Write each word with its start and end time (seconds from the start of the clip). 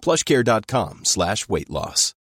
plushcare.com 0.00 0.98
slash 1.02 1.46
weight 1.46 1.68
loss. 1.68 2.14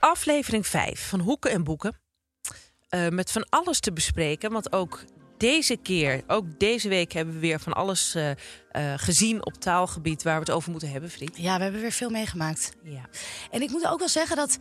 Aflevering 0.00 0.66
5 0.66 1.08
van 1.08 1.20
Hoeken 1.20 1.50
en 1.50 1.64
Boeken. 1.64 1.96
Eh, 2.88 3.08
met 3.08 3.30
van 3.30 3.46
alles 3.48 3.80
te 3.80 3.92
bespreken. 3.92 4.52
Want 4.52 4.72
ook 4.72 5.04
deze 5.38 5.76
keer, 5.76 6.22
ook 6.26 6.44
deze 6.58 6.88
week 6.88 7.12
hebben 7.12 7.34
we 7.34 7.40
weer 7.40 7.60
van 7.60 7.72
alles 7.72 8.14
eh, 8.14 8.30
eh, 8.30 8.36
gezien 8.96 9.46
op 9.46 9.54
taalgebied 9.54 10.22
waar 10.22 10.34
we 10.34 10.40
het 10.40 10.50
over 10.50 10.70
moeten 10.70 10.90
hebben, 10.90 11.10
Friet. 11.10 11.36
Ja, 11.36 11.56
we 11.56 11.62
hebben 11.62 11.80
weer 11.80 11.92
veel 11.92 12.10
meegemaakt. 12.10 12.72
Ja. 12.82 13.08
En 13.50 13.62
ik 13.62 13.70
moet 13.70 13.86
ook 13.86 13.98
wel 13.98 14.08
zeggen 14.08 14.36
dat 14.36 14.58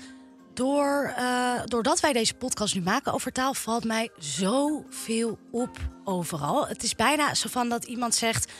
door, 0.53 1.14
eh, 1.17 1.52
doordat 1.66 2.00
wij 2.00 2.14
deze 2.14 2.33
podcast 2.33 2.75
nu 2.75 2.81
maken 2.81 3.14
over 3.14 3.31
taal, 3.31 3.53
valt 3.53 3.83
mij 3.83 4.09
zoveel 4.17 5.38
op 5.52 5.78
overal. 6.03 6.67
Het 6.67 6.83
is 6.83 6.95
bijna 6.95 7.33
zo 7.33 7.50
van 7.50 7.70
dat 7.70 7.83
iemand 7.83 8.16
zegt: 8.16 8.52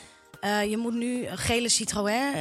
je 0.70 0.78
moet 0.78 0.94
nu 0.94 1.26
gele 1.26 1.70
Citroën 1.70 2.34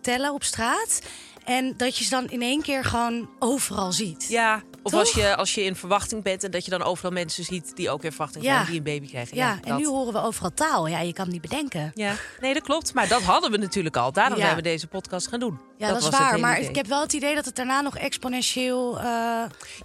tellen 0.00 0.32
op 0.32 0.42
straat. 0.44 1.02
En 1.44 1.74
dat 1.76 1.98
je 1.98 2.04
ze 2.04 2.10
dan 2.10 2.30
in 2.30 2.42
één 2.42 2.62
keer 2.62 2.84
gewoon 2.84 3.30
overal 3.38 3.92
ziet. 3.92 4.26
Ja, 4.28 4.62
of 4.82 4.90
Toch? 4.90 5.00
als 5.00 5.12
je, 5.12 5.36
als 5.36 5.54
je 5.54 5.64
in 5.64 5.76
verwachting 5.76 6.22
bent 6.22 6.44
en 6.44 6.50
dat 6.50 6.64
je 6.64 6.70
dan 6.70 6.82
overal 6.82 7.10
mensen 7.10 7.44
ziet 7.44 7.76
die 7.76 7.90
ook 7.90 8.04
in 8.04 8.10
verwachting 8.10 8.44
Ja. 8.44 8.54
zijn, 8.54 8.66
die 8.66 8.76
een 8.76 8.82
baby 8.82 9.08
krijgen. 9.08 9.36
Ja, 9.36 9.50
en 9.62 9.68
dat. 9.68 9.78
nu 9.78 9.86
horen 9.86 10.12
we 10.12 10.20
overal 10.22 10.54
taal. 10.54 10.86
Ja, 10.86 11.00
je 11.00 11.12
kan 11.12 11.24
het 11.24 11.32
niet 11.32 11.42
bedenken. 11.42 11.90
Ja, 11.94 12.14
nee, 12.40 12.54
dat 12.54 12.62
klopt. 12.62 12.94
Maar 12.94 13.08
dat 13.08 13.22
hadden 13.22 13.50
we 13.50 13.56
natuurlijk 13.56 13.96
al. 13.96 14.12
Daarom 14.12 14.36
Ja. 14.38 14.42
zijn 14.44 14.56
we 14.56 14.62
deze 14.62 14.86
podcast 14.86 15.26
gaan 15.28 15.40
doen. 15.40 15.60
Ja, 15.78 15.88
dat, 15.88 15.96
is 15.96 16.02
was 16.04 16.12
het 16.18 16.22
waar. 16.22 16.40
Maar 16.40 16.56
idee. 16.56 16.68
ik 16.68 16.76
heb 16.76 16.86
wel 16.86 17.00
het 17.00 17.12
idee 17.12 17.34
dat 17.34 17.44
het 17.44 17.56
daarna 17.56 17.80
nog 17.80 17.96
exponentieel 17.96 19.00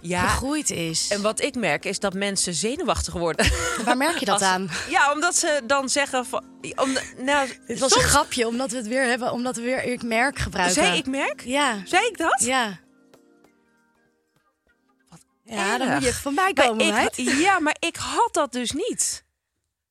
Ja. 0.00 0.26
gegroeid 0.28 0.70
is. 0.70 1.08
En 1.10 1.22
wat 1.22 1.40
ik 1.42 1.54
merk 1.54 1.84
is 1.84 1.98
dat 1.98 2.14
mensen 2.14 2.54
zenuwachtig 2.54 3.12
worden. 3.14 3.50
Waar 3.84 3.96
merk 3.96 4.18
je 4.18 4.24
dat 4.24 4.34
Als- 4.34 4.42
aan? 4.50 4.68
Ja, 4.90 5.12
omdat 5.12 5.36
ze 5.36 5.60
dan 5.66 5.88
zeggen 5.88 6.26
van... 6.26 6.44
Om, 6.76 6.96
nou, 7.18 7.48
Dit 7.66 7.78
was 7.78 7.92
soms- 7.92 8.04
een 8.04 8.08
grapje, 8.10 8.46
omdat 8.46 8.70
we 8.70 8.76
het 8.76 8.86
weer 8.86 9.04
hebben, 9.04 9.32
omdat 9.32 9.56
we 9.56 9.62
weer 9.62 9.84
ik 9.84 10.02
merk 10.02 10.38
gebruiken. 10.38 10.74
Zei 10.84 10.96
ik 10.98 11.06
merk? 11.06 11.42
Ja. 11.44 11.74
Zei 11.84 12.06
ik 12.06 12.18
dat? 12.18 12.42
Ja. 12.44 12.78
Ja, 15.48 15.78
dan 15.78 15.88
moet 15.92 16.02
je 16.04 16.14
van 16.14 16.34
mij 16.34 16.52
Maar 16.54 16.66
komen, 16.66 16.86
ik. 17.16 17.16
Ja, 17.46 17.58
maar 17.58 17.76
ik 17.78 17.96
had 17.96 18.28
dat 18.32 18.52
dus 18.52 18.70
niet. 18.72 19.24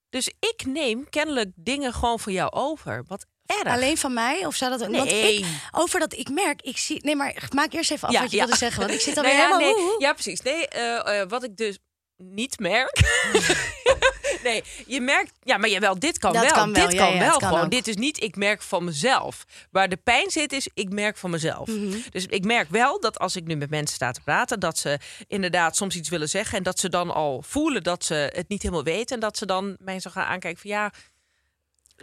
Dus 0.10 0.28
ik 0.40 0.66
neem 0.66 1.10
kennelijk 1.10 1.50
dingen 1.56 1.94
gewoon 1.94 2.20
voor 2.20 2.32
jou 2.32 2.52
over. 2.52 3.04
Wat 3.08 3.26
erg. 3.46 3.74
Alleen 3.74 3.98
van 3.98 4.14
mij? 4.14 4.46
Of 4.46 4.56
zou 4.56 4.72
dat 4.72 4.84
ook? 4.88 4.96
Want 4.96 5.10
Nee. 5.10 5.38
ik, 5.38 5.46
over 5.72 6.00
dat 6.00 6.14
ik 6.14 6.30
merk, 6.30 6.62
ik 6.62 6.78
zie. 6.78 7.00
Nee, 7.06 7.16
maar 7.16 7.48
maak 7.54 7.74
eerst 7.74 7.92
even 7.92 8.08
af 8.08 8.14
Ja, 8.14 8.22
wat 8.22 8.32
je 8.32 8.38
ja. 8.38 8.44
wilde 8.44 8.58
zeggen. 8.58 8.80
Want 8.82 8.94
ik 8.94 9.00
zit 9.02 9.16
Nou 9.16 9.28
alweer 9.28 9.42
ja, 9.44 9.58
helemaal. 9.58 9.86
nee. 9.88 9.96
Ja, 10.00 10.14
precies. 10.14 10.42
Nee, 10.42 10.68
eh, 10.68 11.22
eh, 11.22 11.30
wat 11.30 11.44
ik 11.44 11.58
dus 11.58 11.78
niet 12.18 12.60
merk. 12.60 13.00
nee, 14.48 14.64
je 14.86 15.02
merkt. 15.02 15.32
Ja, 15.44 15.58
maar 15.58 15.70
jawel, 15.70 16.00
dit 16.00 16.18
kan 16.18 16.34
Dat 16.34 16.42
wel. 16.42 16.52
kan 16.52 16.74
wel, 16.74 16.84
Dit 16.84 16.94
ja, 16.94 17.06
kan 17.06 17.14
ja, 17.14 17.20
wel 17.20 17.38
kan 17.38 17.48
gewoon. 17.48 17.64
ook. 17.64 17.72
Dit 17.72 17.88
is 17.88 17.96
niet 17.96 18.24
ik 18.24 18.36
merk 18.36 18.62
van 18.62 18.84
mezelf. 18.84 19.46
Waar 19.72 19.90
de 19.90 19.98
pijn 19.98 20.30
zit, 20.32 20.52
is 20.54 20.70
ik 20.74 20.90
merk 20.90 21.18
van 21.18 21.30
mezelf. 21.30 21.68
Mhm. 21.68 21.98
Dus 22.10 22.26
ik 22.26 22.46
merk 22.46 22.70
wel 22.70 23.00
dat 23.00 23.20
als 23.20 23.36
ik 23.36 23.46
nu 23.46 23.56
met 23.56 23.70
mensen 23.70 23.96
sta 23.96 24.12
te 24.12 24.22
praten, 24.22 24.60
dat 24.60 24.78
ze 24.78 25.00
inderdaad 25.28 25.76
soms 25.76 25.96
iets 25.96 26.10
willen 26.10 26.30
zeggen. 26.30 26.58
En 26.58 26.64
dat 26.64 26.80
ze 26.80 26.90
dan 26.90 27.14
al 27.14 27.42
voelen 27.48 27.84
dat 27.84 28.06
ze 28.06 28.32
het 28.36 28.50
niet 28.50 28.62
helemaal 28.62 28.84
weten. 28.84 29.16
En 29.16 29.22
dat 29.22 29.38
ze 29.38 29.46
dan 29.46 29.76
mij 29.80 30.00
zo 30.00 30.10
gaan 30.10 30.26
aankijken 30.26 30.62
van 30.62 30.70
ja. 30.70 30.92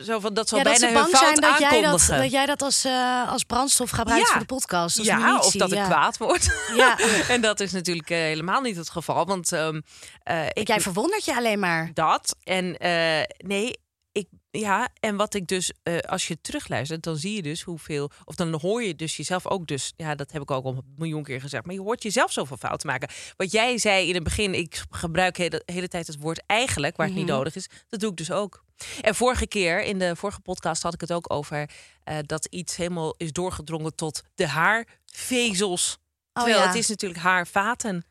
Zo 0.03 0.19
van, 0.21 0.34
dat 0.34 0.49
ze 0.49 0.55
al 0.55 0.60
Ja, 0.60 0.65
dat 0.71 0.81
bijna 0.81 0.97
ze 0.97 1.03
bang 1.03 1.16
zijn 1.16 1.34
dat 1.34 1.59
jij 1.59 1.81
dat, 1.82 2.06
dat 2.09 2.31
jij 2.31 2.47
dat 2.47 2.62
als, 2.62 2.84
eh, 2.84 3.31
als 3.31 3.44
brandstof 3.44 3.91
gebruikt 3.91 4.27
Ja. 4.27 4.31
voor 4.32 4.41
de 4.41 4.47
podcast. 4.47 4.99
Als 4.99 5.06
ja, 5.06 5.38
of 5.38 5.53
dat 5.53 5.72
ik 5.72 5.78
ja. 5.78 5.84
kwaad 5.84 6.16
word. 6.16 6.50
Ja. 6.77 6.99
en 7.28 7.41
dat 7.41 7.60
is 7.60 7.72
natuurlijk 7.72 8.10
eh, 8.10 8.19
helemaal 8.19 8.60
niet 8.60 8.77
het 8.77 8.91
geval. 8.91 9.27
Want 9.27 9.53
ehm, 9.53 9.81
eh, 10.22 10.47
ik 10.53 10.69
Jij 10.69 10.81
verwondert 10.81 11.25
je 11.25 11.37
alleen 11.37 11.59
maar. 11.59 11.91
dat. 11.94 12.37
En 12.43 12.77
nee, 13.37 13.78
ik, 14.12 14.28
ja, 14.50 14.88
en 15.00 15.16
wat 15.16 15.34
ik 15.34 15.47
dus, 15.47 15.72
als 16.09 16.28
je 16.28 16.41
terugluistert, 16.41 17.03
dan 17.03 17.16
zie 17.16 17.34
je 17.34 17.43
dus 17.43 17.62
hoeveel, 17.62 18.10
of 18.25 18.34
dan 18.34 18.59
hoor 18.60 18.83
je 18.83 18.94
dus 18.94 19.16
jezelf 19.16 19.47
ook 19.47 19.66
dus, 19.66 19.93
ja, 19.97 20.15
dat 20.15 20.33
heb 20.33 20.43
ik 20.43 20.50
ook 20.50 20.65
al 20.65 20.72
een 20.72 20.94
miljoen 20.97 21.22
keer 21.22 21.41
gezegd, 21.41 21.65
maar 21.65 21.75
je 21.75 21.81
hoort 21.81 22.03
jezelf 22.03 22.33
zoveel 22.33 22.56
fouten 22.56 22.88
maken. 22.88 23.09
Wat 23.37 23.53
jij 23.53 23.78
zei 23.78 24.09
in 24.09 24.15
het 24.15 24.22
begin, 24.22 24.54
ik 24.54 24.84
gebruik 24.91 25.37
de 25.37 25.62
hele 25.66 25.88
tijd 25.88 26.06
het 26.06 26.19
woord 26.21 26.43
eigenlijk, 26.47 26.97
waar 26.97 27.06
het 27.06 27.16
niet 27.16 27.27
nodig 27.27 27.54
is, 27.56 27.69
dat 27.88 28.00
doe 28.00 28.10
ik 28.10 28.16
dus 28.16 28.31
ook. 28.31 28.64
En 29.01 29.15
vorige 29.15 29.47
keer, 29.47 29.83
in 29.83 29.99
de 29.99 30.17
vorige 30.17 30.41
podcast, 30.41 30.83
had 30.83 30.95
ik 30.95 31.01
het 31.01 31.12
ook 31.12 31.33
over 31.33 31.71
eh, 32.05 32.19
dat 32.27 32.47
iets 32.51 32.77
helemaal 32.77 33.15
is 33.17 33.33
doorgedrongen 33.33 33.95
tot 33.95 34.23
de 34.35 34.47
haarvezels. 34.47 35.99
Terwijl 36.33 36.59
ja. 36.59 36.67
het 36.67 36.75
is 36.75 36.89
natuurlijk 36.89 37.21
haarvaten. 37.21 38.05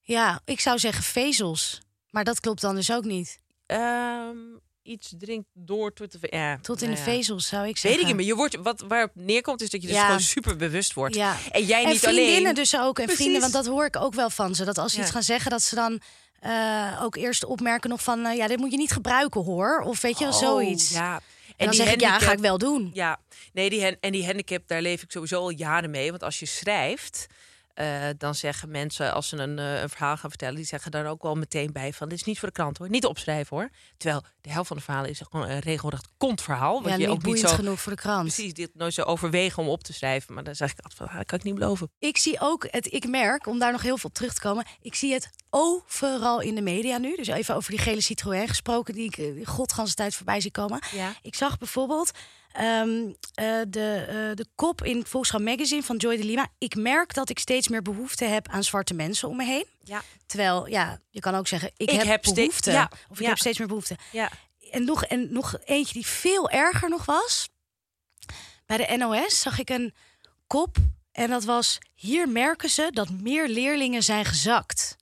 Ja, 0.00 0.40
ik 0.44 0.60
zou 0.60 0.78
zeggen 0.78 1.04
vezels. 1.04 1.80
Maar 2.10 2.24
dat 2.24 2.40
klopt 2.40 2.60
dan 2.60 2.74
dus 2.74 2.92
ook 2.92 3.04
niet. 3.04 3.38
Ehm, 3.66 4.36
iets 4.82 5.12
drinkt 5.18 5.48
door 5.54 5.92
tot 5.92 6.12
de, 6.12 6.18
ja, 6.30 6.58
Tot 6.62 6.82
in 6.82 6.90
nou 6.90 7.04
de 7.04 7.10
vezels 7.10 7.46
zou 7.46 7.60
ik 7.62 7.66
Weet 7.66 7.78
zeggen. 7.78 8.00
ik 8.00 8.06
niet, 8.06 8.16
maar 8.16 8.24
je 8.24 8.34
wordt, 8.34 8.56
wat, 8.56 8.84
waarop 8.88 9.10
neerkomt 9.14 9.60
is 9.62 9.70
dat 9.70 9.82
je 9.82 9.88
dus 9.88 9.98
gewoon 10.00 10.20
super 10.20 10.56
bewust 10.56 10.92
wordt. 10.92 11.16
En 11.16 11.64
jij 11.64 11.82
En 11.82 11.88
niet 11.88 11.98
vriendinnen 11.98 12.40
alleen. 12.40 12.54
dus 12.54 12.76
ook. 12.76 12.98
En 12.98 13.04
Precies. 13.04 13.14
vrienden, 13.14 13.40
want 13.40 13.52
dat 13.52 13.66
hoor 13.66 13.84
ik 13.84 13.96
ook 13.96 14.14
wel 14.14 14.30
van 14.30 14.54
ze. 14.54 14.64
Dat 14.64 14.78
als 14.78 14.92
ze 14.92 15.00
iets 15.00 15.10
gaan 15.10 15.22
zeggen, 15.22 15.50
dat 15.50 15.62
ze 15.62 15.74
dan 15.74 16.00
eh, 16.40 17.00
ook 17.02 17.16
eerst 17.16 17.44
opmerken 17.44 17.90
nog 17.90 18.02
van... 18.02 18.24
eh, 18.26 18.36
ja, 18.36 18.46
dit 18.46 18.58
moet 18.58 18.70
je 18.70 18.76
niet 18.76 18.92
gebruiken 18.92 19.44
hoor. 19.44 19.80
Of 19.80 20.00
weet 20.00 20.18
je 20.18 20.24
wel, 20.24 20.32
Oh, 20.34 20.38
zoiets. 20.40 20.90
Ja. 20.90 21.14
En, 21.14 21.20
En, 21.56 21.66
dan 21.66 21.70
die 21.70 21.84
zeg 21.84 21.92
ik, 21.94 22.00
ja, 22.00 22.18
ga 22.18 22.32
ik 22.32 22.38
wel 22.38 22.58
doen. 22.58 22.90
Ja, 22.94 23.18
nee, 23.52 23.70
die 23.70 23.98
en 24.00 24.12
die 24.12 24.24
handicap, 24.26 24.62
daar 24.66 24.82
leef 24.82 25.02
ik 25.02 25.10
sowieso 25.10 25.40
al 25.40 25.50
jaren 25.50 25.90
mee. 25.90 26.10
Want 26.10 26.22
als 26.22 26.38
je 26.38 26.46
schrijft, 26.46 27.26
eh, 27.78 28.08
dan 28.18 28.34
zeggen 28.34 28.70
mensen, 28.70 29.12
als 29.12 29.28
ze 29.28 29.36
een, 29.36 29.58
eh, 29.58 29.80
een 29.80 29.88
verhaal 29.88 30.16
gaan 30.16 30.30
vertellen, 30.30 30.54
die 30.54 30.64
zeggen 30.64 30.90
daar 30.90 31.06
ook 31.06 31.22
wel 31.22 31.34
meteen 31.34 31.72
bij 31.72 31.92
van, 31.92 32.08
dit 32.08 32.18
is 32.18 32.24
niet 32.24 32.38
voor 32.38 32.48
de 32.48 32.54
krant 32.54 32.78
hoor, 32.78 32.88
niet 32.88 33.06
opschrijven 33.06 33.56
hoor. 33.56 33.70
Terwijl 33.96 34.22
de 34.40 34.50
helft 34.50 34.68
van 34.68 34.76
de 34.76 34.82
verhalen 34.82 35.10
is 35.10 35.20
gewoon 35.30 35.48
een 35.48 35.58
regelrecht 35.58 36.08
kontverhaal. 36.16 36.82
Wat 36.82 36.90
Ja, 36.90 36.96
je 36.98 37.06
ook 37.06 37.12
niet 37.12 37.22
boeiend 37.22 37.48
zo 37.48 37.54
genoeg 37.54 37.80
voor 37.80 37.92
de 37.92 37.98
krant. 37.98 38.22
precies 38.22 38.54
dit 38.54 38.70
nooit 38.74 38.94
zo 38.94 39.02
overwegen 39.02 39.62
om 39.62 39.68
op 39.68 39.82
te 39.82 39.92
schrijven. 39.92 40.34
Maar 40.34 40.44
dan 40.44 40.54
zeg 40.54 40.70
ik 40.70 40.76
altijd 40.76 40.94
van, 40.94 41.08
ah, 41.08 41.16
dat 41.16 41.26
kan 41.26 41.38
ik 41.38 41.44
niet 41.44 41.54
beloven. 41.54 41.90
Ik 41.98 42.16
zie 42.16 42.40
ook, 42.40 42.66
het, 42.70 42.92
ik 42.92 43.08
merk, 43.08 43.46
om 43.46 43.58
daar 43.58 43.72
nog 43.72 43.82
heel 43.82 43.98
veel 43.98 44.08
op 44.08 44.14
terug 44.14 44.34
te 44.34 44.40
komen... 44.40 44.66
ik 44.80 44.94
zie 44.94 45.12
het 45.12 45.30
overal 45.50 46.40
in 46.40 46.54
de 46.54 46.62
media 46.62 46.98
nu. 46.98 47.16
Dus 47.16 47.26
even 47.26 47.54
over 47.54 47.70
die 47.70 47.80
gele 47.80 48.00
Citroën 48.00 48.48
gesproken... 48.48 48.94
die 48.94 49.04
ik 49.04 49.16
eh, 49.16 49.46
godganse 49.46 49.94
tijd 49.94 50.14
voorbij 50.14 50.40
zie 50.40 50.50
komen. 50.50 50.82
Ja. 50.94 51.14
Ik 51.22 51.34
zag 51.34 51.58
bijvoorbeeld 51.58 52.10
ehm, 52.58 53.12
eh, 53.34 53.60
de, 53.68 54.04
eh, 54.08 54.36
de 54.36 54.46
kop 54.54 54.84
in 54.84 55.06
Volkskrant 55.06 55.44
Magazine 55.44 55.82
van 55.82 55.96
Joy 55.96 56.16
de 56.16 56.24
Lima. 56.24 56.48
Ik 56.58 56.74
merk 56.74 57.14
dat 57.14 57.28
ik 57.30 57.38
steeds 57.38 57.68
meer 57.68 57.82
behoefte 57.82 58.24
heb 58.24 58.48
aan 58.48 58.64
zwarte 58.64 58.94
mensen 58.94 59.28
om 59.28 59.36
me 59.36 59.44
heen. 59.44 59.66
Ja. 59.82 60.02
Terwijl, 60.26 60.66
ja, 60.68 61.00
je 61.10 61.20
kan 61.20 61.34
ook 61.34 61.46
zeggen, 61.46 61.70
ik, 61.76 61.90
Ik 61.90 61.96
heb, 61.96 62.06
heb 62.06 62.22
behoefte. 62.34 62.70
ja, 62.70 62.90
Of 63.08 63.20
ik 63.20 63.26
heb 63.26 63.38
steeds 63.38 63.58
meer 63.58 63.68
behoefte. 63.68 63.96
Ja. 64.12 64.30
En 64.70 64.84
nog, 64.84 65.04
en 65.04 65.32
nog 65.32 65.58
eentje 65.64 65.92
die 65.94 66.06
veel 66.06 66.50
erger 66.50 66.88
nog 66.88 67.04
was. 67.04 67.48
Bij 68.66 68.76
de 68.76 68.96
NOS 68.96 69.40
zag 69.40 69.58
ik 69.58 69.70
een 69.70 69.94
kop. 70.46 70.76
En 71.12 71.30
dat 71.30 71.44
was, 71.44 71.78
hier 71.94 72.28
merken 72.28 72.68
ze 72.70 72.88
dat 72.90 73.10
meer 73.10 73.48
leerlingen 73.48 74.02
zijn 74.02 74.24
gezakt. 74.24 74.96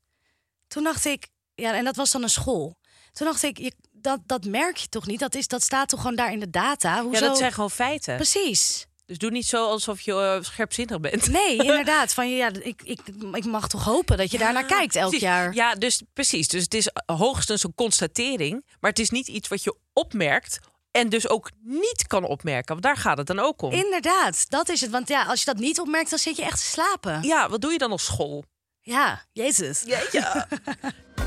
Toen 0.67 0.85
dacht 0.85 1.05
ik, 1.05 1.29
ja, 1.55 1.75
en 1.75 1.85
dat 1.85 1.97
was 1.97 2.11
dan 2.11 2.23
een 2.23 2.29
school. 2.31 2.79
Toen 3.13 3.27
dacht 3.27 3.43
ik, 3.43 3.59
je, 3.59 3.73
dat, 4.07 4.21
dat 4.27 4.45
merk 4.45 4.77
je 4.77 4.89
toch 4.89 5.07
niet? 5.07 5.21
Dat, 5.21 5.35
is, 5.35 5.49
dat 5.49 5.63
staat 5.63 5.89
toch 5.89 6.01
gewoon 6.01 6.17
daar 6.17 6.33
in 6.33 6.41
de 6.41 6.51
data? 6.51 7.03
Hoezo? 7.03 7.25
Ja, 7.25 7.29
dat 7.29 7.39
zijn 7.39 7.53
gewoon 7.53 7.71
feiten. 7.71 8.17
Precies. 8.17 8.87
Dus 9.07 9.19
doe 9.19 9.31
niet 9.31 9.47
zo 9.47 9.67
alsof 9.67 10.01
je 10.01 10.13
eh, 10.13 10.43
scherpzinnig 10.43 11.01
bent. 11.01 11.29
Nee, 11.29 11.57
inderdaad. 11.71 12.15
Van, 12.15 12.31
ja, 12.31 12.51
ik, 12.63 12.83
ik, 12.85 13.01
ik 13.33 13.45
mag 13.45 13.69
toch 13.69 13.85
hopen 13.85 14.17
dat 14.17 14.31
je 14.31 14.39
daarnaar 14.39 14.65
kijkt 14.65 14.97
elk 14.97 15.09
Precies. 15.09 15.29
jaar. 15.29 15.55
Ja, 15.55 15.75
dus 15.75 16.03
precies. 16.13 16.49
Dus 16.49 16.63
het 16.63 16.75
is 16.75 16.89
hoogstens 17.07 17.65
een 17.65 17.75
constatering, 17.75 18.65
maar 18.81 18.91
het 18.91 18.99
is 18.99 19.11
niet 19.11 19.29
iets 19.29 19.49
wat 19.49 19.63
je 19.63 19.77
opmerkt 19.93 20.59
en 20.91 21.09
dus 21.09 21.29
ook 21.29 21.51
niet 21.63 22.07
kan 22.07 22.25
opmerken. 22.25 22.69
Want 22.69 22.83
daar 22.83 22.97
gaat 22.97 23.19
het 23.19 23.27
dan 23.27 23.39
ook 23.39 23.63
om. 23.63 23.73
Inderdaad, 23.73 24.51
dat 24.51 24.69
is 24.69 24.81
het. 24.81 24.91
Want 24.91 25.09
ja, 25.09 25.25
als 25.25 25.39
je 25.39 25.45
dat 25.45 25.59
niet 25.59 25.81
opmerkt, 25.81 26.11
dan 26.11 26.19
zit 26.19 26.37
je 26.37 26.43
echt 26.43 26.59
te 26.59 26.67
slapen. 26.67 27.23
Ja, 27.23 27.49
wat 27.49 27.61
doe 27.61 27.73
je 27.73 27.79
dan 27.79 27.93
op 27.93 28.01
school? 28.01 28.45
Ja, 28.81 29.25
jezus. 29.33 29.83
Ja. 30.13 30.49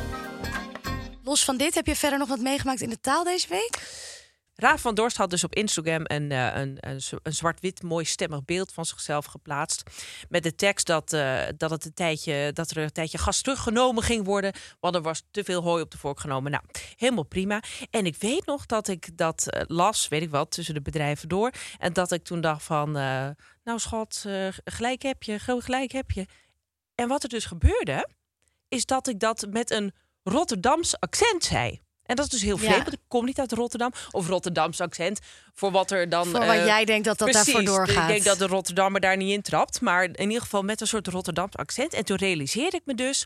Los 1.30 1.44
van 1.44 1.58
dit, 1.58 1.76
heb 1.76 1.86
je 1.86 1.96
verder 1.96 2.20
nog 2.20 2.28
wat 2.28 2.40
meegemaakt 2.40 2.82
in 2.82 2.90
de 2.90 3.00
taal 3.00 3.24
deze 3.24 3.48
week? 3.48 3.80
Raaf 4.56 4.82
van 4.82 4.96
Dorst 4.96 5.18
had 5.18 5.30
dus 5.30 5.44
op 5.44 5.56
Instagram 5.56 6.02
een, 6.04 6.32
eh, 6.32 6.56
een, 6.56 6.78
een, 6.80 7.02
een 7.24 7.34
zwart-wit 7.34 7.84
mooi 7.84 8.06
stemmig 8.06 8.46
beeld 8.46 8.72
van 8.72 8.86
zichzelf 8.86 9.26
geplaatst. 9.26 9.84
Met 10.30 10.44
de 10.44 10.56
tekst 10.56 10.86
dat, 10.86 11.14
eh, 11.14 11.42
dat, 11.58 11.70
het 11.70 11.86
een 11.86 11.94
tijdje, 11.94 12.52
dat 12.54 12.72
er 12.72 12.78
een 12.78 12.92
tijdje 12.92 13.18
gas 13.18 13.42
teruggenomen 13.42 14.04
ging 14.04 14.26
worden. 14.26 14.54
Want 14.80 14.96
er 14.96 15.02
was 15.02 15.24
te 15.32 15.44
veel 15.44 15.62
hooi 15.62 15.84
op 15.84 15.92
de 15.92 15.98
vork 15.98 16.20
genomen. 16.20 16.52
Nou, 16.52 16.64
helemaal 16.96 17.24
prima. 17.24 17.64
En 17.90 18.06
ik 18.06 18.16
weet 18.16 18.46
nog 18.46 18.66
dat 18.66 18.88
ik 18.88 19.18
dat 19.18 19.48
eh, 19.48 19.62
las, 19.68 20.08
weet 20.08 20.22
ik 20.22 20.30
wat, 20.30 20.52
tussen 20.52 20.74
de 20.74 20.82
bedrijven 20.82 21.30
door. 21.30 21.52
En 21.78 21.94
dat 21.94 22.12
ik 22.12 22.24
toen 22.24 22.42
dacht 22.42 22.64
van, 22.64 22.92
nou 23.64 23.80
schat, 23.80 24.26
gelijk 24.64 25.02
heb 25.02 25.24
je, 25.24 25.40
gelijk 25.40 25.92
heb 25.92 26.12
je. 26.12 26.26
En 26.96 27.08
wat 27.08 27.24
er 27.24 27.30
dus 27.30 27.46
gebeurde, 27.46 28.08
is 28.68 28.86
dat 28.86 29.08
ik 29.08 29.20
dat 29.20 29.48
met 29.50 29.72
een 29.72 29.94
Rotterdams 30.30 31.00
accent 31.00 31.44
zei. 31.44 31.80
En 32.04 32.16
dat 32.16 32.26
is 32.26 32.32
dus 32.32 32.42
heel 32.42 32.58
Ja. 32.58 32.62
vreemd, 32.64 32.84
want 32.84 32.94
ik 32.94 33.00
kom 33.08 33.26
niet 33.26 33.40
uit 33.40 33.52
Rotterdam. 33.52 33.92
Of 34.12 34.28
Rotterdams 34.28 34.82
accent, 34.82 35.20
voor 35.54 35.72
wat 35.72 35.92
er 35.92 36.10
dan... 36.10 36.26
Voor 36.26 36.40
wat 36.46 36.56
eh, 36.56 36.66
jij 36.66 36.86
denkt 36.86 37.06
dat 37.06 37.18
dat 37.18 37.30
precies, 37.30 37.54
daarvoor 37.54 37.76
doorgaat. 37.76 38.10
Ik 38.10 38.14
denk 38.16 38.24
dat 38.24 38.38
de 38.38 38.48
Rotterdammer 38.48 39.02
daar 39.02 39.18
niet 39.18 39.32
in 39.34 39.42
trapt. 39.42 39.82
Maar 39.82 40.04
in 40.04 40.28
ieder 40.28 40.42
geval 40.42 40.62
met 40.62 40.82
een 40.82 40.88
soort 40.88 41.08
Rotterdams 41.08 41.56
accent. 41.56 41.94
En 41.94 42.06
toen 42.06 42.18
realiseerde 42.18 42.78
ik 42.78 42.82
me 42.86 42.96
dus 42.96 43.26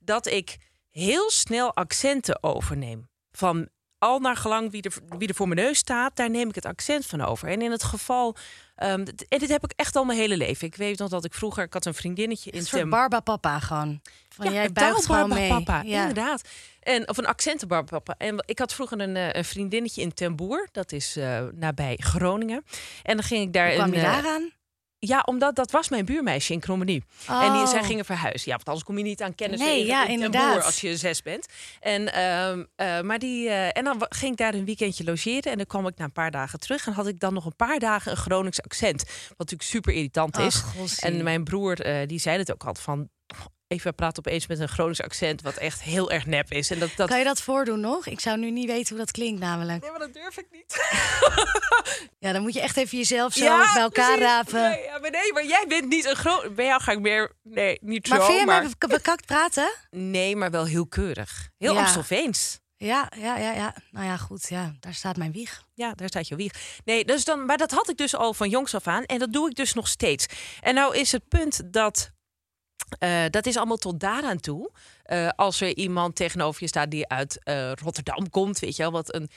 dat 0.00 0.26
ik 0.26 0.56
heel 0.90 1.30
snel 1.30 1.74
accenten 1.74 2.42
overneem. 2.42 3.08
Van 3.32 3.68
al 3.98 4.18
naar 4.18 4.36
gelang 4.36 4.70
wie 4.70 4.82
er, 4.82 4.92
wie 5.18 5.28
er 5.28 5.34
voor 5.34 5.48
mijn 5.48 5.60
neus 5.60 5.78
staat, 5.78 6.16
daar 6.16 6.30
neem 6.30 6.48
ik 6.48 6.54
het 6.54 6.66
accent 6.66 7.06
van 7.06 7.20
over. 7.20 7.48
En 7.48 7.62
in 7.62 7.70
het 7.70 7.84
geval... 7.84 8.36
ehm, 8.76 9.04
en 9.28 9.38
dit 9.38 9.48
heb 9.48 9.64
ik 9.64 9.72
echt 9.76 9.96
al 9.96 10.04
mijn 10.04 10.18
hele 10.18 10.36
leven. 10.36 10.66
Ik 10.66 10.76
weet 10.76 10.98
nog 10.98 11.08
dat 11.08 11.24
ik 11.24 11.34
vroeger... 11.34 11.64
Ik 11.64 11.72
had 11.72 11.86
een 11.86 11.94
vriendinnetje 11.94 12.50
in 12.50 12.58
Een 12.58 12.66
soort 12.66 12.88
Barba 12.88 13.20
Papa 13.20 13.58
gewoon. 13.58 14.00
Van, 14.28 14.52
jij 14.52 14.72
buigt 14.72 15.06
gewoon 15.06 15.28
mee. 15.28 15.64
Ja. 15.66 15.82
Inderdaad. 15.82 16.48
En, 16.80 17.08
of 17.08 17.16
een 17.16 17.26
accentenbarbapapa. 17.26 18.14
En 18.18 18.42
ik 18.46 18.58
had 18.58 18.74
vroeger 18.74 19.00
een, 19.00 19.16
eh, 19.16 19.32
een 19.32 19.44
vriendinnetje 19.44 20.02
in 20.02 20.14
Ten 20.14 20.36
Boer. 20.36 20.68
Dat 20.72 20.92
is 20.92 21.16
eh, 21.16 21.44
nabij 21.54 21.96
Groningen. 21.96 22.64
En 23.02 23.16
dan 23.16 23.24
ging 23.24 23.42
ik 23.42 23.52
daar... 23.52 23.66
Hoe 23.66 23.76
kwam 23.76 23.92
je 23.92 23.98
een, 23.98 24.04
eh, 24.04 24.12
daaraan? 24.12 24.50
Ja, 24.98 25.20
omdat 25.26 25.54
dat 25.54 25.70
was 25.70 25.88
mijn 25.88 26.04
buurmeisje 26.04 26.52
in 26.52 26.60
Krommenie. 26.60 27.04
En 27.26 27.52
die, 27.52 27.60
Oh. 27.62 27.68
zij 27.68 27.82
gingen 27.84 28.04
verhuizen. 28.04 28.42
Ja, 28.50 28.54
want 28.54 28.66
anders 28.66 28.84
kom 28.86 28.98
je 28.98 29.04
niet 29.04 29.22
aan 29.22 29.34
kennis 29.34 29.60
Nee, 29.60 29.80
in- 29.80 29.86
ja, 29.86 30.06
inderdaad. 30.06 30.54
Boer 30.54 30.62
als 30.62 30.80
je 30.80 30.96
zes 30.96 31.22
bent. 31.22 31.46
En, 31.80 32.12
ehm, 32.12 32.64
eh, 32.76 33.00
maar 33.00 33.18
die, 33.18 33.48
eh, 33.48 33.76
en 33.76 33.84
dan 33.84 34.06
ging 34.08 34.32
ik 34.32 34.38
daar 34.38 34.54
een 34.54 34.64
weekendje 34.64 35.04
logeren. 35.04 35.50
En 35.52 35.56
dan 35.56 35.66
kwam 35.66 35.86
ik 35.86 35.96
na 35.96 36.04
een 36.04 36.12
paar 36.12 36.30
dagen 36.30 36.58
terug. 36.60 36.86
En 36.86 36.92
had 36.92 37.06
ik 37.06 37.20
dan 37.20 37.34
nog 37.34 37.44
een 37.44 37.56
paar 37.56 37.78
dagen 37.78 38.10
een 38.10 38.16
Gronings 38.16 38.62
accent. 38.62 39.04
Wat 39.04 39.38
natuurlijk 39.38 39.68
super 39.68 39.92
irritant 39.92 40.38
is. 40.38 40.62
Ach, 40.80 40.98
en 40.98 41.22
mijn 41.22 41.44
broer, 41.44 41.80
eh, 41.80 42.06
die 42.08 42.18
zei 42.18 42.38
het 42.38 42.52
ook 42.52 42.64
altijd 42.64 42.84
van... 42.84 43.08
Eva 43.68 43.90
praat 43.90 44.18
opeens 44.18 44.46
met 44.46 44.60
een 44.60 44.68
Gronings 44.68 45.02
accent, 45.02 45.42
wat 45.42 45.56
echt 45.56 45.82
heel 45.82 46.10
erg 46.10 46.26
nep 46.26 46.52
is. 46.52 46.70
En 46.70 46.78
dat, 46.78 46.90
dat... 46.96 47.08
Kan 47.08 47.18
je 47.18 47.24
dat 47.24 47.40
voordoen 47.40 47.80
nog? 47.80 48.06
Ik 48.06 48.20
zou 48.20 48.38
nu 48.38 48.50
niet 48.50 48.66
weten 48.66 48.88
hoe 48.88 48.98
dat 48.98 49.10
klinkt 49.10 49.40
namelijk. 49.40 49.82
Nee, 49.82 49.90
maar 49.90 50.00
dat 50.00 50.14
durf 50.14 50.36
ik 50.38 50.46
niet. 50.50 50.76
Ja, 52.18 52.32
dan 52.32 52.42
moet 52.42 52.54
je 52.54 52.60
echt 52.60 52.76
even 52.76 52.98
jezelf 52.98 53.32
zo 53.32 53.40
bij 53.44 53.82
elkaar 53.82 53.90
precies. 53.90 54.24
rapen. 54.24 54.62
Nee, 54.62 54.82
ja, 54.82 54.98
maar 54.98 55.10
nee, 55.10 55.32
maar 55.32 55.46
jij 55.46 55.64
bent 55.68 55.88
niet 55.88 56.04
een 56.04 56.16
groot. 56.16 56.54
Bij 56.54 56.64
jou 56.64 56.82
ga 56.82 56.92
ik 56.92 57.00
meer. 57.00 57.32
Nee, 57.42 57.78
niet 57.80 58.08
maar 58.08 58.20
zo. 58.20 58.26
vind 58.26 58.38
je 58.38 58.46
maar... 58.46 58.68
bekakt 58.78 59.26
praten? 59.26 59.70
Nee, 59.90 60.36
maar 60.36 60.50
wel 60.50 60.64
heel 60.64 60.86
keurig. 60.86 61.48
Heel 61.58 61.74
Ja. 61.74 61.80
Amstelveens. 61.80 62.60
Ja, 62.76 63.10
ja, 63.16 63.36
ja, 63.36 63.52
ja. 63.52 63.74
Nou 63.90 64.06
ja, 64.06 64.16
goed. 64.16 64.48
Ja, 64.48 64.74
daar 64.80 64.94
staat 64.94 65.16
mijn 65.16 65.32
wieg. 65.32 65.62
Ja, 65.74 65.92
daar 65.94 66.08
staat 66.08 66.28
je 66.28 66.36
wieg. 66.36 66.52
Nee, 66.84 67.04
dus 67.04 67.24
dan, 67.24 67.46
maar 67.46 67.58
dat 67.58 67.70
had 67.70 67.88
ik 67.88 67.96
dus 67.96 68.14
al 68.14 68.34
van 68.34 68.48
jongs 68.48 68.74
af 68.74 68.86
aan. 68.86 69.04
En 69.04 69.18
dat 69.18 69.32
doe 69.32 69.50
ik 69.50 69.56
dus 69.56 69.72
nog 69.72 69.88
steeds. 69.88 70.26
En 70.60 70.74
nou 70.74 70.96
is 70.96 71.12
het 71.12 71.28
punt 71.28 71.72
dat. 71.72 72.10
Eh, 72.98 73.24
dat 73.30 73.46
is 73.46 73.56
allemaal 73.56 73.76
tot 73.76 74.00
daaraan 74.00 74.40
toe. 74.40 74.70
Eh, 75.02 75.28
als 75.36 75.60
er 75.60 75.76
iemand 75.76 76.16
tegenover 76.16 76.62
je 76.62 76.68
staat 76.68 76.90
die 76.90 77.08
uit 77.08 77.44
eh, 77.44 77.72
Rotterdam 77.72 78.30
komt, 78.30 78.58
weet 78.58 78.76
je 78.76 78.82
wel, 78.82 78.92
wat 78.92 79.14
een. 79.14 79.30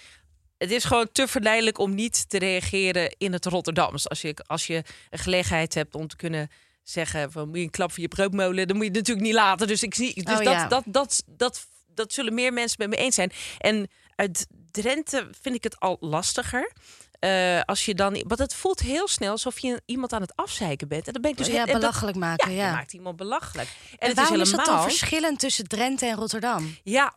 Het 0.57 0.71
is 0.71 0.83
gewoon 0.83 1.11
te 1.11 1.27
verleidelijk 1.27 1.77
om 1.77 1.95
niet 1.95 2.29
te 2.29 2.37
reageren 2.37 3.15
in 3.17 3.33
het 3.33 3.45
Rotterdams. 3.45 4.09
Als 4.09 4.21
je, 4.21 4.35
als 4.47 4.67
je 4.67 4.83
een 5.09 5.19
gelegenheid 5.19 5.73
hebt 5.73 5.95
om 5.95 6.07
te 6.07 6.15
kunnen 6.15 6.49
zeggen 6.83 7.31
van 7.31 7.47
moet 7.47 7.57
je 7.57 7.63
een 7.63 7.69
klap 7.69 7.91
voor 7.91 8.01
je 8.01 8.07
broodmolen, 8.07 8.67
dan 8.67 8.75
moet 8.75 8.85
je 8.85 8.91
het 8.91 8.99
natuurlijk 8.99 9.27
niet 9.27 9.35
laten. 9.35 9.67
Dus 9.67 9.83
ik 9.83 9.95
zie, 9.95 10.23
dus 10.23 10.37
Oh, 10.37 10.43
dat, 10.43 10.53
ja. 10.53 10.67
dat, 10.67 10.83
dat, 10.85 11.23
dat, 11.25 11.67
dat 11.93 12.13
zullen 12.13 12.33
meer 12.33 12.53
mensen 12.53 12.75
met 12.79 12.89
me 12.89 12.95
eens 12.95 13.15
zijn. 13.15 13.31
En 13.57 13.89
uit 14.15 14.47
Drenthe 14.71 15.27
vind 15.41 15.55
ik 15.55 15.63
het 15.63 15.79
al 15.79 15.97
lastiger. 15.99 16.71
Eh, 17.19 17.61
als 17.65 17.85
je 17.85 17.95
dan, 17.95 18.23
want 18.27 18.39
het 18.39 18.53
voelt 18.53 18.79
heel 18.79 19.07
snel 19.07 19.31
alsof 19.31 19.59
je 19.59 19.81
iemand 19.85 20.13
aan 20.13 20.21
het 20.21 20.35
afzeiken 20.35 20.87
bent. 20.87 21.07
En 21.07 21.13
dan 21.13 21.21
ben 21.21 21.31
ik 21.31 21.37
dus 21.37 21.47
ja, 21.47 21.59
en 21.59 21.65
dat- 21.65 21.79
belachelijk 21.79 22.17
maken. 22.17 22.51
ja, 22.51 22.71
maakt 22.71 22.93
iemand 22.93 23.15
belachelijk. 23.15 23.67
En, 23.91 23.97
En 23.99 24.07
het 24.07 24.15
waarom 24.17 24.35
is 24.35 24.41
is, 24.41 24.51
helemaal. 24.51 24.73
dat 24.75 24.81
dan 24.83 24.89
verschillend 24.91 25.39
tussen 25.39 25.67
Drenthe 25.67 26.05
en 26.05 26.15
Rotterdam? 26.15 26.75
Ja, 26.83 27.15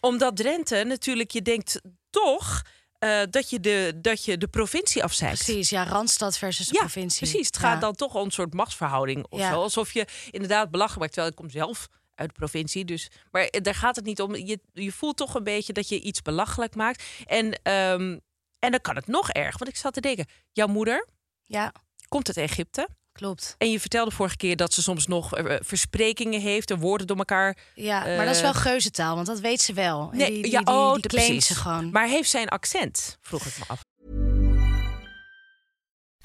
omdat 0.00 0.36
Drenthe 0.36 0.84
natuurlijk, 0.84 1.30
je 1.30 1.42
denkt 1.42 1.80
toch 2.10 2.62
eh, 2.98 3.20
dat, 3.30 3.50
je 3.50 3.60
de, 3.60 3.92
dat 4.02 4.24
je 4.24 4.38
de 4.38 4.48
provincie 4.48 5.02
afzeikt. 5.04 5.44
Precies, 5.44 5.70
ja, 5.70 5.84
Randstad 5.84 6.38
versus 6.38 6.66
de 6.66 6.74
Ja, 6.74 6.80
provincie. 6.80 7.28
precies. 7.28 7.46
Het 7.46 7.56
Ja. 7.60 7.60
gaat 7.60 7.80
dan 7.80 7.94
toch 7.94 8.14
om 8.14 8.24
een 8.24 8.30
soort 8.30 8.54
machtsverhouding 8.54 9.26
of 9.28 9.38
Ja. 9.38 9.50
zo. 9.52 9.62
Alsof 9.62 9.92
je 9.92 10.06
inderdaad 10.30 10.70
belachelijk 10.70 11.00
maakt. 11.00 11.12
Terwijl 11.12 11.32
ik 11.34 11.38
kom 11.40 11.50
zelf 11.50 11.88
uit 12.14 12.28
de 12.28 12.34
provincie. 12.34 12.84
Dus, 12.84 13.10
maar 13.30 13.48
daar 13.62 13.74
gaat 13.74 13.96
het 13.96 14.04
niet 14.04 14.20
om. 14.20 14.34
Je, 14.36 14.60
je 14.72 14.92
voelt 14.92 15.16
toch 15.16 15.34
een 15.34 15.44
beetje 15.44 15.72
dat 15.72 15.88
je 15.88 16.00
iets 16.00 16.22
belachelijk 16.22 16.74
maakt. 16.74 17.02
En, 17.24 17.60
ehm, 17.62 18.18
en 18.58 18.70
dan 18.70 18.80
kan 18.80 18.96
het 18.96 19.06
nog 19.06 19.30
erg. 19.30 19.58
Want 19.58 19.70
ik 19.70 19.76
zat 19.76 19.92
te 19.94 20.00
denken, 20.00 20.26
jouw 20.52 20.66
moeder 20.66 21.06
Ja, 21.44 21.72
komt 22.08 22.26
uit 22.28 22.36
Egypte. 22.36 22.88
klopt. 23.12 23.54
En 23.58 23.70
je 23.70 23.80
vertelde 23.80 24.10
vorige 24.10 24.36
keer 24.36 24.56
dat 24.56 24.72
ze 24.72 24.82
soms 24.82 25.06
nog 25.06 25.34
eh, 25.36 25.56
versprekingen 25.60 26.40
heeft 26.40 26.70
en 26.70 26.78
woorden 26.78 27.06
door 27.06 27.16
elkaar. 27.16 27.56
Ja, 27.74 27.98
maar 28.00 28.16
dat 28.24 28.34
is 28.34 28.36
Eh, 28.36 28.42
wel 28.42 28.54
geuzentaal, 28.54 29.14
want 29.14 29.26
dat 29.26 29.40
weet 29.40 29.60
ze 29.60 29.72
wel. 29.72 30.08
En 30.12 30.16
Nee, 30.18 30.30
die, 30.32 30.42
die, 30.42 30.52
ja, 30.52 30.60
oh, 30.64 30.94
die 30.94 31.40
ze 31.40 31.54
gewoon. 31.54 31.90
Maar 31.90 32.06
heeft 32.08 32.30
zij 32.30 32.42
een 32.42 32.48
accent? 32.48 33.18
Vroeg 33.20 33.46
ik 33.46 33.58
me 33.58 33.64
af. 33.66 33.80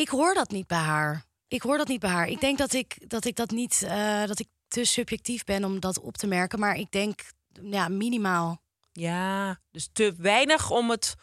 Ik 0.00 0.08
hoor 0.08 0.34
dat 0.34 0.50
niet 0.50 0.66
bij 0.66 0.78
haar. 0.78 1.24
Ik 1.48 1.62
hoor 1.62 1.78
dat 1.78 1.88
niet 1.88 2.00
bij 2.00 2.10
haar. 2.10 2.26
Ik 2.28 2.40
denk 2.40 2.58
dat 2.58 2.72
ik 2.72 3.10
dat, 3.10 3.24
ik 3.24 3.36
dat 3.36 3.50
niet, 3.50 3.82
eh, 3.82 4.24
dat 4.26 4.38
ik 4.38 4.48
te 4.68 4.84
subjectief 4.84 5.44
ben 5.44 5.64
om 5.64 5.80
dat 5.80 6.00
op 6.00 6.16
te 6.16 6.26
merken. 6.26 6.58
Maar 6.58 6.76
ik 6.76 6.90
denk, 6.90 7.20
ja, 7.62 7.88
minimaal. 7.88 8.62
Ja, 8.92 9.60
dus 9.70 9.88
te 9.92 10.14
weinig 10.18 10.70
om 10.70 10.90
het 10.90 11.14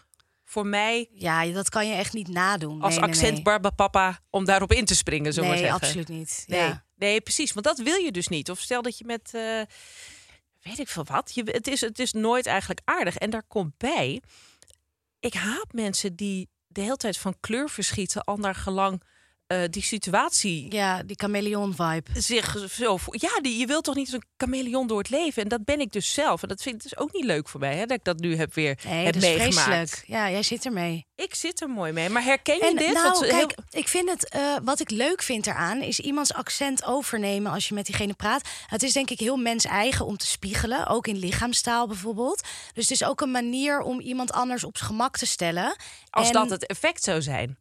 voor 0.44 0.66
mij 0.68 1.10
Ja, 1.14 1.46
dat 1.46 1.70
kan 1.70 1.88
je 1.88 1.94
echt 1.94 2.14
niet 2.14 2.28
nadoen. 2.28 2.82
als 2.82 2.94
Nee, 2.94 3.00
nee, 3.00 3.10
accent 3.10 3.34
nee. 3.34 3.42
Barbapapa 3.42 4.20
om 4.30 4.46
daarop 4.46 4.72
in 4.72 4.86
te 4.86 4.96
springen, 4.96 5.34
we 5.34 5.40
Nee, 5.40 5.50
maar 5.50 5.58
zeggen. 5.58 5.76
absoluut 5.76 6.08
niet. 6.08 6.44
Nee, 6.48 6.60
Ja. 6.60 6.86
nee, 6.96 7.22
precies. 7.22 7.54
Want 7.54 7.66
dat 7.66 7.78
wil 7.78 7.96
je 7.96 8.12
dus 8.12 8.28
niet. 8.28 8.50
Of 8.50 8.60
stel 8.60 8.82
dat 8.82 8.98
je 8.98 9.06
met, 9.06 9.34
eh, 9.34 9.62
weet 10.62 10.80
ik 10.80 10.88
veel 10.88 11.04
wat, 11.06 11.32
je, 11.36 11.44
het, 11.44 11.68
is, 11.68 11.82
het 11.82 12.00
is 12.00 12.14
nooit 12.14 12.46
eigenlijk 12.46 12.82
aardig. 12.84 13.18
En 13.18 13.30
daar 13.30 13.44
komt 13.48 13.78
bij, 13.78 14.22
ik 15.20 15.34
haat 15.34 15.72
mensen 15.74 16.16
die 16.16 16.50
de 16.78 16.84
hele 16.84 16.98
tijd 16.98 17.18
van 17.18 17.40
kleur 17.40 17.70
verschieten, 17.70 18.24
al 18.24 18.38
naar 18.38 18.56
gelang 18.56 19.02
eh, 19.48 19.62
die 19.70 19.84
situatie 19.84 20.72
Ja, 20.74 21.04
die 21.04 21.16
chameleon-vibe. 21.20 22.22
zich 22.22 22.58
zo... 22.70 22.98
Ja, 23.12 23.40
die, 23.42 23.58
je 23.58 23.66
wilt 23.66 23.84
toch 23.84 23.96
niet 23.96 24.14
een 24.14 24.24
chameleon 24.38 24.88
door 24.88 24.98
het 24.98 25.10
leven? 25.10 25.44
En 25.44 25.48
dat 25.50 25.66
ben 25.66 25.80
ik 25.80 25.92
dus 25.92 26.14
zelf. 26.14 26.42
En 26.42 26.48
dat 26.48 26.62
vind 26.62 26.76
ik 26.76 26.82
dus 26.82 26.98
ook 26.98 27.14
niet 27.14 27.24
leuk 27.24 27.50
voor 27.50 27.60
mij, 27.60 27.76
hè, 27.76 27.86
dat 27.86 27.98
ik 27.98 28.04
dat 28.04 28.20
nu 28.20 28.36
heb 28.36 28.54
weer 28.54 28.80
Nee, 28.86 29.04
heb 29.06 29.14
dat 29.14 29.24
is 29.24 29.30
meegemaakt. 29.30 29.68
vreselijk. 29.68 30.04
Ja, 30.08 30.30
jij 30.30 30.44
zit 30.44 30.66
ermee. 30.66 31.06
Ik 31.16 31.36
zit 31.36 31.62
er 31.62 31.70
mooi 31.70 31.92
mee. 31.92 32.10
Maar 32.10 32.24
herken 32.24 32.56
je 32.56 32.62
En 32.66 32.76
dit? 32.76 32.94
nou, 32.94 33.26
heel- 33.26 33.36
kijk, 33.48 33.56
ik 33.70 33.88
vind 33.88 34.10
het, 34.10 34.30
eh, 34.30 34.56
wat 34.64 34.80
ik 34.80 34.90
leuk 34.90 35.22
vind 35.22 35.48
eraan, 35.48 35.82
is 35.82 36.00
iemands 36.00 36.34
accent 36.34 36.86
overnemen 36.86 37.52
als 37.52 37.68
je 37.68 37.74
met 37.74 37.86
diegene 37.86 38.14
praat. 38.14 38.50
Het 38.68 38.84
is 38.84 38.94
denk 38.94 39.10
ik 39.10 39.20
heel 39.20 39.38
mens-eigen 39.38 40.06
om 40.06 40.18
te 40.18 40.28
spiegelen, 40.28 40.88
ook 40.88 41.08
in 41.08 41.18
lichaamstaal 41.18 41.88
bijvoorbeeld. 41.88 42.42
Dus 42.74 42.90
het 42.90 43.02
is 43.02 43.04
ook 43.08 43.22
een 43.22 43.32
manier 43.32 43.80
om 43.82 44.00
iemand 44.00 44.32
anders 44.32 44.64
op 44.64 44.78
zijn 44.78 44.90
gemak 44.90 45.18
te 45.18 45.26
stellen. 45.26 45.76
als 46.10 46.28
En- 46.28 46.34
dat 46.34 46.50
het 46.50 46.66
effect 46.66 47.04
zou 47.04 47.22
zijn. 47.22 47.58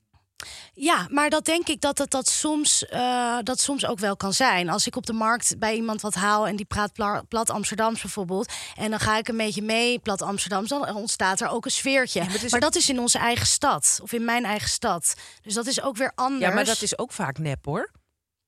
Ja, 0.74 1.06
maar 1.10 1.30
dat 1.30 1.44
denk 1.44 1.68
ik 1.68 1.80
dat 1.80 1.98
het 1.98 2.10
dat 2.10 2.28
soms, 2.28 2.86
eh, 2.86 3.38
dat 3.42 3.60
soms 3.60 3.86
ook 3.86 3.98
wel 3.98 4.16
kan 4.16 4.32
zijn. 4.32 4.68
Als 4.68 4.86
ik 4.86 4.96
op 4.96 5.06
de 5.06 5.12
markt 5.12 5.58
bij 5.58 5.74
iemand 5.74 6.00
wat 6.00 6.14
haal 6.14 6.46
en 6.46 6.56
die 6.56 6.66
praat 6.66 6.92
pla- 6.92 7.22
plat 7.28 7.50
Amsterdams 7.50 8.00
bijvoorbeeld... 8.00 8.52
en 8.76 8.90
dan 8.90 9.00
ga 9.00 9.18
ik 9.18 9.28
een 9.28 9.36
beetje 9.36 9.62
mee 9.62 9.98
plat 9.98 10.22
Amsterdams... 10.22 10.68
dan 10.68 10.94
ontstaat 10.94 11.40
er 11.40 11.48
ook 11.48 11.64
een 11.64 11.70
sfeertje. 11.70 12.24
maar 12.50 12.60
dat 12.60 12.76
is 12.76 12.88
in 12.88 13.00
onze 13.00 13.18
eigen 13.18 13.46
stad, 13.46 13.98
of 14.02 14.12
in 14.12 14.24
mijn 14.24 14.44
eigen 14.44 14.68
stad. 14.68 15.14
Dus 15.42 15.54
dat 15.54 15.66
is 15.66 15.82
ook 15.82 15.96
weer 15.96 16.12
anders. 16.14 16.42
Ja, 16.42 16.54
maar 16.54 16.64
dat 16.64 16.82
is 16.82 16.98
ook 16.98 17.12
vaak 17.12 17.38
nep, 17.38 17.64
hoor. 17.64 17.90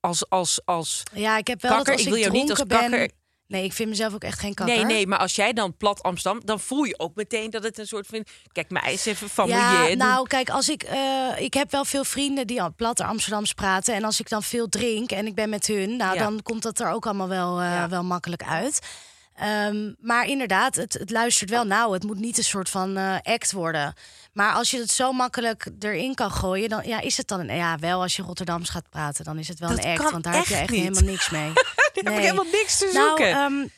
Als, 0.01 0.31
als, 0.31 0.61
als... 0.65 1.03
Ja, 1.13 1.37
ik 1.37 1.47
heb 1.47 1.63
wel 1.63 1.71
Kakker, 1.71 1.87
dat 1.87 1.95
als 1.95 2.07
ik 2.07 2.07
ik, 2.07 2.13
wil 2.13 2.23
jou 2.23 2.45
niet 2.45 2.51
als 2.51 2.67
ben... 2.67 3.13
Nee, 3.49 3.65
ik 3.65 3.73
vind 3.73 3.89
mezelf 3.89 4.15
ook 4.15 4.23
echt 4.23 4.39
geen 4.39 4.55
kakker. 4.55 4.77
Nee, 4.77 4.85
nee, 4.85 5.07
maar 5.07 5.19
als 5.19 5.35
jij 5.35 5.53
dan 5.53 5.77
plat 5.77 6.03
Amsterdam... 6.03 6.43
dan 6.45 6.61
voel 6.61 6.85
je 6.85 6.99
ook 6.99 7.15
meteen 7.15 7.51
dat 7.51 7.63
het 7.63 7.79
een 7.79 7.87
soort 7.87 8.07
van... 8.07 8.25
Kijk, 8.53 8.71
mij 8.71 8.93
is 8.93 9.07
even 9.07 9.29
van 9.29 9.49
Ja, 9.49 9.89
nou, 9.95 10.27
kijk, 10.27 10.51
als 10.51 10.69
ik, 10.69 10.83
eh, 10.83 11.29
ik 11.39 11.55
heb 11.55 11.71
wel 11.71 11.85
veel 11.85 12.05
vrienden 12.05 12.47
die 12.47 12.63
al 12.63 12.73
plat 12.77 13.01
Amsterdams 13.01 13.53
praten. 13.53 13.95
En 13.95 14.05
als 14.05 14.21
ik 14.21 14.29
dan 14.29 14.43
veel 14.43 14.69
drink 14.69 15.11
en 15.11 15.27
ik 15.27 15.35
ben 15.35 15.49
met 15.49 15.67
hun, 15.67 15.97
nou, 15.97 16.15
Ja. 16.15 16.23
dan 16.23 16.43
komt 16.43 16.63
dat 16.63 16.79
er 16.81 16.91
ook 16.91 17.05
allemaal 17.07 17.29
wel, 17.29 17.61
eh, 17.61 17.67
Ja. 17.71 17.89
wel 17.89 18.05
makkelijk 18.05 18.43
uit. 18.43 18.79
Ehm, 19.35 19.93
maar 20.01 20.27
inderdaad, 20.27 20.75
het, 20.75 20.93
het 20.93 21.11
luistert 21.11 21.51
wel 21.51 21.65
nauw. 21.65 21.93
Het 21.93 22.05
moet 22.05 22.19
niet 22.19 22.39
een 22.39 22.45
soort 22.45 22.69
van 22.71 22.97
eh, 22.97 23.17
act 23.23 23.53
worden. 23.53 23.95
Maar 24.33 24.53
als 24.53 24.71
je 24.71 24.79
het 24.79 24.91
zo 24.91 25.13
makkelijk 25.13 25.69
erin 25.79 26.15
kan 26.15 26.31
gooien, 26.31 26.69
dan 26.69 26.83
ja, 26.85 27.01
is 27.01 27.17
het 27.17 27.29
dan 27.29 27.41
een, 27.41 27.57
ja, 27.57 27.79
wel 27.79 28.03
als 28.03 28.17
je 28.17 28.23
Rotterdams 28.23 28.69
gaat 28.69 28.91
praten, 28.91 29.25
dan 29.25 29.39
is 29.39 29.49
het 29.49 29.59
wel 29.59 29.69
Dat 29.69 29.85
een 29.85 29.99
act. 29.99 30.11
Want 30.11 30.25
daar 30.25 30.35
heb 30.35 30.45
je 30.45 30.53
echt 30.55 30.63
echt 30.63 30.71
niet. 30.71 30.81
helemaal 30.81 31.11
niks 31.11 31.31
mee. 31.31 31.53
Heb 32.05 32.15
ik 32.15 32.21
helemaal 32.21 32.45
niks 32.53 32.79
te 32.79 32.91
Nou, 32.93 33.07
zoeken. 33.07 33.71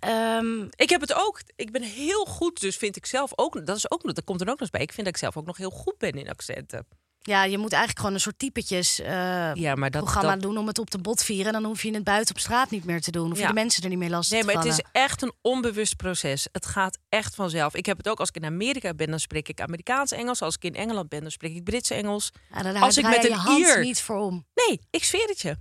ehm, 0.00 0.66
Ik 0.76 0.90
heb 0.90 1.00
het 1.00 1.12
ook. 1.14 1.40
Ik 1.56 1.70
ben 1.72 1.82
heel 1.82 2.24
goed, 2.24 2.60
dus 2.60 2.76
vind 2.76 2.96
ik 2.96 3.06
zelf 3.06 3.32
ook. 3.34 3.66
Dat 3.66 3.76
is 3.76 3.90
ook. 3.90 4.14
Dat 4.14 4.24
komt 4.24 4.40
er 4.40 4.46
ook 4.46 4.52
nog 4.52 4.60
eens 4.60 4.70
bij. 4.70 4.80
Ik 4.80 4.92
vind 4.92 5.06
dat 5.06 5.14
ik 5.14 5.20
zelf 5.20 5.36
ook 5.36 5.46
nog 5.46 5.56
heel 5.56 5.70
goed 5.70 5.98
ben 5.98 6.12
in 6.12 6.28
accenten. 6.28 6.86
ja, 7.26 7.44
je 7.44 7.58
moet 7.58 7.70
eigenlijk 7.72 7.98
gewoon 8.00 8.14
een 8.14 8.20
soort 8.20 8.38
typetjes 8.38 9.00
eh, 9.00 9.54
Ja, 9.54 9.74
maar 9.74 9.90
dat. 9.90 10.02
programma 10.02 10.32
dat 10.32 10.42
doen 10.42 10.56
om 10.58 10.66
het 10.66 10.78
op 10.78 10.90
de 10.90 10.98
bot 10.98 11.22
vieren. 11.24 11.52
Dan 11.52 11.64
hoef 11.64 11.82
je 11.82 11.94
het 11.94 12.04
buiten 12.04 12.34
op 12.34 12.40
straat 12.40 12.70
niet 12.70 12.84
meer 12.84 13.00
te 13.00 13.10
doen. 13.10 13.28
Hoef 13.28 13.36
Ja. 13.36 13.42
je 13.42 13.48
de 13.48 13.54
mensen 13.60 13.82
er 13.82 13.88
niet 13.88 13.98
meer 13.98 14.10
last 14.10 14.30
nee, 14.30 14.40
te 14.40 14.46
maar 14.46 14.54
het 14.56 14.64
is 14.64 14.80
echt 14.92 15.22
een 15.22 15.32
onbewust 15.40 15.96
proces. 15.96 16.48
Het 16.52 16.66
gaat 16.66 16.98
echt 17.08 17.34
vanzelf. 17.34 17.74
Ik 17.74 17.86
heb 17.86 17.96
het 17.96 18.08
ook 18.08 18.18
als 18.20 18.28
ik 18.28 18.36
in 18.36 18.44
Amerika 18.44 18.94
ben, 18.94 19.10
dan 19.10 19.20
spreek 19.20 19.48
ik 19.48 19.60
Amerikaans 19.60 20.10
Engels. 20.12 20.42
Als 20.42 20.54
ik 20.54 20.64
in 20.64 20.74
Engeland 20.74 21.08
ben, 21.08 21.20
dan 21.20 21.30
spreek 21.30 21.54
ik 21.54 21.64
Brits 21.64 21.90
Engels. 21.90 22.30
Ja, 22.62 22.72
als 22.80 22.96
ik 22.98 23.04
met 23.04 23.14
je 23.14 23.20
een 23.30 23.34
je 23.34 23.40
hand 23.40 23.58
Ier- 23.66 23.80
niet 23.80 24.00
voor 24.00 24.16
om. 24.16 24.46
Nee, 24.54 24.80
ik 24.90 25.04
zweer 25.04 25.26
het 25.28 25.40
je. 25.40 25.56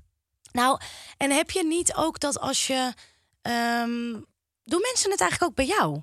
Nou, 0.53 0.79
en 1.17 1.31
heb 1.31 1.51
je 1.51 1.65
niet 1.65 1.93
ook 1.95 2.19
dat 2.19 2.39
als 2.39 2.67
je... 2.67 2.93
ehm, 3.41 4.11
doen 4.63 4.81
mensen 4.81 5.11
het 5.11 5.21
eigenlijk 5.21 5.43
ook 5.51 5.55
bij 5.55 5.65
jou? 5.65 6.01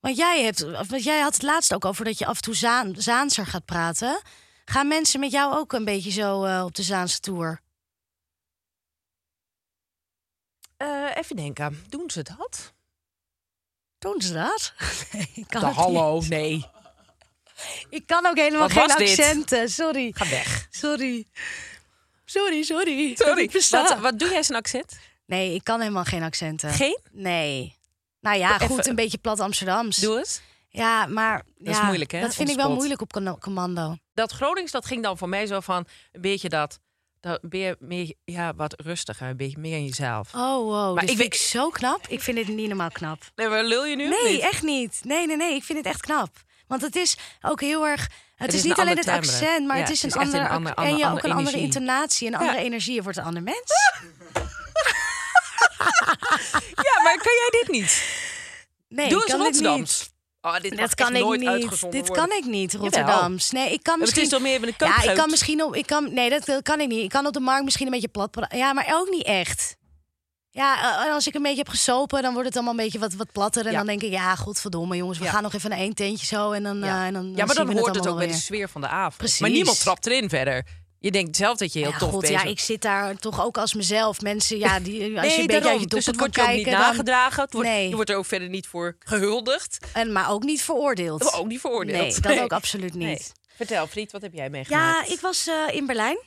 Want 0.00 0.16
jij, 0.16 0.42
hebt, 0.42 0.60
want 0.88 1.02
jij 1.04 1.20
had 1.20 1.32
het 1.34 1.42
laatst 1.42 1.74
ook 1.74 1.84
over 1.84 2.04
dat 2.04 2.18
je 2.18 2.26
af 2.26 2.36
en 2.36 2.42
toe 2.42 2.54
Zaan, 2.54 2.94
Zaanser 2.98 3.46
gaat 3.46 3.64
praten. 3.64 4.22
Gaan 4.64 4.88
mensen 4.88 5.20
met 5.20 5.30
jou 5.30 5.54
ook 5.56 5.72
een 5.72 5.84
beetje 5.84 6.10
zo 6.10 6.44
eh, 6.44 6.64
op 6.64 6.74
de 6.74 6.82
Zaanse 6.82 7.20
tour? 7.20 7.60
Eh, 10.76 11.10
even 11.16 11.36
denken. 11.36 11.84
Doen 11.88 12.10
ze 12.10 12.22
dat? 12.22 12.72
Doen 13.98 14.20
ze 14.22 14.32
dat? 14.32 14.72
Nee, 15.12 15.30
ik 15.34 15.48
kan 15.48 15.60
De 15.60 15.66
hallo, 15.66 16.18
niet. 16.20 16.28
nee. 16.28 16.66
Ik 17.90 18.06
kan 18.06 18.26
ook 18.26 18.36
helemaal 18.36 18.68
Wat 18.68 18.92
geen 18.92 19.08
accenten. 19.08 19.68
Sorry. 19.68 20.12
Ga 20.14 20.28
weg. 20.28 20.66
Sorry. 20.70 21.26
Sorry, 22.32 22.62
sorry. 22.62 23.14
Sorry. 23.16 23.50
Wat, 23.70 23.98
wat 23.98 24.18
doe 24.18 24.28
jij 24.30 24.42
zijn 24.42 24.58
accent? 24.58 24.98
Nee, 25.26 25.54
ik 25.54 25.64
kan 25.64 25.80
helemaal 25.80 26.04
geen 26.04 26.22
accenten. 26.22 26.70
Geen? 26.70 26.98
Nee. 27.10 27.76
Nou 28.20 28.38
ja, 28.38 28.54
Even- 28.54 28.66
goed, 28.66 28.86
een 28.86 28.94
beetje 28.94 29.18
plat 29.18 29.40
Amsterdams. 29.40 29.96
Doe 29.96 30.18
eens. 30.18 30.40
Ja, 30.68 31.06
maar 31.06 31.42
is 31.58 31.76
ja, 31.76 31.84
moeilijk, 31.84 32.10
hè, 32.10 32.20
Dat 32.20 32.34
vind 32.34 32.48
ik 32.50 32.56
wel 32.56 32.74
moeilijk 32.74 33.00
op 33.00 33.38
commando. 33.40 33.96
Dat 34.14 34.32
Gronings, 34.32 34.72
dat 34.72 34.86
ging 34.86 35.02
dan 35.02 35.18
voor 35.18 35.28
mij 35.28 35.46
zo 35.46 35.60
van 35.60 35.86
een 36.12 36.20
beetje 36.20 36.48
dat. 36.48 36.78
dat 37.20 37.40
ben 37.42 37.60
je 37.60 37.76
meer, 37.78 38.14
ja, 38.24 38.54
wat 38.54 38.80
rustiger, 38.80 39.28
een 39.28 39.36
beetje 39.36 39.58
meer 39.58 39.76
in 39.76 39.84
jezelf. 39.84 40.34
Oh, 40.34 40.56
wow. 40.56 40.94
Maar 40.94 41.00
dit 41.06 41.10
ik 41.10 41.16
vind 41.16 41.18
weet- 41.18 41.40
ik 41.40 41.46
zo 41.48 41.68
knap. 41.70 42.06
Ik 42.08 42.20
vind 42.20 42.38
het 42.38 42.48
niet 42.48 42.68
normaal 42.68 42.90
knap. 42.90 43.18
Nee, 43.34 43.48
maar 43.48 43.64
lul 43.64 43.84
je 43.86 43.96
nu? 43.96 44.08
Nee, 44.08 44.32
niet? 44.32 44.40
echt 44.40 44.62
niet. 44.62 45.00
Nee, 45.04 45.26
nee, 45.26 45.36
nee. 45.36 45.54
Ik 45.54 45.64
vind 45.64 45.78
het 45.78 45.86
echt 45.86 46.00
knap. 46.00 46.30
Want 46.66 46.82
het 46.82 46.96
is 46.96 47.16
ook 47.42 47.60
heel 47.60 47.86
erg. 47.86 48.08
Het, 48.42 48.54
is 48.54 48.62
niet 48.62 48.78
alleen 48.78 48.96
het 48.96 49.08
accent, 49.08 49.66
maar 49.66 49.76
het 49.76 49.90
is 49.90 50.02
een 50.02 50.12
ander. 50.48 50.74
en 50.74 50.96
je 50.96 51.06
ook 51.10 51.22
een 51.22 51.32
andere 51.32 51.58
intonatie, 51.58 52.26
een 52.26 52.34
andere 52.36 52.58
energie. 52.58 52.94
Je 52.94 53.02
wordt 53.02 53.18
een 53.18 53.24
ander 53.24 53.42
mens. 53.42 53.72
Ja, 56.74 57.02
maar 57.02 57.16
kan 57.16 57.32
jij 57.32 57.60
dit 57.60 57.68
niet? 57.70 58.04
Nee, 58.88 59.08
Doe 59.08 59.18
ik 59.18 59.24
eens 59.28 59.36
kan 59.36 59.44
dit 59.44 59.54
Rotterdams. 59.54 60.10
Oh, 60.40 60.60
dit 60.60 60.76
Dat 60.76 60.94
kan 60.94 61.14
ik 61.16 61.22
nooit 61.22 61.40
niet. 61.40 61.90
Dit 61.92 62.10
kan 62.10 62.30
ik 62.32 62.44
niet, 62.44 62.74
Rotterdams. 62.74 63.50
Nee, 63.50 63.72
ik 63.72 63.82
kan 63.82 63.98
Maar 63.98 64.06
het 64.06 64.16
misschien. 64.16 64.22
is 64.22 64.28
toch 64.28 64.40
meer 64.40 64.62
een 64.62 64.74
Ja, 65.04 65.10
ik 65.10 65.16
kan 65.16 65.30
misschien 65.30 65.62
op. 65.62 65.74
Ik 65.74 65.86
kan, 65.86 66.14
nee, 66.14 66.30
dat, 66.30 66.44
dat 66.44 66.62
kan 66.62 66.80
ik 66.80 66.88
niet. 66.88 67.02
Ik 67.02 67.08
kan 67.08 67.26
op 67.26 67.32
de 67.32 67.40
markt 67.40 67.64
misschien 67.64 67.86
een 67.86 67.92
beetje 67.92 68.08
plat. 68.08 68.46
Ja, 68.48 68.72
maar 68.72 68.88
ook 68.92 69.08
niet 69.08 69.24
echt. 69.24 69.76
Ja, 70.54 70.98
eh, 71.00 71.06
en 71.06 71.12
als 71.12 71.26
ik 71.26 71.34
een 71.34 71.42
beetje 71.42 71.58
heb 71.58 71.68
gesopen, 71.68 72.22
dan 72.22 72.32
wordt 72.32 72.46
het 72.48 72.56
allemaal 72.56 72.74
een 72.74 72.84
beetje 72.84 72.98
wat, 72.98 73.12
wat 73.14 73.32
platter. 73.32 73.64
En 73.66 73.70
Ja. 73.70 73.76
dan 73.76 73.86
denk 73.86 74.02
ik, 74.02 74.10
ja, 74.10 74.34
godverdomme 74.36 74.96
jongens, 74.96 75.18
we 75.18 75.24
Ja. 75.24 75.30
gaan 75.30 75.42
nog 75.42 75.54
even 75.54 75.70
naar 75.70 75.78
één 75.78 75.94
tentje 75.94 76.26
zo. 76.26 76.50
En 76.52 76.62
dan, 76.62 76.78
Ja. 76.78 77.00
eh, 77.00 77.06
en 77.06 77.12
dan, 77.12 77.32
ja, 77.36 77.44
maar 77.44 77.54
dan 77.54 77.72
hoort 77.78 77.94
het 77.94 78.06
ook 78.08 78.16
bij 78.16 78.26
de 78.26 78.32
weer. 78.32 78.40
sfeer 78.42 78.68
van 78.68 78.80
de 78.80 78.86
avond. 78.88 79.16
Precies. 79.16 79.38
Maar 79.40 79.50
niemand 79.50 79.80
trapt 79.80 80.06
erin 80.06 80.28
verder. 80.28 80.66
Je 80.98 81.10
denkt 81.10 81.36
zelf 81.36 81.56
dat 81.58 81.72
je 81.72 81.78
heel 81.78 81.90
ja, 81.90 81.98
tof 81.98 82.20
bezig 82.20 82.42
ja, 82.42 82.48
ik 82.48 82.60
zit 82.60 82.82
daar 82.82 83.16
toch 83.16 83.44
ook 83.44 83.58
als 83.58 83.74
mezelf. 83.74 84.20
Mensen, 84.20 84.58
ja, 84.58 84.80
die, 84.80 85.20
als 85.20 85.34
je 85.34 85.40
een 85.40 85.46
beetje 85.46 85.68
uit 85.70 85.80
je 85.80 85.86
dus 85.86 86.06
het 86.06 86.18
wordt 86.18 86.34
je 86.36 86.42
ook 86.42 86.48
niet 86.48 86.64
dan- 86.64 86.74
nagedragen. 86.74 87.42
Het 87.42 87.52
wordt, 87.52 87.68
Nee. 87.68 87.88
Je 87.88 87.94
wordt 87.94 88.10
er 88.10 88.16
ook 88.16 88.26
verder 88.26 88.48
niet 88.48 88.66
voor 88.66 88.96
gehuldigd. 88.98 89.78
en, 89.92 90.12
maar 90.12 90.30
ook 90.30 90.42
niet 90.42 90.62
veroordeeld. 90.62 91.22
Maar 91.22 91.34
ook 91.38 91.46
niet 91.46 91.60
veroordeeld. 91.60 92.22
Nee, 92.22 92.36
dat 92.36 92.44
ook 92.44 92.52
absoluut 92.52 92.94
niet. 92.94 93.02
Nee. 93.06 93.22
Vertel, 93.56 93.86
Friet, 93.86 94.12
wat 94.12 94.22
heb 94.22 94.32
jij 94.34 94.50
meegemaakt? 94.50 95.06
Ja, 95.08 95.14
ik 95.14 95.20
was 95.20 95.46
eh, 95.48 95.74
in 95.76 95.86
Berlijn 95.86 96.18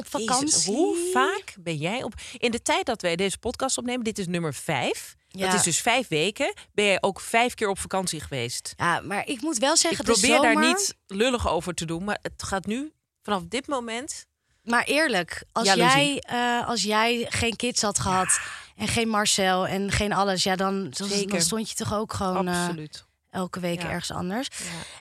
op 0.00 0.06
Jezus, 0.12 0.26
vakantie. 0.26 0.74
hoe 0.74 1.10
vaak 1.12 1.54
ben 1.60 1.76
jij 1.76 2.02
op... 2.02 2.14
In 2.36 2.50
de 2.50 2.62
tijd 2.62 2.86
dat 2.86 3.02
wij 3.02 3.16
deze 3.16 3.38
podcast 3.38 3.78
opnemen, 3.78 4.04
dit 4.04 4.18
is 4.18 4.26
nummer 4.26 4.54
vijf. 4.54 5.14
Ja. 5.28 5.46
Dat 5.46 5.54
is 5.54 5.62
dus 5.62 5.80
vijf 5.80 6.08
weken. 6.08 6.54
Ben 6.72 6.84
jij 6.84 6.98
ook 7.00 7.20
vijf 7.20 7.54
keer 7.54 7.68
op 7.68 7.78
vakantie 7.78 8.20
geweest? 8.20 8.72
Ja, 8.76 9.00
maar 9.00 9.26
ik 9.26 9.40
moet 9.40 9.58
wel 9.58 9.72
Ik 9.72 9.78
zeggen, 9.78 10.04
de 10.04 10.12
probeer 10.12 10.40
daar 10.40 10.56
niet 10.68 10.94
lullig 11.06 11.48
over 11.48 11.74
te 11.74 11.84
doen, 11.84 12.04
maar 12.04 12.18
het 12.22 12.42
gaat 12.42 12.66
nu, 12.66 12.92
vanaf 13.22 13.42
dit 13.48 13.66
moment... 13.66 14.28
Maar 14.62 14.84
eerlijk, 14.84 15.42
als 15.52 15.66
Jaloezie. 15.66 16.00
jij, 16.00 16.22
eh, 16.60 16.68
als 16.68 16.82
jij 16.82 17.26
geen 17.28 17.56
kids 17.56 17.82
had 17.82 17.98
gehad 17.98 18.40
en 18.76 18.88
geen 18.88 19.08
Marcel 19.08 19.66
en 19.66 19.90
geen 19.90 20.12
alles, 20.12 20.42
ja, 20.42 20.56
dan, 20.56 20.90
dan 20.90 21.08
Zeker. 21.08 21.40
stond 21.40 21.68
je 21.68 21.74
toch 21.74 21.94
ook 21.94 22.12
gewoon 22.12 22.48
eh, 22.48 22.68
elke 23.30 23.60
week 23.60 23.82
Ja. 23.82 23.88
ergens 23.88 24.10
anders. 24.10 24.48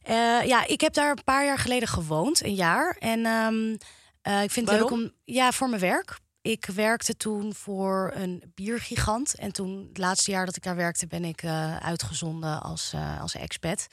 Ja. 0.05 0.41
ja, 0.41 0.67
ik 0.67 0.81
heb 0.81 0.93
daar 0.93 1.09
een 1.11 1.23
paar 1.23 1.45
jaar 1.45 1.57
geleden 1.57 1.87
gewoond, 1.87 2.43
een 2.43 2.55
jaar. 2.55 2.95
En 2.99 3.25
ehm, 3.25 3.75
eh, 4.21 4.43
ik 4.43 4.51
vind 4.51 4.69
het 4.69 4.79
leuk 4.79 4.91
om, 4.91 5.11
ja, 5.23 5.51
voor 5.51 5.69
mijn 5.69 5.81
werk. 5.81 6.19
Ik 6.41 6.65
werkte 6.65 7.17
toen 7.17 7.53
voor 7.53 8.11
een 8.15 8.51
biergigant. 8.55 9.35
En 9.35 9.51
toen, 9.51 9.85
het 9.87 9.97
laatste 9.97 10.31
jaar 10.31 10.45
dat 10.45 10.55
ik 10.55 10.63
daar 10.63 10.75
werkte, 10.75 11.07
ben 11.07 11.25
ik 11.25 11.43
eh, 11.43 11.77
uitgezonden 11.77 12.61
als, 12.61 12.93
eh, 12.93 13.21
als 13.21 13.35
expat. 13.35 13.87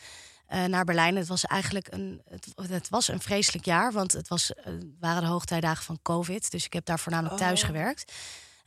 naar 0.67 0.85
Berlijn. 0.85 1.17
Het 1.17 1.27
was 1.27 1.45
eigenlijk 1.45 1.93
een, 1.93 2.23
het, 2.29 2.71
het 2.71 2.89
was 2.89 3.09
een 3.09 3.21
vreselijk 3.21 3.65
jaar, 3.65 3.93
want 3.93 4.13
het 4.13 4.29
was, 4.29 4.53
waren 5.01 5.23
de 5.23 5.29
hoogtijdagen 5.29 5.85
van 5.85 5.99
COVID. 6.03 6.51
Dus 6.51 6.65
ik 6.65 6.73
heb 6.73 6.85
daar 6.85 6.99
voornamelijk 6.99 7.41
thuis 7.41 7.61
Oh. 7.61 7.67
gewerkt. 7.67 8.13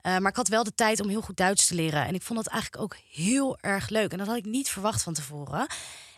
Eh, 0.02 0.18
maar 0.18 0.32
ik 0.32 0.36
had 0.36 0.48
wel 0.48 0.64
de 0.64 0.76
tijd 0.76 1.00
om 1.00 1.10
heel 1.10 1.22
goed 1.22 1.38
Duits 1.38 1.68
te 1.68 1.76
leren. 1.76 2.06
En 2.06 2.14
ik 2.14 2.22
vond 2.22 2.44
dat 2.44 2.54
eigenlijk 2.54 2.84
ook 2.84 2.96
heel 3.12 3.58
erg 3.60 3.90
leuk. 3.90 4.12
En 4.12 4.18
dat 4.18 4.28
had 4.28 4.36
ik 4.36 4.46
niet 4.46 4.70
verwacht 4.70 5.04
van 5.04 5.14
tevoren. 5.14 5.68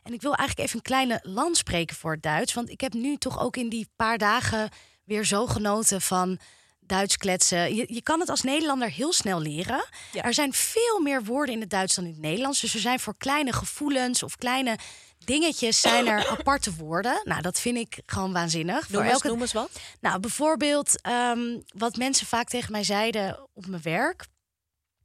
En 0.04 0.14
ik 0.14 0.22
wil 0.22 0.36
eigenlijk 0.36 0.68
even 0.68 0.78
een 0.78 0.86
kleine 0.86 1.20
land 1.24 1.58
spreken 1.58 1.96
voor 1.96 2.12
het 2.12 2.24
Duits. 2.24 2.54
Want 2.54 2.70
ik 2.70 2.82
heb 2.82 2.94
nu 2.94 3.18
toch 3.18 3.40
ook 3.40 3.58
in 3.58 3.70
die 3.70 3.90
paar 3.96 4.18
dagen 4.18 4.70
weer 5.04 5.26
zo 5.26 5.48
genoten 5.48 6.02
van 6.02 6.40
Duits 6.80 7.18
kletsen. 7.18 7.76
Je, 7.76 7.86
je 7.94 8.02
kan 8.02 8.20
het 8.20 8.30
als 8.30 8.42
Nederlander 8.42 8.90
heel 8.90 9.14
snel 9.14 9.40
leren. 9.42 9.86
Ja. 10.12 10.24
Er 10.24 10.34
zijn 10.34 10.54
veel 10.54 11.00
meer 11.00 11.24
woorden 11.24 11.56
in 11.56 11.62
het 11.62 11.70
Duits 11.70 11.96
dan 11.96 12.04
in 12.06 12.12
het 12.12 12.20
Nederlands. 12.22 12.60
Dus 12.62 12.74
er 12.74 12.80
zijn 12.80 13.00
voor 13.00 13.18
kleine 13.18 13.54
gevoelens 13.54 14.24
of 14.24 14.36
kleine 14.36 14.78
dingetjes 15.26 15.82
zijn 15.82 16.08
er 16.08 16.28
aparte 16.38 16.76
woorden. 16.76 17.22
Nou, 17.24 17.42
dat 17.42 17.60
vind 17.60 17.78
ik 17.78 18.00
gewoon 18.06 18.34
waanzinnig. 18.34 18.80
Noem 18.90 19.02
voor 19.02 19.04
eens, 19.04 19.12
elke 19.14 19.28
noem 19.28 19.42
eens 19.42 19.54
wat. 19.54 19.80
nou, 20.00 20.20
bijvoorbeeld 20.20 21.02
ehm, 21.02 21.60
wat 21.76 21.96
mensen 21.98 22.28
vaak 22.28 22.48
tegen 22.48 22.72
mij 22.72 22.84
zeiden 22.84 23.48
op 23.54 23.68
mijn 23.68 23.82
werk. 23.82 24.26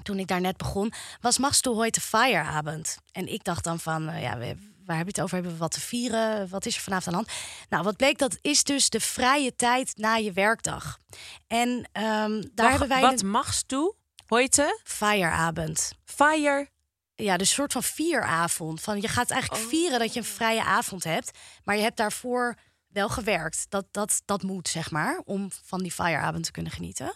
Toen 0.03 0.19
ik 0.19 0.27
daar 0.27 0.41
net 0.41 0.57
begon, 0.57 0.93
was 1.21 1.39
machst 1.39 1.65
du 1.65 1.71
heute 1.71 2.01
Feierabend? 2.01 2.99
En 3.13 3.33
ik 3.33 3.45
dacht 3.45 3.65
dan 3.65 3.81
van, 3.81 4.09
eh, 4.09 4.23
ja, 4.23 4.39
we- 4.39 4.75
waar 4.87 4.97
heb 4.97 5.07
je 5.07 5.13
het 5.13 5.21
over? 5.21 5.35
Hebben 5.35 5.53
we 5.53 5.59
wat 5.59 5.71
te 5.71 5.81
vieren? 5.81 6.49
Wat 6.49 6.67
is 6.67 6.77
er 6.77 6.83
vanavond 6.83 7.15
aan 7.17 7.23
de 7.23 7.29
hand? 7.29 7.41
Nou, 7.69 7.83
wat 7.85 7.97
bleek, 7.97 8.19
dat 8.19 8.39
is 8.41 8.65
dus 8.65 8.89
de 8.91 9.01
vrije 9.01 9.55
tijd 9.57 9.93
na 9.97 10.15
je 10.15 10.33
werkdag. 10.33 10.99
En 11.47 11.89
ehm, 11.93 12.05
daar 12.31 12.51
Wacht, 12.55 12.71
hebben 12.71 12.89
wij 12.89 13.01
Wat 13.01 13.21
een 13.23 13.31
magst 13.31 13.69
du 13.69 13.93
heute? 14.27 14.81
fireavond. 14.85 15.93
Fire. 16.05 16.69
Ja, 17.15 17.37
dus 17.37 17.49
een 17.49 17.55
soort 17.55 17.73
van 17.73 17.83
vieravond. 17.83 18.81
Van, 18.81 19.01
je 19.01 19.09
gaat 19.09 19.31
eigenlijk 19.31 19.63
Oh. 19.63 19.69
vieren 19.69 19.99
dat 19.99 20.13
je 20.13 20.19
een 20.21 20.27
vrije 20.27 20.65
avond 20.65 21.05
hebt. 21.05 21.39
Maar 21.65 21.77
je 21.77 21.83
hebt 21.83 21.97
daarvoor 21.97 22.55
wel 22.89 23.09
gewerkt. 23.09 23.67
Dat, 23.69 23.87
dat, 23.91 24.23
dat 24.25 24.43
moet, 24.43 24.69
zeg 24.69 24.91
maar, 24.91 25.21
om 25.25 25.51
van 25.65 25.83
die 25.83 25.93
fireavond 25.93 26.45
te 26.45 26.51
kunnen 26.51 26.73
genieten. 26.73 27.15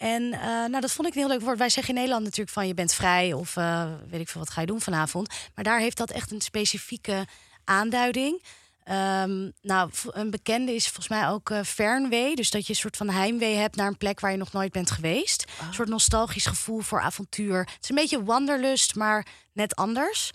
En 0.00 0.32
eh, 0.32 0.40
nou, 0.42 0.80
dat 0.80 0.92
vond 0.92 1.08
ik 1.08 1.14
een 1.14 1.20
heel 1.20 1.28
leuk 1.28 1.40
woord. 1.40 1.58
Wij 1.58 1.68
zeggen 1.68 1.88
in 1.92 1.98
Nederland 1.98 2.24
natuurlijk 2.24 2.50
van 2.50 2.66
je 2.66 2.74
bent 2.74 2.92
vrij 2.92 3.32
of 3.32 3.56
eh, 3.56 3.90
weet 4.10 4.20
ik 4.20 4.28
veel 4.28 4.40
wat 4.40 4.50
ga 4.50 4.60
je 4.60 4.66
doen 4.66 4.80
vanavond. 4.80 5.28
Maar 5.54 5.64
daar 5.64 5.78
heeft 5.78 5.96
dat 5.96 6.10
echt 6.10 6.30
een 6.30 6.40
specifieke 6.40 7.26
aanduiding. 7.64 8.42
Ehm, 8.84 9.50
nou, 9.62 9.90
een 10.10 10.30
bekende 10.30 10.74
is 10.74 10.84
volgens 10.84 11.08
mij 11.08 11.28
ook 11.28 11.50
eh 11.50 11.62
fernwee. 11.62 12.36
Dus 12.36 12.50
dat 12.50 12.66
je 12.66 12.72
een 12.72 12.78
soort 12.78 12.96
van 12.96 13.08
heimwee 13.08 13.54
hebt 13.54 13.76
naar 13.76 13.86
een 13.86 13.96
plek 13.96 14.20
waar 14.20 14.30
je 14.30 14.36
nog 14.36 14.52
nooit 14.52 14.72
bent 14.72 14.90
geweest. 14.90 15.44
Een 15.66 15.74
soort 15.74 15.88
nostalgisch 15.88 16.46
gevoel 16.46 16.80
voor 16.80 17.00
avontuur. 17.00 17.58
Het 17.58 17.82
is 17.82 17.88
een 17.88 17.94
beetje 17.94 18.24
wanderlust, 18.24 18.94
maar 18.94 19.26
net 19.52 19.76
anders. 19.76 20.30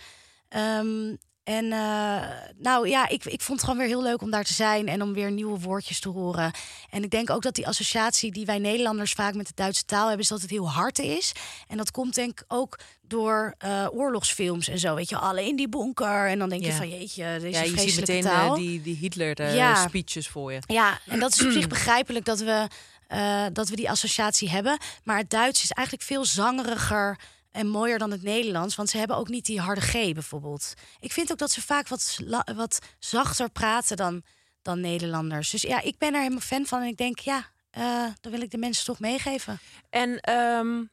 Ehm, 0.49 1.15
en 1.45 1.71
eh, 1.71 2.21
nou 2.57 2.87
ja, 2.89 3.07
ik, 3.07 3.25
ik 3.25 3.41
vond 3.41 3.59
het 3.59 3.69
gewoon 3.69 3.77
weer 3.77 3.95
heel 3.95 4.03
leuk 4.03 4.21
om 4.21 4.31
daar 4.31 4.43
te 4.43 4.53
zijn 4.53 4.87
en 4.87 5.01
om 5.01 5.13
weer 5.13 5.31
nieuwe 5.31 5.59
woordjes 5.59 5.99
te 5.99 6.09
horen. 6.09 6.51
En 6.89 7.03
ik 7.03 7.09
denk 7.09 7.29
ook 7.29 7.41
dat 7.41 7.55
die 7.55 7.67
associatie 7.67 8.31
die 8.31 8.45
wij 8.45 8.57
Nederlanders 8.59 9.11
vaak 9.13 9.33
met 9.33 9.47
de 9.47 9.51
Duitse 9.55 9.85
taal 9.85 10.03
hebben, 10.07 10.19
is 10.23 10.27
dat 10.27 10.41
het 10.41 10.49
heel 10.49 10.69
hard 10.71 10.99
is. 10.99 11.31
En 11.67 11.77
dat 11.77 11.91
komt 11.91 12.15
denk 12.15 12.29
ik 12.39 12.43
ook 12.47 12.79
door 13.01 13.53
eh, 13.57 13.87
oorlogsfilms 13.91 14.67
en 14.67 14.79
zo. 14.79 14.95
Weet 14.95 15.09
je, 15.09 15.17
alle 15.17 15.45
in 15.47 15.55
die 15.55 15.69
bunker. 15.69 16.27
En 16.27 16.39
dan 16.39 16.49
denk 16.49 16.63
je 16.65 16.71
van 16.71 16.89
jeetje, 16.89 17.37
deze 17.41 17.57
Ja, 17.57 17.61
je 17.63 17.79
ziet 17.89 17.99
meteen 17.99 18.21
taal. 18.21 18.49
eh, 18.49 18.55
die, 18.59 18.81
die 18.81 18.95
Hitler 18.95 19.39
eh, 19.39 19.55
Ja. 19.55 19.87
speeches 19.87 20.27
voor 20.27 20.53
je. 20.53 20.59
Ja, 20.65 20.99
en 21.05 21.19
dat 21.19 21.33
is 21.33 21.45
op 21.45 21.51
zich 21.51 21.67
begrijpelijk 21.67 22.25
dat 22.25 22.39
we, 22.39 22.67
dat 23.53 23.69
we 23.69 23.75
die 23.75 23.89
associatie 23.89 24.49
hebben. 24.49 24.77
Maar 25.03 25.17
het 25.17 25.29
Duits 25.29 25.63
is 25.63 25.71
eigenlijk 25.71 26.07
veel 26.07 26.25
zangeriger 26.25 27.19
en 27.55 27.67
mooier 27.67 27.97
dan 27.97 28.11
het 28.11 28.23
Nederlands. 28.23 28.75
Want 28.75 28.89
ze 28.89 28.97
hebben 28.97 29.17
ook 29.17 29.29
niet 29.29 29.45
die 29.45 29.59
harde 29.59 29.81
G 29.81 29.91
bijvoorbeeld. 29.91 30.73
Ik 30.99 31.11
vind 31.11 31.31
ook 31.31 31.37
dat 31.37 31.51
ze 31.51 31.61
vaak 31.61 31.87
wat, 31.87 32.19
wat 32.55 32.79
zachter 32.99 33.49
praten 33.49 33.97
dan, 33.97 34.23
dan 34.61 34.79
Nederlanders. 34.79 35.49
Dus 35.49 35.61
ja, 35.61 35.81
ik 35.81 35.97
ben 35.97 36.13
er 36.13 36.19
helemaal 36.19 36.39
fan 36.39 36.65
van. 36.65 36.81
En 36.81 36.87
ik 36.87 36.97
denk, 36.97 37.19
ja, 37.19 37.49
eh 37.69 38.05
dan 38.21 38.31
wil 38.31 38.41
ik 38.41 38.51
de 38.51 38.57
mensen 38.57 38.85
toch 38.85 38.99
meegeven. 38.99 39.59
En 39.89 40.19
ehm, 40.19 40.83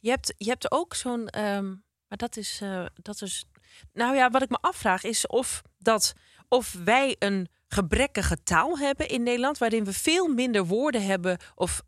je, 0.00 0.10
hebt, 0.10 0.34
je 0.36 0.48
hebt 0.48 0.70
ook 0.70 0.94
zo'n. 0.94 1.28
ehm, 1.28 1.68
maar 2.08 2.18
dat 2.18 2.36
is, 2.36 2.58
eh, 2.62 2.86
dat 2.94 3.22
is. 3.22 3.44
Nou 3.92 4.16
ja, 4.16 4.30
wat 4.30 4.42
ik 4.42 4.50
me 4.50 4.58
afvraag 4.60 5.04
is 5.04 5.26
of, 5.26 5.62
dat, 5.78 6.12
of 6.48 6.76
wij 6.84 7.16
een 7.18 7.48
gebrekkige 7.68 8.42
taal 8.42 8.78
hebben 8.78 9.08
in 9.08 9.22
Nederland. 9.22 9.58
waarin 9.58 9.84
we 9.84 9.92
veel 9.92 10.28
minder 10.28 10.66
woorden 10.66 11.04
hebben. 11.04 11.38
Of 11.54 11.82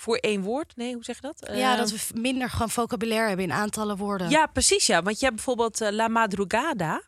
voor 0.00 0.16
één 0.16 0.42
woord. 0.42 0.76
Nee, 0.76 0.94
hoe 0.94 1.04
zeg 1.04 1.14
je 1.16 1.22
dat? 1.22 1.50
ja, 1.56 1.76
dat 1.76 1.90
we 1.90 1.98
f- 1.98 2.14
minder 2.14 2.50
gewoon 2.50 2.70
vocabulaire 2.70 3.26
hebben 3.28 3.44
in 3.46 3.52
aantallen 3.52 3.96
woorden. 3.96 4.30
Ja, 4.30 4.46
precies. 4.46 4.86
Ja. 4.86 5.02
Want 5.02 5.18
je 5.18 5.24
hebt 5.24 5.36
bijvoorbeeld 5.36 5.80
eh, 5.80 5.90
La 5.90 6.08
Madrugada. 6.08 7.02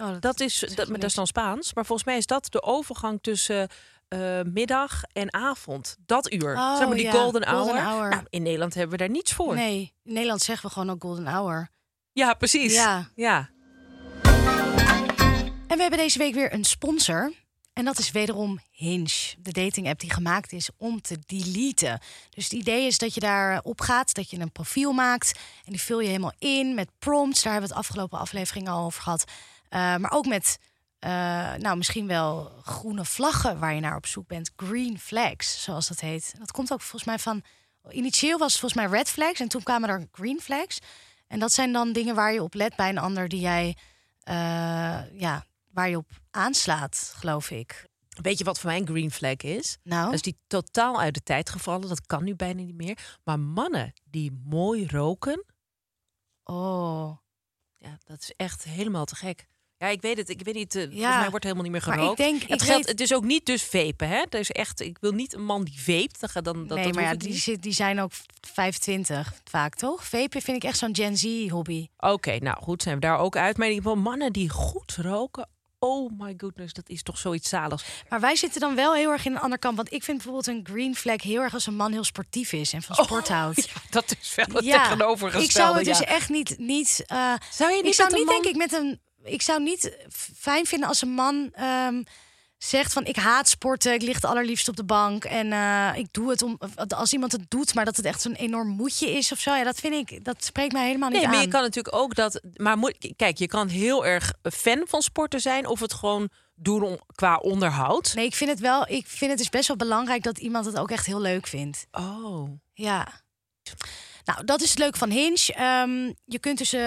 Oh, 0.00 0.08
dat, 0.08 0.22
Dat 0.22 0.40
is, 0.40 0.58
dat, 0.74 0.88
dat 0.88 1.04
is 1.04 1.14
dan 1.14 1.26
Spaans. 1.26 1.74
Maar 1.74 1.86
volgens 1.86 2.08
mij 2.08 2.16
is 2.16 2.26
dat 2.26 2.46
de 2.50 2.62
overgang 2.62 3.18
tussen 3.22 3.68
eh, 4.08 4.40
middag 4.52 5.02
en 5.12 5.32
avond. 5.34 5.96
Dat 6.06 6.32
uur. 6.32 6.54
Oh, 6.56 6.76
zeg 6.76 6.86
maar 6.86 6.96
die 6.96 7.04
ja, 7.04 7.10
golden, 7.10 7.46
golden 7.48 7.74
hour. 7.74 7.82
hour. 7.82 8.08
Nou, 8.10 8.22
in 8.30 8.42
Nederland 8.42 8.74
hebben 8.74 8.92
we 8.92 9.04
daar 9.04 9.10
niets 9.10 9.32
voor. 9.32 9.54
Nee, 9.54 9.94
in 10.02 10.12
Nederland 10.12 10.42
zeggen 10.42 10.66
we 10.68 10.72
gewoon 10.72 10.90
ook 10.90 11.02
golden 11.02 11.26
hour. 11.26 11.68
Ja, 12.12 12.34
precies. 12.34 12.74
Ja. 12.74 13.08
ja. 13.14 13.50
En 15.66 15.76
we 15.76 15.82
hebben 15.82 15.98
deze 15.98 16.18
week 16.18 16.34
weer 16.34 16.52
een 16.52 16.64
sponsor. 16.64 17.32
En 17.80 17.86
dat 17.86 17.98
is 17.98 18.10
wederom 18.10 18.60
Hinge, 18.70 19.34
de 19.38 19.52
dating 19.52 19.88
app 19.88 20.00
die 20.00 20.12
gemaakt 20.12 20.52
is 20.52 20.70
om 20.76 21.00
te 21.00 21.18
deleten. 21.26 22.00
Dus 22.30 22.44
het 22.44 22.52
idee 22.52 22.86
is 22.86 22.98
dat 22.98 23.14
je 23.14 23.20
daar 23.20 23.60
op 23.62 23.80
gaat, 23.80 24.14
dat 24.14 24.30
je 24.30 24.38
een 24.38 24.52
profiel 24.52 24.92
maakt. 24.92 25.38
En 25.64 25.72
die 25.72 25.80
vul 25.80 26.00
je 26.00 26.06
helemaal 26.06 26.32
in 26.38 26.74
met 26.74 26.90
prompts. 26.98 27.42
Daar 27.42 27.52
hebben 27.52 27.70
we 27.70 27.76
het 27.76 27.86
afgelopen 27.86 28.18
afleveringen 28.18 28.72
al 28.72 28.84
over 28.84 29.02
gehad. 29.02 29.24
Uh, 29.24 29.30
maar 29.70 30.10
ook 30.10 30.26
met, 30.26 30.58
uh, 31.00 31.10
nou 31.54 31.76
misschien 31.76 32.06
wel 32.06 32.52
groene 32.62 33.04
vlaggen 33.04 33.58
waar 33.58 33.74
je 33.74 33.80
naar 33.80 33.96
op 33.96 34.06
zoek 34.06 34.26
bent. 34.26 34.50
Green 34.56 34.98
flags, 34.98 35.62
zoals 35.62 35.88
dat 35.88 36.00
heet. 36.00 36.34
Dat 36.38 36.52
komt 36.52 36.72
ook 36.72 36.80
volgens 36.80 37.04
mij 37.04 37.18
van... 37.18 37.42
Initieel 37.90 38.38
was 38.38 38.52
het 38.52 38.60
volgens 38.60 38.82
mij 38.82 38.98
red 38.98 39.10
flags 39.10 39.40
en 39.40 39.48
toen 39.48 39.62
kwamen 39.62 39.88
er 39.88 40.08
green 40.12 40.40
flags. 40.40 40.78
En 41.28 41.38
dat 41.38 41.52
zijn 41.52 41.72
dan 41.72 41.92
dingen 41.92 42.14
waar 42.14 42.32
je 42.32 42.42
op 42.42 42.54
let 42.54 42.76
bij 42.76 42.88
een 42.88 42.98
ander 42.98 43.28
die 43.28 43.40
jij... 43.40 43.76
Uh, 44.24 44.34
ja, 45.20 45.44
waar 45.70 45.88
je 45.88 45.96
op 45.96 46.19
aanslaat, 46.30 47.12
geloof 47.16 47.50
ik. 47.50 47.88
Weet 48.22 48.38
je 48.38 48.44
wat 48.44 48.60
voor 48.60 48.70
mij 48.70 48.78
een 48.78 48.86
green 48.86 49.10
flag 49.10 49.36
is? 49.36 49.78
Nou? 49.82 50.04
Dat 50.04 50.14
is 50.14 50.22
die 50.22 50.38
totaal 50.46 51.00
uit 51.00 51.14
de 51.14 51.22
tijd 51.22 51.50
gevallen. 51.50 51.88
Dat 51.88 52.06
kan 52.06 52.24
nu 52.24 52.34
bijna 52.34 52.62
niet 52.62 52.74
meer. 52.74 53.18
Maar 53.24 53.40
mannen 53.40 53.92
die 54.04 54.32
mooi 54.44 54.86
roken. 54.86 55.44
Oh. 56.44 57.16
Ja, 57.76 57.98
dat 58.04 58.20
is 58.20 58.32
echt 58.36 58.64
helemaal 58.64 59.04
te 59.04 59.16
gek. 59.16 59.46
Ja, 59.76 59.86
ik 59.86 60.00
weet 60.00 60.16
het. 60.16 60.28
Ik 60.28 60.42
weet 60.42 60.54
niet. 60.54 60.74
Uh, 60.74 60.82
ja, 60.82 60.88
volgens 60.90 61.16
mij 61.16 61.30
wordt 61.30 61.44
helemaal 61.44 61.64
niet 61.64 61.72
meer 61.72 61.82
gerookt. 61.82 62.18
Maar 62.18 62.28
ik 62.28 62.38
denk, 62.38 62.50
het 62.50 62.62
geldt. 62.62 62.86
weet... 62.86 62.88
Het 62.88 63.00
is 63.00 63.14
ook 63.14 63.24
niet 63.24 63.46
dus 63.46 63.62
vapen, 63.62 64.08
hè? 64.08 64.24
Dus 64.28 64.50
echt, 64.50 64.80
ik 64.80 64.98
wil 65.00 65.12
niet 65.12 65.34
een 65.34 65.44
man 65.44 65.64
die 65.64 65.80
veept. 65.80 66.20
Dan, 66.20 66.42
dan, 66.42 66.66
dat, 66.66 66.76
nee, 66.76 66.86
dat 66.86 66.94
maar 66.94 67.04
ja, 67.04 67.14
die, 67.14 67.34
zit, 67.34 67.62
die 67.62 67.72
zijn 67.72 68.00
ook 68.00 68.12
25 68.40 69.34
vaak, 69.44 69.74
toch? 69.74 70.04
Vapen 70.04 70.42
vind 70.42 70.56
ik 70.56 70.64
echt 70.64 70.78
zo'n 70.78 70.94
Gen 70.96 71.16
Z 71.16 71.48
hobby. 71.48 71.88
Oké, 71.96 72.12
okay, 72.12 72.36
nou 72.36 72.62
goed, 72.62 72.82
zijn 72.82 72.94
we 72.94 73.00
daar 73.00 73.18
ook 73.18 73.36
uit. 73.36 73.56
Maar 73.56 73.66
in 73.66 73.72
ieder 73.74 73.90
geval 73.90 74.04
mannen 74.04 74.32
die 74.32 74.48
goed 74.48 74.96
roken. 74.96 75.48
Oh 75.82 76.10
my 76.18 76.34
goodness, 76.36 76.72
dat 76.72 76.88
is 76.88 77.02
toch 77.02 77.18
zoiets 77.18 77.48
zaligs. 77.48 77.84
Maar 78.08 78.20
wij 78.20 78.36
zitten 78.36 78.60
dan 78.60 78.74
wel 78.74 78.94
heel 78.94 79.10
erg 79.10 79.24
in 79.24 79.32
een 79.32 79.40
ander 79.40 79.58
kant. 79.58 79.76
Want 79.76 79.92
ik 79.92 80.02
vind 80.02 80.16
bijvoorbeeld 80.16 80.46
een 80.46 80.66
green 80.72 80.96
flag 80.96 81.22
heel 81.22 81.40
erg 81.40 81.54
als 81.54 81.66
een 81.66 81.76
man 81.76 81.92
heel 81.92 82.04
sportief 82.04 82.52
is 82.52 82.72
en 82.72 82.82
van 82.82 82.94
sport 82.94 83.28
oh, 83.28 83.36
houdt. 83.36 83.64
Ja, 83.64 83.80
dat 83.90 84.16
is 84.20 84.34
wel 84.34 84.46
het 84.52 84.64
ja, 84.64 84.82
tegenovergestelde. 84.82 85.44
Ik 85.44 85.50
zou 85.50 85.76
het 85.76 85.86
ja. 85.86 85.92
dus 85.92 86.02
echt 86.02 86.28
niet. 86.28 86.58
niet 86.58 87.04
uh, 87.12 87.34
zou 87.50 87.70
je 87.70 87.76
niet 87.76 87.86
ik 87.86 87.94
zou 87.94 88.08
niet, 88.08 88.18
niet 88.18 88.26
man... 88.26 88.42
denk 88.42 88.54
ik 88.54 88.56
met 88.56 88.72
een. 88.72 89.00
Ik 89.22 89.42
zou 89.42 89.62
niet 89.62 89.96
fijn 90.38 90.66
vinden 90.66 90.88
als 90.88 91.02
een 91.02 91.14
man 91.14 91.52
um, 91.60 92.04
zegt 92.64 92.92
van 92.92 93.04
ik 93.04 93.16
haat 93.16 93.48
sporten, 93.48 93.92
ik 93.92 94.02
lig 94.02 94.14
het 94.14 94.24
allerliefst 94.24 94.68
op 94.68 94.76
de 94.76 94.84
bank 94.84 95.24
en 95.24 95.46
uh, 95.46 95.90
ik 95.94 96.06
doe 96.10 96.30
het 96.30 96.42
om 96.42 96.58
als 96.88 97.12
iemand 97.12 97.32
het 97.32 97.44
doet, 97.48 97.74
maar 97.74 97.84
dat 97.84 97.96
het 97.96 98.06
echt 98.06 98.20
zo'n 98.20 98.34
enorm 98.34 98.68
moedje 98.68 99.10
is 99.10 99.32
of 99.32 99.38
zo. 99.38 99.54
Ja, 99.54 99.64
dat 99.64 99.80
vind 99.80 100.10
ik, 100.10 100.24
dat 100.24 100.44
spreekt 100.44 100.72
mij 100.72 100.86
helemaal 100.86 101.08
niet 101.08 101.18
nee, 101.18 101.26
aan. 101.26 101.34
maar 101.34 101.42
je 101.42 101.48
kan 101.48 101.62
natuurlijk 101.62 101.96
ook 101.96 102.14
dat. 102.14 102.40
Maar 102.56 102.78
moet, 102.78 103.12
kijk, 103.16 103.38
je 103.38 103.46
kan 103.46 103.68
heel 103.68 104.06
erg 104.06 104.32
fan 104.42 104.82
van 104.86 105.02
sporten 105.02 105.40
zijn 105.40 105.66
of 105.66 105.80
het 105.80 105.94
gewoon 105.94 106.28
doen 106.54 106.82
om, 106.82 107.00
qua 107.14 107.36
onderhoud. 107.36 108.12
Nee, 108.14 108.26
ik 108.26 108.34
vind 108.34 108.50
het 108.50 108.60
wel. 108.60 108.88
Ik 108.88 109.06
vind 109.06 109.30
het 109.30 109.38
dus 109.38 109.48
best 109.48 109.68
wel 109.68 109.76
belangrijk 109.76 110.22
dat 110.22 110.38
iemand 110.38 110.64
het 110.64 110.78
ook 110.78 110.90
echt 110.90 111.06
heel 111.06 111.20
leuk 111.20 111.46
vindt. 111.46 111.86
Oh, 111.90 112.50
ja. 112.72 113.08
Nou, 114.24 114.44
dat 114.44 114.60
is 114.60 114.70
het 114.70 114.78
leuke 114.78 114.98
van 114.98 115.10
Hinge. 115.10 115.54
Um, 115.60 116.14
je 116.24 116.38
kunt 116.38 116.58
dus, 116.58 116.74
uh, 116.74 116.80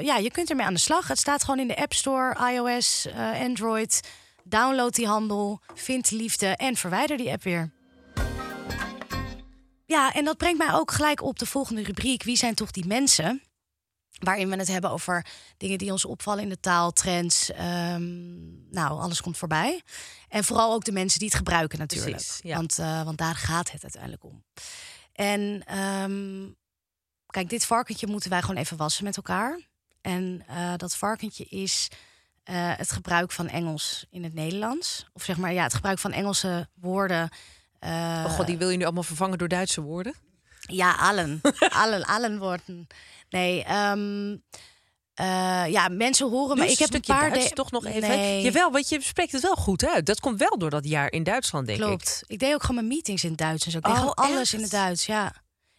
ja, 0.00 0.16
je 0.16 0.30
kunt 0.30 0.50
ermee 0.50 0.66
aan 0.66 0.74
de 0.74 0.80
slag. 0.80 1.08
Het 1.08 1.18
staat 1.18 1.44
gewoon 1.44 1.60
in 1.60 1.68
de 1.68 1.76
App 1.76 1.92
Store, 1.92 2.52
iOS, 2.52 3.06
uh, 3.06 3.40
Android. 3.40 4.00
Download 4.44 4.94
die 4.94 5.06
handel, 5.06 5.60
vind 5.74 6.10
liefde 6.10 6.46
en 6.46 6.76
verwijder 6.76 7.16
die 7.16 7.30
app 7.30 7.42
weer. 7.42 7.72
Ja, 9.84 10.12
en 10.12 10.24
dat 10.24 10.36
brengt 10.36 10.58
mij 10.58 10.72
ook 10.72 10.90
gelijk 10.90 11.22
op 11.22 11.38
de 11.38 11.46
volgende 11.46 11.82
rubriek. 11.82 12.22
Wie 12.22 12.36
zijn 12.36 12.54
toch 12.54 12.70
die 12.70 12.86
mensen? 12.86 13.42
Waarin 14.18 14.48
we 14.48 14.56
het 14.56 14.68
hebben 14.68 14.90
over 14.90 15.26
dingen 15.56 15.78
die 15.78 15.92
ons 15.92 16.04
opvallen 16.04 16.42
in 16.42 16.48
de 16.48 16.60
taal, 16.60 16.92
trends. 16.92 17.50
Um, 17.50 18.66
nou, 18.70 19.00
alles 19.00 19.20
komt 19.20 19.36
voorbij. 19.36 19.82
En 20.28 20.44
vooral 20.44 20.72
ook 20.72 20.84
de 20.84 20.92
mensen 20.92 21.18
die 21.18 21.28
het 21.28 21.36
gebruiken 21.36 21.78
natuurlijk. 21.78 22.16
Precies, 22.16 22.40
ja. 22.42 22.56
want, 22.56 22.78
uh, 22.78 23.02
want 23.02 23.18
daar 23.18 23.34
gaat 23.34 23.70
het 23.70 23.82
uiteindelijk 23.82 24.24
om. 24.24 24.44
En 25.12 25.78
um, 25.78 26.56
kijk, 27.26 27.48
dit 27.48 27.66
varkentje 27.66 28.06
moeten 28.06 28.30
wij 28.30 28.40
gewoon 28.40 28.56
even 28.56 28.76
wassen 28.76 29.04
met 29.04 29.16
elkaar. 29.16 29.60
En 30.00 30.44
uh, 30.50 30.72
dat 30.76 30.96
varkentje 30.96 31.44
is 31.44 31.88
uh, 32.50 32.72
het 32.76 32.92
gebruik 32.92 33.32
van 33.32 33.48
Engels 33.48 34.06
in 34.10 34.24
het 34.24 34.34
Nederlands. 34.34 35.06
Of 35.12 35.22
zeg 35.22 35.36
maar, 35.36 35.52
ja, 35.52 35.62
het 35.62 35.74
gebruik 35.74 35.98
van 35.98 36.12
Engelse 36.12 36.68
woorden. 36.74 37.28
oh 37.80 38.24
god, 38.24 38.46
die 38.46 38.58
wil 38.58 38.70
je 38.70 38.76
nu 38.76 38.84
allemaal 38.84 39.02
vervangen 39.02 39.38
door 39.38 39.48
Duitse 39.48 39.80
woorden? 39.80 40.14
Ja, 40.60 40.94
allen. 40.94 41.40
allen, 41.82 42.04
allen 42.04 42.38
woorden. 42.38 42.86
Nee, 43.30 43.64
um, 43.70 44.42
uh, 45.20 45.64
ja, 45.68 45.88
mensen 45.88 46.30
horen 46.30 46.56
dus. 46.56 46.72
Ik 46.72 46.78
heb 46.78 46.94
een 46.94 47.00
paar 47.00 47.30
Duits 47.30 47.50
toch 47.50 47.70
nog 47.70 47.84
even. 47.84 48.08
Nee. 48.08 48.42
Jawel, 48.42 48.70
want 48.72 48.88
je 48.88 49.02
spreekt 49.02 49.32
het 49.32 49.42
wel 49.42 49.54
goed 49.54 49.86
uit. 49.86 50.06
Dat 50.06 50.20
komt 50.20 50.38
wel 50.38 50.58
door 50.58 50.70
dat 50.70 50.88
jaar 50.88 51.12
in 51.12 51.22
Duitsland, 51.22 51.66
denk 51.66 51.80
Klopt. 51.80 52.20
ik. 52.22 52.30
Ik 52.30 52.38
deed 52.38 52.54
ook 52.54 52.60
gewoon 52.60 52.76
mijn 52.76 52.86
meetings 52.86 53.24
in 53.24 53.30
het 53.30 53.38
Duits 53.38 53.64
en 53.64 53.70
zo. 53.70 53.78
Ik 53.78 53.84
deed 53.84 53.92
oh, 53.92 53.98
gewoon 53.98 54.14
alles 54.14 54.40
echt? 54.40 54.52
in 54.52 54.60
het 54.60 54.70
Duits. 54.70 55.06
Ja. 55.06 55.26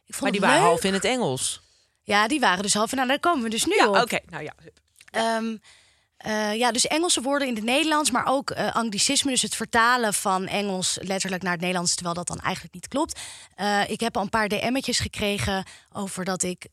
Ik 0.05 0.13
vond 0.13 0.21
maar 0.21 0.31
die 0.31 0.41
waren 0.41 0.59
leuk. 0.59 0.67
half 0.67 0.83
in 0.83 0.93
het 0.93 1.05
Engels. 1.05 1.61
Ja, 2.03 2.27
die 2.27 2.39
waren 2.39 2.63
dus 2.63 2.73
half. 2.73 2.91
Nou, 2.91 3.07
daar 3.07 3.19
komen 3.19 3.43
we 3.43 3.49
dus 3.49 3.65
nu 3.65 3.75
ja, 3.75 3.87
op. 3.87 3.95
oké. 3.95 4.01
Okay. 4.01 4.23
Nou 4.29 4.43
ja. 4.43 4.53
Um, 5.37 5.61
eh, 6.23 6.55
ja, 6.55 6.71
dus 6.71 6.87
Engelse 6.87 7.21
woorden 7.21 7.47
in 7.47 7.55
het 7.55 7.63
Nederlands, 7.63 8.11
maar 8.11 8.25
ook 8.25 8.49
eh 8.51 8.75
anglicisme. 8.75 9.31
Dus 9.31 9.41
het 9.41 9.55
vertalen 9.55 10.13
van 10.13 10.47
Engels 10.47 10.97
letterlijk 11.01 11.41
naar 11.43 11.51
het 11.51 11.61
Nederlands, 11.61 11.93
terwijl 11.95 12.15
dat 12.15 12.27
dan 12.27 12.39
eigenlijk 12.39 12.73
niet 12.73 12.87
klopt. 12.87 13.19
Eh, 13.55 13.89
ik 13.89 13.99
heb 13.99 14.15
al 14.17 14.23
een 14.23 14.29
paar 14.29 14.47
DM'tjes 14.47 14.99
gekregen 14.99 15.63
over 15.93 16.25
dat 16.25 16.43
ik 16.43 16.65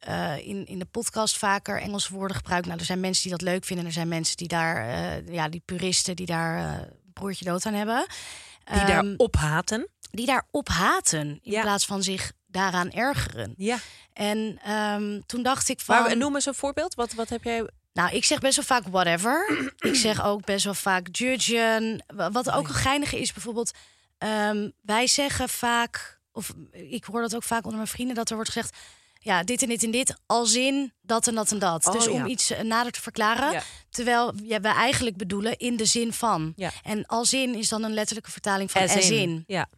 in, 0.44 0.66
in 0.66 0.78
de 0.78 0.84
podcast 0.90 1.36
vaker 1.38 1.80
Engelse 1.80 2.12
woorden 2.14 2.36
gebruik. 2.36 2.66
Nou, 2.66 2.78
er 2.78 2.84
zijn 2.84 3.00
mensen 3.00 3.22
die 3.22 3.32
dat 3.38 3.42
leuk 3.42 3.64
vinden. 3.64 3.86
Er 3.86 3.92
zijn 3.92 4.08
mensen 4.08 4.36
die 4.36 4.48
daar, 4.48 4.86
ja, 5.32 5.48
die 5.48 5.62
puristen 5.64 6.16
die 6.16 6.26
daar 6.26 6.88
broertje 7.12 7.44
dood 7.44 7.66
aan 7.66 7.74
hebben. 7.74 8.06
Die 8.64 8.84
daar 8.84 9.04
Ehm, 9.04 9.14
ophaten. 9.16 9.88
die 10.10 10.26
daar 10.26 10.46
op 10.50 10.68
haten 10.68 11.26
in 11.42 11.52
Ja. 11.52 11.60
plaats 11.62 11.86
van 11.86 12.02
zich 12.02 12.32
daaraan 12.46 12.90
ergeren. 12.90 13.54
Ja. 13.56 13.78
En 14.12 14.58
ehm, 14.64 15.20
toen 15.26 15.42
dacht 15.42 15.68
ik 15.68 15.80
van. 15.80 16.02
Maar 16.02 16.16
noem 16.16 16.34
eens 16.34 16.46
een 16.46 16.54
voorbeeld. 16.54 16.94
Wat, 16.94 17.12
wat 17.12 17.28
heb 17.28 17.44
jij... 17.44 17.68
Nou, 17.92 18.14
ik 18.14 18.24
zeg 18.24 18.38
best 18.38 18.56
wel 18.56 18.64
vaak 18.64 18.82
whatever. 18.92 19.62
ik 19.90 19.94
zeg 19.94 20.24
ook 20.24 20.44
best 20.44 20.64
wel 20.64 20.74
vaak 20.74 21.06
judgen. 21.12 22.04
Wa- 22.06 22.30
Wat 22.30 22.50
ook 22.50 22.68
een 22.68 22.74
geinige 22.74 23.20
is, 23.20 23.32
bijvoorbeeld... 23.32 23.70
ehm, 24.18 24.70
wij 24.82 25.06
zeggen 25.06 25.48
vaak, 25.48 26.20
of 26.32 26.52
ik 26.72 27.04
hoor 27.04 27.20
dat 27.20 27.34
ook 27.34 27.42
vaak 27.42 27.62
onder 27.62 27.76
mijn 27.76 27.88
vrienden... 27.90 28.14
dat 28.16 28.28
er 28.28 28.34
wordt 28.34 28.50
gezegd, 28.50 28.76
ja, 29.18 29.42
dit 29.42 29.62
en 29.62 29.68
dit 29.68 29.82
en 29.82 29.90
dit... 29.90 30.14
als 30.26 30.54
in 30.54 30.92
dat 31.02 31.26
en 31.26 31.34
dat 31.34 31.50
en 31.50 31.58
dat. 31.58 31.86
Oh, 31.86 31.92
dus 31.92 32.08
om 32.08 32.18
ja. 32.18 32.26
iets 32.26 32.50
eh, 32.50 32.60
nader 32.62 32.92
te 32.92 33.00
verklaren... 33.02 33.52
Ja. 33.52 33.62
terwijl 33.90 34.32
ja, 34.42 34.60
we 34.60 34.68
eigenlijk 34.68 35.16
bedoelen 35.16 35.56
in 35.56 35.76
de 35.76 35.84
zin 35.84 36.12
van. 36.12 36.52
Ja. 36.56 36.70
En 36.82 37.06
als 37.06 37.32
in 37.32 37.54
is 37.54 37.68
dan 37.68 37.82
een 37.82 37.94
letterlijke 37.94 38.30
vertaling 38.30 38.70
van 38.70 38.82
As 38.82 38.96
as, 38.96 39.10
in. 39.10 39.18
in. 39.18 39.44
Ja. 39.46 39.68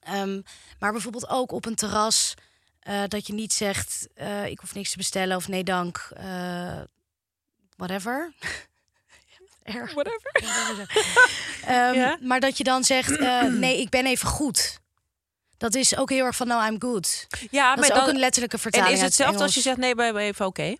Ehm, 0.00 0.40
maar 0.78 0.92
bijvoorbeeld 0.92 1.28
ook 1.28 1.52
op 1.52 1.66
een 1.66 1.74
terras... 1.74 2.34
eh, 2.80 3.02
dat 3.08 3.26
je 3.26 3.32
niet 3.32 3.52
zegt, 3.52 4.08
eh, 4.14 4.46
ik 4.46 4.58
hoef 4.58 4.74
niks 4.74 4.90
te 4.90 4.96
bestellen 4.96 5.36
of 5.36 5.48
nee 5.48 5.64
dank, 5.64 6.08
whatever. 7.78 8.32
Erg. 9.62 9.94
Whatever. 9.94 10.32
Ehm, 11.66 11.94
Ja? 11.94 12.18
Maar 12.20 12.40
dat 12.40 12.58
je 12.58 12.64
dan 12.64 12.84
zegt, 12.84 13.16
eh, 13.16 13.42
nee, 13.64 13.80
ik 13.80 13.88
ben 13.88 14.06
even 14.06 14.28
goed. 14.28 14.78
Dat 15.58 15.74
is 15.74 15.96
ook 15.96 16.10
heel 16.10 16.24
erg 16.24 16.36
van, 16.36 16.46
no, 16.46 16.66
I'm 16.66 16.76
good. 16.78 17.26
Ja, 17.50 17.74
Dat 17.74 17.84
is 17.84 17.90
maar 17.90 17.98
ook 17.98 18.04
dan... 18.04 18.14
een 18.14 18.20
letterlijke 18.20 18.56
En 18.56 18.62
vertaling 18.62 18.92
is 18.92 19.00
het 19.00 19.02
uit 19.02 19.16
hetzelfde 19.16 19.42
als 19.42 19.54
je 19.54 19.60
zegt, 19.60 19.76
nee, 19.76 19.94
ben 19.94 20.16
even 20.16 20.46
oké? 20.46 20.76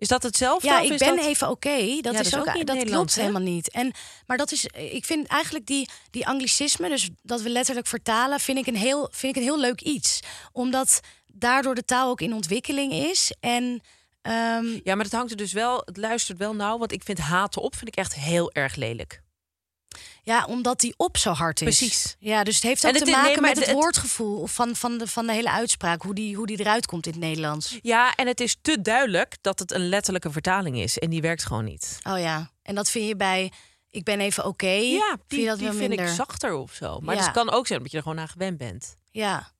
Is 0.00 0.08
dat 0.08 0.22
hetzelfde? 0.22 0.66
Ja, 0.66 0.80
ik 0.80 0.90
is 0.92 0.98
ben 0.98 1.16
dat... 1.16 1.24
even 1.24 1.50
oké. 1.50 1.86
Dat 2.00 2.02
dat 2.02 2.14
is 2.14 2.26
is 2.26 2.36
ook, 2.36 2.48
ook 2.48 2.54
niet 2.54 2.66
dat 2.66 2.84
klopt 2.84 3.14
hè? 3.14 3.20
helemaal 3.20 3.42
niet. 3.42 3.70
En 3.70 3.92
maar 4.26 4.36
dat 4.36 4.52
is, 4.52 4.66
ik 4.66 5.04
vind 5.04 5.26
eigenlijk 5.26 5.66
die 5.66 5.88
die 6.10 6.26
anglicisme, 6.26 6.88
dus 6.88 7.08
dat 7.22 7.40
we 7.40 7.48
letterlijk 7.48 7.86
vertalen, 7.86 8.40
vind 8.40 8.58
ik 8.58 8.66
een 8.66 8.76
heel 8.76 9.08
vind 9.12 9.36
ik 9.36 9.42
een 9.42 9.48
heel 9.48 9.60
leuk 9.60 9.80
iets, 9.80 10.20
omdat 10.52 11.00
daardoor 11.26 11.74
de 11.74 11.84
taal 11.84 12.08
ook 12.10 12.20
in 12.20 12.34
ontwikkeling 12.34 12.92
is 12.92 13.34
en 13.40 13.82
ehm, 14.22 14.80
Ja, 14.84 14.94
maar 14.94 15.04
het 15.04 15.12
hangt 15.14 15.30
er 15.30 15.36
dus 15.36 15.52
wel, 15.52 15.82
het 15.84 15.96
luistert 15.96 16.38
wel 16.38 16.54
nauw. 16.54 16.78
Want 16.78 16.92
ik 16.92 17.02
vind 17.02 17.18
haten 17.18 17.62
op, 17.62 17.76
vind 17.76 17.88
ik 17.88 17.96
echt 17.96 18.14
heel 18.14 18.52
erg 18.52 18.74
lelijk. 18.74 19.22
ja, 20.22 20.44
omdat 20.44 20.80
die 20.80 20.94
op 20.96 21.16
zo 21.16 21.32
hard 21.32 21.60
is. 21.60 21.76
Precies. 21.78 22.16
Ja, 22.18 22.44
dus 22.44 22.54
het 22.54 22.62
heeft 22.64 22.86
ook 22.86 22.92
het 22.94 23.04
te 23.04 23.10
nee, 23.10 23.20
maken 23.20 23.42
met 23.42 23.56
het, 23.56 23.66
het- 23.66 23.74
woordgevoel 23.74 24.46
van, 24.46 24.76
van, 24.76 24.98
de, 24.98 25.06
van 25.06 25.26
de 25.26 25.32
hele 25.32 25.50
uitspraak, 25.50 26.02
hoe 26.02 26.14
die, 26.14 26.36
hoe 26.36 26.46
die 26.46 26.60
eruit 26.60 26.86
komt 26.86 27.06
in 27.06 27.12
het 27.12 27.20
Nederlands. 27.20 27.78
Ja, 27.82 28.14
en 28.14 28.26
het 28.26 28.40
is 28.40 28.56
te 28.62 28.80
duidelijk 28.80 29.36
dat 29.40 29.58
het 29.58 29.72
een 29.72 29.88
letterlijke 29.88 30.30
vertaling 30.30 30.78
is. 30.78 30.98
En 30.98 31.10
die 31.10 31.20
werkt 31.20 31.44
gewoon 31.44 31.64
niet. 31.64 31.98
Oh 32.02 32.18
ja, 32.18 32.50
en 32.62 32.74
dat 32.74 32.90
vind 32.90 33.06
je 33.08 33.16
bij 33.16 33.52
ik 33.90 34.04
ben 34.04 34.20
even 34.20 34.44
oké. 34.44 34.66
Ja, 34.66 35.06
vind 35.08 35.20
die, 35.28 35.40
je 35.40 35.46
dat 35.46 35.58
die 35.58 35.72
vind 35.72 35.92
ik 35.92 36.08
zachter 36.08 36.54
of 36.54 36.72
zo. 36.72 36.98
Maar 37.00 37.14
Ja. 37.14 37.20
dus 37.20 37.30
het 37.30 37.36
kan 37.44 37.50
ook 37.50 37.66
zijn 37.66 37.82
dat 37.82 37.90
je 37.90 37.96
er 37.96 38.02
gewoon 38.02 38.18
aan 38.18 38.28
gewend 38.28 38.58
bent. 38.58 38.96
Ja. 39.10 39.52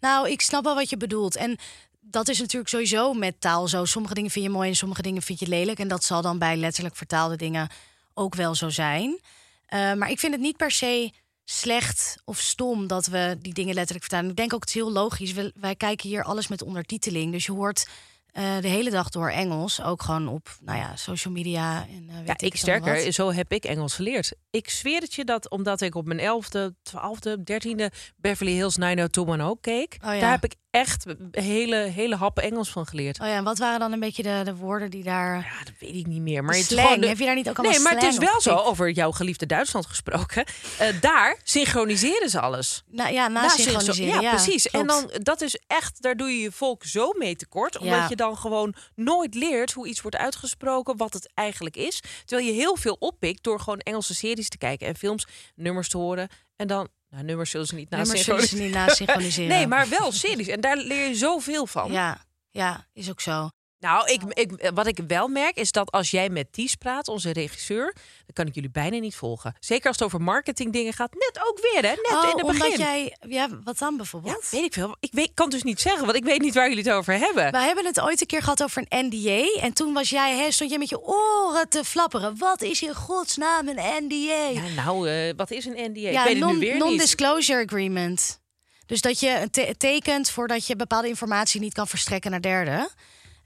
Nou, 0.00 0.28
ik 0.30 0.40
snap 0.40 0.64
wel 0.64 0.74
wat 0.74 0.90
je 0.90 0.96
bedoelt. 0.96 1.36
En 1.36 1.58
dat 2.00 2.28
is 2.28 2.38
natuurlijk 2.38 2.70
sowieso 2.70 3.12
met 3.12 3.40
taal 3.40 3.68
zo. 3.68 3.84
Sommige 3.84 4.14
dingen 4.14 4.30
vind 4.30 4.44
je 4.44 4.50
mooi 4.50 4.68
en 4.68 4.76
sommige 4.76 5.02
dingen 5.02 5.22
vind 5.22 5.38
je 5.40 5.46
lelijk. 5.48 5.78
En 5.78 5.88
dat 5.88 6.04
zal 6.04 6.22
dan 6.22 6.38
bij 6.38 6.56
letterlijk 6.56 6.96
vertaalde 6.96 7.36
dingen 7.36 7.68
ook 8.14 8.34
wel 8.34 8.54
zo 8.54 8.68
zijn. 8.68 9.20
Eh, 9.66 9.92
maar 9.92 10.10
ik 10.10 10.18
vind 10.18 10.32
het 10.32 10.42
niet 10.42 10.56
per 10.56 10.70
se 10.70 11.10
slecht 11.44 12.16
of 12.24 12.38
stom 12.38 12.86
dat 12.86 13.06
we 13.06 13.38
die 13.40 13.54
dingen 13.54 13.74
letterlijk 13.74 14.04
vertalen. 14.04 14.30
Ik 14.30 14.36
denk 14.36 14.54
ook 14.54 14.60
het 14.60 14.68
is 14.68 14.74
heel 14.74 14.92
logisch. 14.92 15.32
We- 15.32 15.52
wij 15.60 15.74
kijken 15.74 16.08
hier 16.08 16.22
alles 16.24 16.48
met 16.48 16.62
ondertiteling. 16.62 17.32
Dus 17.32 17.46
je 17.46 17.52
hoort 17.52 17.88
eh, 18.30 18.58
de 18.60 18.68
hele 18.68 18.90
dag 18.90 19.08
door 19.08 19.30
Engels. 19.30 19.82
Ook 19.82 20.02
gewoon 20.02 20.28
op 20.28 20.56
nou 20.60 20.78
ja, 20.78 20.96
social 20.96 21.32
media. 21.34 21.86
En, 21.88 22.06
eh, 22.08 22.16
weet 22.16 22.26
Ja, 22.26 22.34
ik 22.46 22.56
sterker, 22.56 23.04
wat. 23.04 23.14
zo 23.14 23.32
heb 23.32 23.52
ik 23.52 23.64
Engels 23.64 23.94
geleerd. 23.94 24.32
Ik 24.50 24.70
zweer 24.70 25.00
het 25.00 25.14
je 25.14 25.24
dat 25.24 25.50
omdat 25.50 25.80
ik 25.80 25.94
op 25.94 26.06
mijn 26.06 26.20
11e, 26.20 26.74
12e, 26.82 27.36
13e 27.44 27.90
Beverly 28.16 28.52
Hills 28.52 28.76
90210 28.76 29.60
keek. 29.60 29.96
Oh 30.04 30.14
ja. 30.14 30.20
Daar 30.20 30.30
heb 30.30 30.44
ik 30.44 30.54
echt 30.70 31.04
hele, 31.30 31.76
hele 31.76 32.16
happen 32.16 32.42
Engels 32.42 32.70
van 32.70 32.86
geleerd. 32.86 33.20
Oh 33.20 33.26
ja, 33.26 33.34
en 33.34 33.44
wat 33.44 33.58
waren 33.58 33.80
dan 33.80 33.92
een 33.92 34.00
beetje 34.00 34.22
de, 34.22 34.40
de 34.44 34.54
woorden 34.54 34.90
die 34.90 35.02
daar... 35.04 35.34
Ja, 35.36 35.64
dat 35.64 35.72
weet 35.78 35.94
ik 35.94 36.06
niet 36.06 36.20
meer. 36.20 36.44
Maar 36.44 36.52
De 36.52 36.58
het 36.58 36.68
slang, 36.68 36.86
gewoon 36.86 37.00
de- 37.00 37.06
heb 37.08 37.18
je 37.18 37.24
daar 37.24 37.34
niet 37.34 37.48
ook 37.48 37.58
allemaal 37.58 37.74
Nee, 37.76 37.82
maar 37.84 37.92
het 37.94 38.02
is 38.02 38.14
slang 38.14 38.30
wel 38.30 38.40
zo, 38.40 38.56
over 38.56 38.90
jouw 38.90 39.10
geliefde 39.10 39.46
Duitsland 39.46 39.86
gesproken. 39.86 40.44
eh, 40.78 41.00
daar 41.00 41.40
synchroniseren 41.42 42.28
ze 42.30 42.40
alles. 42.40 42.82
Nou 42.90 43.12
ja, 43.12 43.28
na, 43.28 43.40
Na 43.42 43.48
synchro- 43.48 43.70
synchroniseren. 43.78 44.20
Ja, 44.22 44.30
precies. 44.30 44.66
En 44.70 44.86
dan, 44.86 45.10
dat 45.22 45.40
is 45.40 45.58
echt, 45.66 46.02
daar 46.02 46.16
doe 46.16 46.28
je 46.30 46.40
je 46.40 46.52
volk 46.52 46.84
zo 46.84 47.12
mee 47.18 47.36
tekort. 47.36 47.78
Omdat 47.78 47.98
Ja. 47.98 48.06
je 48.08 48.16
dan 48.16 48.36
gewoon 48.36 48.74
nooit 48.94 49.34
leert 49.34 49.72
hoe 49.72 49.86
iets 49.88 50.00
wordt 50.00 50.16
uitgesproken, 50.16 50.96
wat 50.96 51.12
het 51.12 51.30
eigenlijk 51.34 51.76
is. 51.76 52.02
Terwijl 52.24 52.48
je 52.48 52.54
heel 52.54 52.76
veel 52.76 52.96
oppikt 52.98 53.42
door 53.42 53.60
gewoon 53.60 53.78
Engelse 53.78 54.14
series 54.14 54.48
te 54.48 54.58
kijken 54.58 54.86
en 54.86 54.96
films, 54.96 55.26
nummers 55.54 55.88
te 55.88 55.96
horen. 55.98 56.28
En 56.56 56.66
dan, 56.66 56.88
nou, 57.10 57.24
nummers 57.24 57.50
zullen 57.50 57.66
ze 57.66 57.74
niet 57.74 57.90
na 57.90 57.96
Nummers 57.96 58.26
niet 58.52 58.74
synchroniseren. 58.86 59.48
Nee, 59.56 59.66
maar 59.66 59.88
wel 59.88 60.12
series. 60.12 60.46
En 60.46 60.60
daar 60.60 60.76
leer 60.76 61.08
je 61.08 61.14
zoveel 61.14 61.66
van. 61.66 61.92
Ja, 61.92 62.24
ja, 62.50 62.86
is 62.92 63.10
ook 63.10 63.20
zo. 63.20 63.48
Nou, 63.80 64.12
ik, 64.12 64.20
ik, 64.28 64.70
wat 64.74 64.86
ik 64.86 64.98
wel 65.06 65.28
merk 65.28 65.56
is 65.56 65.72
dat 65.72 65.90
als 65.90 66.10
jij 66.10 66.28
met 66.28 66.52
Ties 66.52 66.74
praat, 66.74 67.08
onze 67.08 67.32
regisseur, 67.32 67.94
dan 67.94 68.32
kan 68.34 68.46
ik 68.46 68.54
jullie 68.54 68.70
bijna 68.70 68.98
niet 68.98 69.16
volgen. 69.16 69.54
Zeker 69.60 69.86
als 69.86 69.96
het 69.96 70.04
over 70.04 70.20
marketing 70.20 70.72
dingen 70.72 70.92
gaat. 70.92 71.12
Net 71.14 71.40
ook 71.48 71.58
weer, 71.60 71.82
hè? 71.82 71.88
Net 71.88 72.12
oh, 72.12 72.22
in 72.30 72.36
het 72.36 72.46
begin. 72.46 72.62
omdat 72.62 72.78
jij... 72.78 73.16
Ja, 73.28 73.48
wat 73.64 73.78
dan 73.78 73.90
Ja, 73.90 73.96
bijvoorbeeld? 73.96 74.48
weet 74.50 74.64
ik 74.64 74.72
veel. 74.72 74.96
Ik 75.00 75.12
weet, 75.12 75.30
kan 75.34 75.50
dus 75.50 75.62
niet 75.62 75.80
zeggen, 75.80 76.04
want 76.04 76.16
ik 76.16 76.24
weet 76.24 76.40
niet 76.40 76.54
waar 76.54 76.68
jullie 76.68 76.84
het 76.84 76.92
over 76.92 77.18
hebben. 77.18 77.50
We 77.52 77.58
hebben 77.58 77.86
het 77.86 78.00
ooit 78.00 78.20
een 78.20 78.26
keer 78.26 78.42
gehad 78.42 78.62
over 78.62 78.84
een 78.88 79.06
NDA. 79.06 79.60
En 79.62 79.72
toen 79.72 79.92
was 79.92 80.10
jij, 80.10 80.36
hè, 80.36 80.50
stond 80.50 80.70
je 80.70 80.78
met 80.78 80.88
je 80.88 81.00
oren 81.00 81.68
te 81.68 81.84
flapperen. 81.84 82.38
Wat 82.38 82.62
is 82.62 82.82
in 82.82 82.94
godsnaam 82.94 83.68
een 83.68 84.04
NDA? 84.04 84.48
Ja, 84.62 84.82
nou, 84.84 85.08
eh, 85.10 85.32
wat 85.36 85.50
is 85.50 85.64
een 85.64 85.90
NDA? 85.92 86.00
Ja, 86.00 86.18
ik 86.20 86.24
weet 86.24 86.28
het 86.28 86.38
non- 86.38 86.52
nu 86.52 86.58
weer 86.60 86.72
niet. 86.74 86.82
non-disclosure 86.82 87.64
agreement. 87.64 88.40
Dus 88.86 89.00
dat 89.00 89.20
je 89.20 89.28
een 89.40 89.50
te- 89.50 89.74
tekent 89.78 90.30
voordat 90.30 90.66
je 90.66 90.76
bepaalde 90.76 91.08
informatie 91.08 91.60
niet 91.60 91.74
kan 91.74 91.88
verstrekken 91.88 92.30
naar 92.30 92.40
derden. 92.40 92.88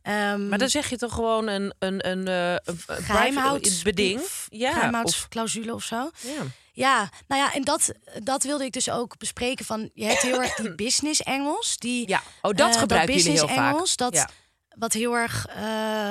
Ehm, 0.04 0.48
Maar 0.48 0.58
dan 0.58 0.68
zeg 0.68 0.90
je 0.90 0.96
toch 0.96 1.12
gewoon 1.14 1.46
een, 1.48 1.74
een, 1.78 2.08
een, 2.10 2.28
eh, 2.28 2.50
een, 2.52 2.60
een 2.86 3.02
geheimhouds- 3.02 3.68
private 3.68 3.84
beding? 3.84 4.20
of 4.20 4.46
Ja, 4.50 4.68
of, 4.68 4.74
geheimhoudsclausule 4.74 5.74
of 5.74 5.82
zo. 5.84 6.10
ja. 6.20 6.42
Ja, 6.72 7.10
nou 7.28 7.42
ja, 7.42 7.54
en 7.54 7.62
dat, 7.62 7.92
dat 8.22 8.42
wilde 8.42 8.64
ik 8.64 8.72
dus 8.72 8.90
ook 8.90 9.18
bespreken. 9.18 9.64
Van, 9.64 9.90
je 9.94 10.04
hebt 10.04 10.22
heel 10.22 10.42
erg 10.42 10.54
die 10.54 10.74
business 10.84 11.22
Engels. 11.22 11.76
Die, 11.78 12.08
ja. 12.08 12.22
Oh, 12.42 12.54
dat 12.54 12.74
eh, 12.74 12.80
gebruiken 12.80 13.14
jullie 13.14 13.30
business 13.30 13.52
heel 13.54 13.62
vaak. 13.62 13.72
Engels, 13.74 13.96
dat 13.96 14.14
Ja. 14.14 14.28
wat 14.68 14.92
heel 14.92 15.14
erg 15.16 15.46
eh 15.46 16.10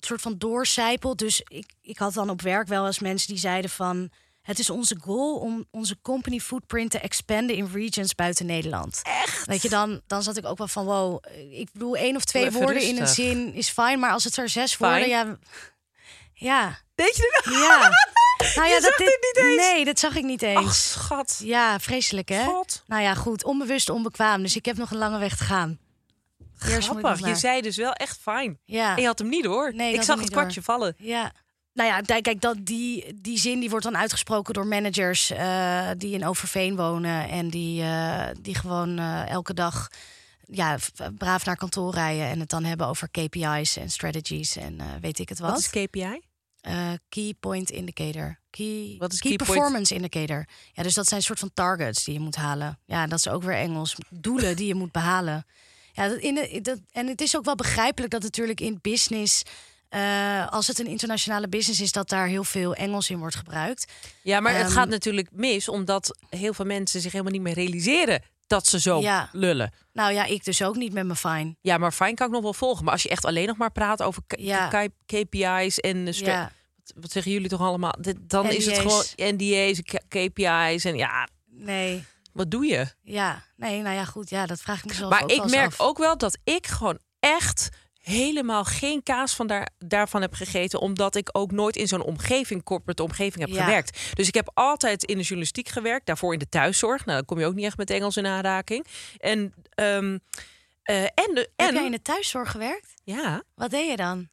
soort 0.00 0.20
van 0.20 0.38
doorcijpelt. 0.38 1.18
Dus 1.18 1.40
ik, 1.48 1.72
ik 1.82 1.98
had 1.98 2.14
dan 2.14 2.30
op 2.30 2.42
werk 2.42 2.68
wel 2.68 2.86
eens 2.86 2.98
mensen 2.98 3.28
die 3.28 3.38
zeiden 3.38 3.70
van... 3.70 4.10
Het 4.46 4.58
is 4.58 4.70
onze 4.70 4.96
goal 5.00 5.36
om 5.38 5.64
onze 5.70 5.96
company 6.02 6.38
footprint 6.40 6.90
te 6.90 6.98
expanden 6.98 7.56
in 7.56 7.68
regions 7.72 8.14
buiten 8.14 8.46
Nederland. 8.46 9.00
Echt? 9.02 9.46
Weet 9.46 9.62
je, 9.62 9.68
dan, 9.68 10.00
dan 10.06 10.22
zat 10.22 10.36
ik 10.36 10.46
ook 10.46 10.58
wel 10.58 10.68
van, 10.68 10.84
wow, 10.84 11.24
ik 11.50 11.68
bedoel, 11.72 11.96
één 11.96 12.16
of 12.16 12.24
twee 12.24 12.50
woorden 12.50 12.82
in 12.82 13.00
een 13.00 13.06
zin 13.06 13.54
is 13.54 13.68
fijn, 13.68 13.98
maar 13.98 14.10
als 14.12 14.24
het 14.24 14.36
er 14.36 14.48
zes 14.48 14.74
Fijn? 14.74 14.90
worden, 14.90 15.08
ja, 15.08 15.38
ja, 16.32 16.78
Deed 16.94 17.16
je 17.16 17.40
dat? 17.44 17.54
ja. 17.54 17.90
Nou 18.56 18.68
ja, 18.68 18.74
Je 18.74 18.80
dat 18.80 18.90
zag 18.90 18.96
dit 18.96 19.18
niet 19.34 19.44
eens? 19.44 19.56
Nee, 19.56 19.84
dat 19.84 19.98
zag 19.98 20.14
ik 20.16 20.24
niet 20.24 20.42
eens. 20.42 20.66
Ach, 20.66 20.74
schat. 20.74 21.40
Ja, 21.42 21.80
vreselijk 21.80 22.28
hè? 22.28 22.44
God. 22.44 22.82
Nou 22.86 23.02
ja, 23.02 23.14
goed, 23.14 23.44
onbewust 23.44 23.88
onbekwaam. 23.88 24.42
Dus 24.42 24.56
ik 24.56 24.64
heb 24.64 24.76
nog 24.76 24.90
een 24.90 24.98
lange 24.98 25.18
weg 25.18 25.36
te 25.36 25.44
gaan. 25.44 25.78
Grappig. 26.58 27.26
Je 27.26 27.34
zei 27.34 27.60
dus 27.60 27.76
wel 27.76 27.92
echt 27.92 28.18
fijn. 28.20 28.58
Ja, 28.64 28.94
En 28.94 29.00
je 29.00 29.06
had 29.06 29.18
hem 29.18 29.28
niet 29.28 29.44
hoor. 29.44 29.74
Nee, 29.74 29.94
ik 29.94 30.02
zag 30.02 30.20
het 30.20 30.30
kwartje 30.30 30.62
vallen. 30.62 30.94
ja. 30.98 31.32
Nou 31.76 31.88
ja, 31.88 32.20
kijk, 32.20 32.40
dat, 32.40 32.56
die, 32.60 33.20
die 33.20 33.38
zin 33.38 33.60
die 33.60 33.70
wordt 33.70 33.84
dan 33.84 33.96
uitgesproken 33.96 34.54
door 34.54 34.66
managers 34.66 35.30
eh, 35.30 35.90
die 35.96 36.14
in 36.14 36.26
Overveen 36.26 36.76
wonen. 36.76 37.28
En 37.28 37.50
die, 37.50 37.82
eh, 37.82 38.28
die 38.40 38.54
gewoon 38.54 38.98
eh, 38.98 39.28
elke 39.28 39.54
dag 39.54 39.88
ja, 40.46 40.78
braaf 41.18 41.44
naar 41.44 41.56
kantoor 41.56 41.94
rijden. 41.94 42.26
En 42.26 42.40
het 42.40 42.48
dan 42.48 42.64
hebben 42.64 42.86
over 42.86 43.10
KPI's 43.10 43.76
en 43.76 43.90
strategies 43.90 44.56
en 44.56 44.80
weet 45.00 45.18
ik 45.18 45.28
het 45.28 45.38
wat. 45.38 45.50
Wat 45.50 45.58
is 45.58 45.70
KPI? 45.70 46.20
Key 47.08 47.34
Point 47.40 47.70
Indicator. 47.70 48.38
Key, 48.50 48.96
Wat 48.98 49.12
is 49.12 49.20
key, 49.20 49.28
key 49.30 49.36
point? 49.36 49.58
Performance 49.58 49.94
Indicator. 49.94 50.46
Ja, 50.72 50.82
dus 50.82 50.94
dat 50.94 51.08
zijn 51.08 51.22
soort 51.22 51.38
van 51.38 51.50
targets 51.54 52.04
die 52.04 52.14
je 52.14 52.20
moet 52.20 52.36
halen. 52.36 52.78
Ja, 52.86 53.06
dat 53.06 53.18
is 53.18 53.28
ook 53.28 53.42
weer 53.42 53.56
Engels. 53.56 53.96
Doelen 54.10 54.56
die 54.56 54.66
je 54.66 54.74
moet 54.74 54.92
behalen. 54.92 55.46
Ja, 55.92 56.08
dat 56.08 56.18
in 56.18 56.34
de, 56.34 56.60
dat, 56.62 56.78
en 56.90 57.06
het 57.06 57.20
is 57.20 57.36
ook 57.36 57.44
wel 57.44 57.54
begrijpelijk 57.54 58.12
dat 58.12 58.22
natuurlijk 58.22 58.60
in 58.60 58.78
business... 58.82 59.42
eh, 59.88 60.48
als 60.48 60.66
het 60.66 60.78
een 60.78 60.86
internationale 60.86 61.48
business 61.48 61.80
is, 61.80 61.92
dat 61.92 62.08
daar 62.08 62.26
heel 62.26 62.44
veel 62.44 62.74
Engels 62.74 63.10
in 63.10 63.18
wordt 63.18 63.34
gebruikt. 63.36 63.92
Ja, 64.22 64.40
maar 64.40 64.52
het 64.54 64.62
Ehm, 64.66 64.70
gaat 64.72 64.88
natuurlijk 64.88 65.28
mis 65.32 65.68
omdat 65.68 66.18
heel 66.28 66.54
veel 66.54 66.64
mensen 66.64 67.00
zich 67.00 67.12
helemaal 67.12 67.32
niet 67.32 67.42
meer 67.42 67.54
realiseren 67.54 68.22
dat 68.46 68.66
ze 68.66 68.80
zo 68.80 69.00
Ja. 69.00 69.28
lullen. 69.32 69.72
Nou 69.92 70.12
ja, 70.12 70.24
ik 70.24 70.44
dus 70.44 70.62
ook 70.62 70.76
niet 70.76 70.92
met 70.92 71.04
mijn 71.04 71.16
fine. 71.18 71.56
Ja, 71.60 71.78
maar 71.78 71.92
fijn 71.92 72.14
kan 72.14 72.26
ik 72.26 72.32
nog 72.32 72.42
wel 72.42 72.54
volgen. 72.54 72.84
Maar 72.84 72.92
als 72.92 73.02
je 73.02 73.08
echt 73.08 73.24
alleen 73.24 73.46
nog 73.46 73.56
maar 73.56 73.72
praat 73.72 74.02
over 74.02 74.22
Ja. 74.26 74.88
KPI's 75.06 75.78
en... 75.80 76.06
Ja. 76.12 76.50
wat 76.94 77.10
zeggen 77.12 77.32
jullie 77.32 77.48
toch 77.48 77.60
allemaal? 77.60 77.94
Dan 78.20 78.50
is 78.50 78.66
het 78.66 78.78
gewoon 78.78 79.04
NDA's, 79.16 79.80
KPI's 80.08 80.84
en 80.84 80.96
ja, 80.96 81.28
Nee, 81.50 82.04
wat 82.32 82.50
doe 82.50 82.66
je? 82.66 82.86
ja. 83.02 83.42
Nee, 83.56 83.82
nou 83.82 83.94
ja, 83.94 84.04
goed. 84.04 84.30
Ja, 84.30 84.46
dat 84.46 84.60
vraag 84.60 84.78
ik 84.78 84.84
mezelf 84.84 85.10
Maar 85.10 85.22
ook 85.22 85.30
ik 85.30 85.44
merk 85.44 85.70
af. 85.72 85.80
ook 85.80 85.98
wel 85.98 86.16
dat 86.18 86.38
ik 86.44 86.66
gewoon 86.66 86.98
echt 87.20 87.68
helemaal 88.08 88.64
geen 88.64 89.02
kaas 89.02 89.34
van 89.34 89.46
daar, 89.46 89.68
daarvan 89.78 90.20
heb 90.20 90.34
gegeten. 90.34 90.80
Omdat 90.80 91.14
ik 91.14 91.28
ook 91.32 91.50
nooit 91.52 91.76
in 91.76 91.86
zo'n 91.88 92.02
omgeving, 92.02 92.62
corporate 92.62 93.02
omgeving 93.02 93.44
heb 93.46 93.54
Ja. 93.54 93.64
gewerkt. 93.64 93.98
Dus 94.14 94.28
ik 94.28 94.34
heb 94.34 94.50
altijd 94.54 95.04
in 95.04 95.16
de 95.16 95.22
journalistiek 95.22 95.68
gewerkt. 95.68 96.06
Daarvoor 96.06 96.32
in 96.32 96.38
de 96.38 96.48
thuiszorg. 96.48 97.04
Nou, 97.04 97.16
dan 97.16 97.26
kom 97.26 97.38
je 97.38 97.46
ook 97.46 97.54
niet 97.54 97.64
echt 97.64 97.76
met 97.76 97.90
Engels 97.90 98.16
in 98.16 98.26
aanraking. 98.26 98.86
En, 99.18 99.54
ehm, 99.74 100.18
eh, 100.82 101.02
en, 101.02 101.34
de, 101.34 101.50
Heb 101.56 101.68
en 101.68 101.74
jij 101.74 101.84
in 101.84 101.90
de 101.90 102.02
thuiszorg 102.02 102.50
gewerkt? 102.50 102.92
ja, 103.04 103.42
Wat 103.54 103.70
deed 103.70 103.90
je 103.90 103.96
dan? 103.96 104.28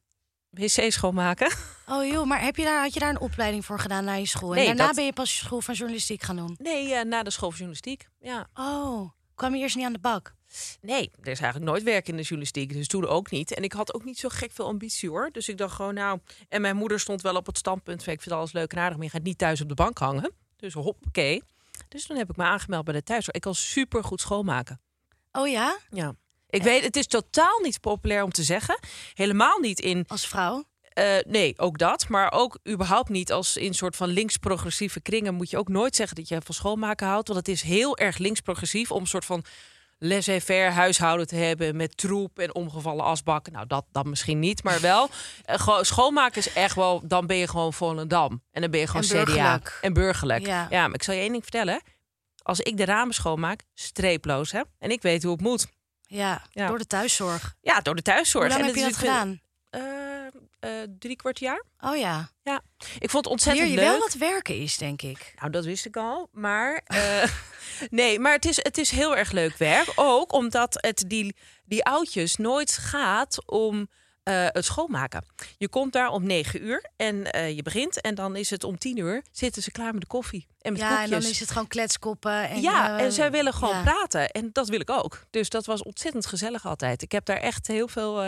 wc 0.50 0.92
schoonmaken. 0.92 1.52
Oh 1.88 2.06
joh, 2.06 2.26
maar 2.26 2.42
heb 2.42 2.56
je 2.56 2.64
daar, 2.64 2.82
had 2.82 2.94
je 2.94 3.00
daar 3.00 3.08
een 3.10 3.20
opleiding 3.20 3.64
voor 3.64 3.78
gedaan 3.80 4.04
na 4.04 4.12
je 4.14 4.26
school? 4.26 4.50
En 4.50 4.56
Nee, 4.56 4.66
daarna 4.66 4.86
dat- 4.86 4.94
ben 4.94 5.04
je 5.04 5.12
pas 5.12 5.38
je 5.38 5.44
school 5.44 5.60
van 5.60 5.74
journalistiek 5.74 6.22
gaan 6.22 6.36
doen? 6.36 6.56
Nee, 6.62 7.04
na 7.04 7.22
de 7.22 7.30
school 7.30 7.48
van 7.48 7.58
journalistiek. 7.58 8.08
Ja. 8.20 8.46
Oh, 8.54 9.10
kwam 9.34 9.54
je 9.54 9.60
eerst 9.62 9.76
niet 9.76 9.84
aan 9.84 9.92
de 9.92 9.98
bak? 9.98 10.34
Nee, 10.80 11.10
er 11.22 11.30
is 11.30 11.40
eigenlijk 11.40 11.70
nooit 11.72 11.82
werk 11.82 12.08
in 12.08 12.16
de 12.16 12.22
journalistiek. 12.22 12.72
Dus 12.72 12.88
toen 12.88 13.06
ook 13.06 13.30
niet. 13.30 13.54
En 13.54 13.62
ik 13.62 13.72
had 13.72 13.94
ook 13.94 14.04
niet 14.04 14.18
zo 14.18 14.28
gek 14.28 14.52
veel 14.52 14.66
ambitie 14.66 15.08
hoor. 15.08 15.28
Dus 15.32 15.48
ik 15.48 15.58
dacht 15.58 15.74
gewoon, 15.74 15.94
nou. 15.94 16.18
En 16.48 16.60
mijn 16.60 16.76
moeder 16.76 17.00
stond 17.00 17.22
wel 17.22 17.34
op 17.34 17.46
het 17.46 17.58
standpunt 17.58 18.04
van: 18.04 18.12
ik 18.12 18.22
vind 18.22 18.34
alles 18.34 18.52
leuk 18.52 18.72
en 18.72 18.78
aardig, 18.78 18.96
maar 18.96 19.06
je 19.06 19.12
gaat 19.12 19.22
niet 19.22 19.38
thuis 19.38 19.60
op 19.60 19.68
de 19.68 19.74
bank 19.74 19.98
hangen. 19.98 20.32
Dus 20.56 20.72
hoppakee. 20.72 21.42
Dus 21.88 22.06
toen 22.06 22.16
heb 22.16 22.30
ik 22.30 22.36
me 22.36 22.44
aangemeld 22.44 22.84
bij 22.84 22.94
de 22.94 23.02
thuiszorg. 23.02 23.36
Ik 23.36 23.42
kan 23.42 23.54
super 23.54 24.04
goed 24.04 24.20
schoonmaken. 24.20 24.80
Oh 25.32 25.48
ja, 25.48 25.78
Ja. 25.90 26.14
Ik 26.48 26.62
weet, 26.62 26.84
het 26.84 26.96
is 26.96 27.06
totaal 27.06 27.60
niet 27.62 27.80
populair 27.80 28.22
om 28.22 28.30
te 28.30 28.42
zeggen. 28.42 28.78
Helemaal 29.14 29.58
niet 29.58 29.80
in, 29.80 30.04
als 30.06 30.28
vrouw? 30.28 30.64
eh, 30.94 31.16
nee, 31.26 31.58
ook 31.58 31.78
dat. 31.78 32.08
Maar 32.08 32.32
ook 32.32 32.58
überhaupt 32.68 33.08
niet 33.08 33.32
als 33.32 33.56
in 33.56 33.74
soort 33.74 33.96
van 33.96 34.08
links-progressieve 34.08 35.00
kringen 35.00 35.34
moet 35.34 35.50
je 35.50 35.58
ook 35.58 35.68
nooit 35.68 35.96
zeggen 35.96 36.16
dat 36.16 36.28
je 36.28 36.40
van 36.44 36.54
schoonmaken 36.54 37.06
houdt. 37.06 37.28
Want 37.28 37.38
het 37.46 37.48
is 37.48 37.62
heel 37.62 37.96
erg 37.96 38.18
links-progressief 38.18 38.90
om 38.90 39.00
een 39.00 39.06
soort 39.06 39.24
van 39.24 39.44
laissez-faire 39.98 40.70
huishouden 40.70 41.26
te 41.26 41.36
hebben 41.36 41.76
met 41.76 41.96
troep 41.96 42.38
en 42.38 42.54
omgevallen 42.54 43.04
asbakken. 43.04 43.52
Nou, 43.52 43.66
dat 43.66 43.84
dan 43.92 44.08
misschien 44.08 44.38
niet, 44.38 44.62
maar 44.62 44.80
wel. 44.80 45.08
eh, 45.44 45.78
schoonmaken 45.80 46.38
is 46.38 46.52
echt 46.52 46.74
wel, 46.74 47.00
dan 47.04 47.26
ben 47.26 47.36
je 47.36 47.48
gewoon 47.48 47.72
Volendam. 47.72 48.42
En 48.52 48.60
dan 48.60 48.70
ben 48.70 48.80
je 48.80 48.86
gewoon 48.86 49.02
En 49.02 49.08
CDA. 49.08 49.24
burgerlijk. 49.24 49.78
En 49.80 49.92
burgerlijk. 49.92 50.46
Ja. 50.46 50.66
Ja. 50.70 50.86
maar 50.86 50.94
ik 50.94 51.02
zal 51.02 51.14
je 51.14 51.20
één 51.20 51.30
ding 51.30 51.42
vertellen. 51.42 51.82
Als 52.42 52.60
ik 52.60 52.76
de 52.76 52.84
ramen 52.84 53.14
schoonmaak, 53.14 53.62
streeploos, 53.74 54.52
hè. 54.52 54.60
En 54.78 54.90
ik 54.90 55.02
weet 55.02 55.22
hoe 55.22 55.32
het 55.32 55.40
moet. 55.40 55.66
Ja, 56.06 56.42
Ja. 56.50 56.66
door 56.66 56.78
de 56.78 56.86
thuiszorg. 56.86 57.54
Ja, 57.60 57.80
door 57.80 57.94
de 57.94 58.02
thuiszorg. 58.02 58.44
Hoe 58.52 58.52
lang 58.58 58.60
En 58.60 58.66
heb 58.66 58.84
je 58.84 58.90
dat 58.90 58.98
gedaan? 58.98 59.40
Eh, 59.70 59.82
eh, 60.60 60.70
drie 60.98 61.16
kwart 61.16 61.38
jaar. 61.38 61.64
Oh 61.80 61.96
ja. 61.96 62.30
Ja. 62.42 62.60
Ik 62.98 63.10
vond 63.10 63.12
het 63.12 63.24
Leer 63.24 63.32
ontzettend 63.32 63.68
je 63.68 63.74
leuk. 63.74 63.84
wel 63.84 63.98
wat 63.98 64.14
werken 64.14 64.58
is, 64.58 64.76
denk 64.78 65.02
ik. 65.02 65.32
Nou, 65.38 65.50
dat 65.50 65.64
wist 65.64 65.86
ik 65.86 65.96
al. 65.96 66.28
Maar 66.32 66.80
eh, 66.84 67.28
nee, 67.90 68.18
maar 68.18 68.32
het 68.32 68.44
is, 68.44 68.56
het 68.56 68.78
is 68.78 68.90
heel 68.90 69.16
erg 69.16 69.30
leuk 69.30 69.56
werk. 69.56 69.92
Ook 69.94 70.32
omdat 70.32 70.76
het 70.80 71.04
die, 71.06 71.36
die 71.64 71.84
oudjes 71.84 72.36
nooit 72.36 72.72
gaat 72.72 73.46
om 73.46 73.88
eh, 74.24 74.46
het 74.48 74.64
schoonmaken. 74.64 75.24
Je 75.56 75.68
komt 75.68 75.92
daar 75.92 76.08
om 76.08 76.26
negen 76.26 76.64
uur 76.64 76.90
en 76.96 77.32
eh, 77.32 77.56
je 77.56 77.62
begint. 77.62 78.00
En 78.00 78.14
dan 78.14 78.36
is 78.36 78.50
het 78.50 78.64
om 78.64 78.78
tien 78.78 78.96
uur 78.96 79.22
zitten 79.30 79.62
ze 79.62 79.70
klaar 79.70 79.92
met 79.92 80.00
de 80.00 80.06
koffie. 80.06 80.46
En 80.60 80.72
met 80.72 80.80
ja, 80.80 80.88
koekjes. 80.88 81.10
en 81.10 81.20
dan 81.20 81.30
is 81.30 81.40
het 81.40 81.50
gewoon 81.50 81.66
kletskoppen. 81.66 82.48
En, 82.48 82.60
ja, 82.60 82.98
eh, 82.98 83.04
en 83.04 83.12
zij 83.12 83.30
willen 83.30 83.52
gewoon 83.52 83.74
ja. 83.74 83.82
praten. 83.82 84.30
En 84.30 84.50
dat 84.52 84.68
wil 84.68 84.80
ik 84.80 84.90
ook. 84.90 85.24
Dus 85.30 85.48
dat 85.48 85.66
was 85.66 85.82
ontzettend 85.82 86.26
gezellig 86.26 86.66
altijd. 86.66 87.02
Ik 87.02 87.12
heb 87.12 87.24
daar 87.24 87.36
echt 87.36 87.66
heel 87.66 87.88
veel, 87.88 88.22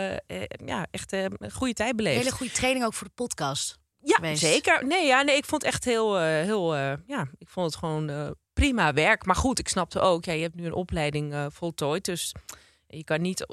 ja, 0.65 0.87
echt 0.91 1.11
een 1.11 1.51
goede 1.53 1.73
tijd 1.73 1.95
beleefd. 1.95 2.17
Hele 2.17 2.31
goede 2.31 2.53
training 2.53 2.85
ook 2.85 2.93
voor 2.93 3.07
de 3.07 3.13
podcast. 3.13 3.77
Ja, 3.99 4.15
geweest. 4.15 4.41
zeker. 4.41 4.85
Nee, 4.85 5.05
ja, 5.05 5.21
nee, 5.21 5.35
ik 5.35 5.45
vond 5.45 5.61
het 5.61 5.71
echt 5.71 5.83
heel, 5.83 6.17
heel 6.19 6.75
ja, 7.05 7.27
ik 7.37 7.49
vond 7.49 7.65
het 7.65 7.75
gewoon 7.75 8.35
prima 8.53 8.93
werk. 8.93 9.25
Maar 9.25 9.35
goed, 9.35 9.59
ik 9.59 9.67
snapte 9.67 9.99
ook, 9.99 10.25
ja, 10.25 10.33
je 10.33 10.41
hebt 10.41 10.55
nu 10.55 10.65
een 10.65 10.73
opleiding 10.73 11.47
voltooid, 11.53 12.05
dus 12.05 12.33
je 12.87 13.03
kan 13.03 13.21
niet 13.21 13.45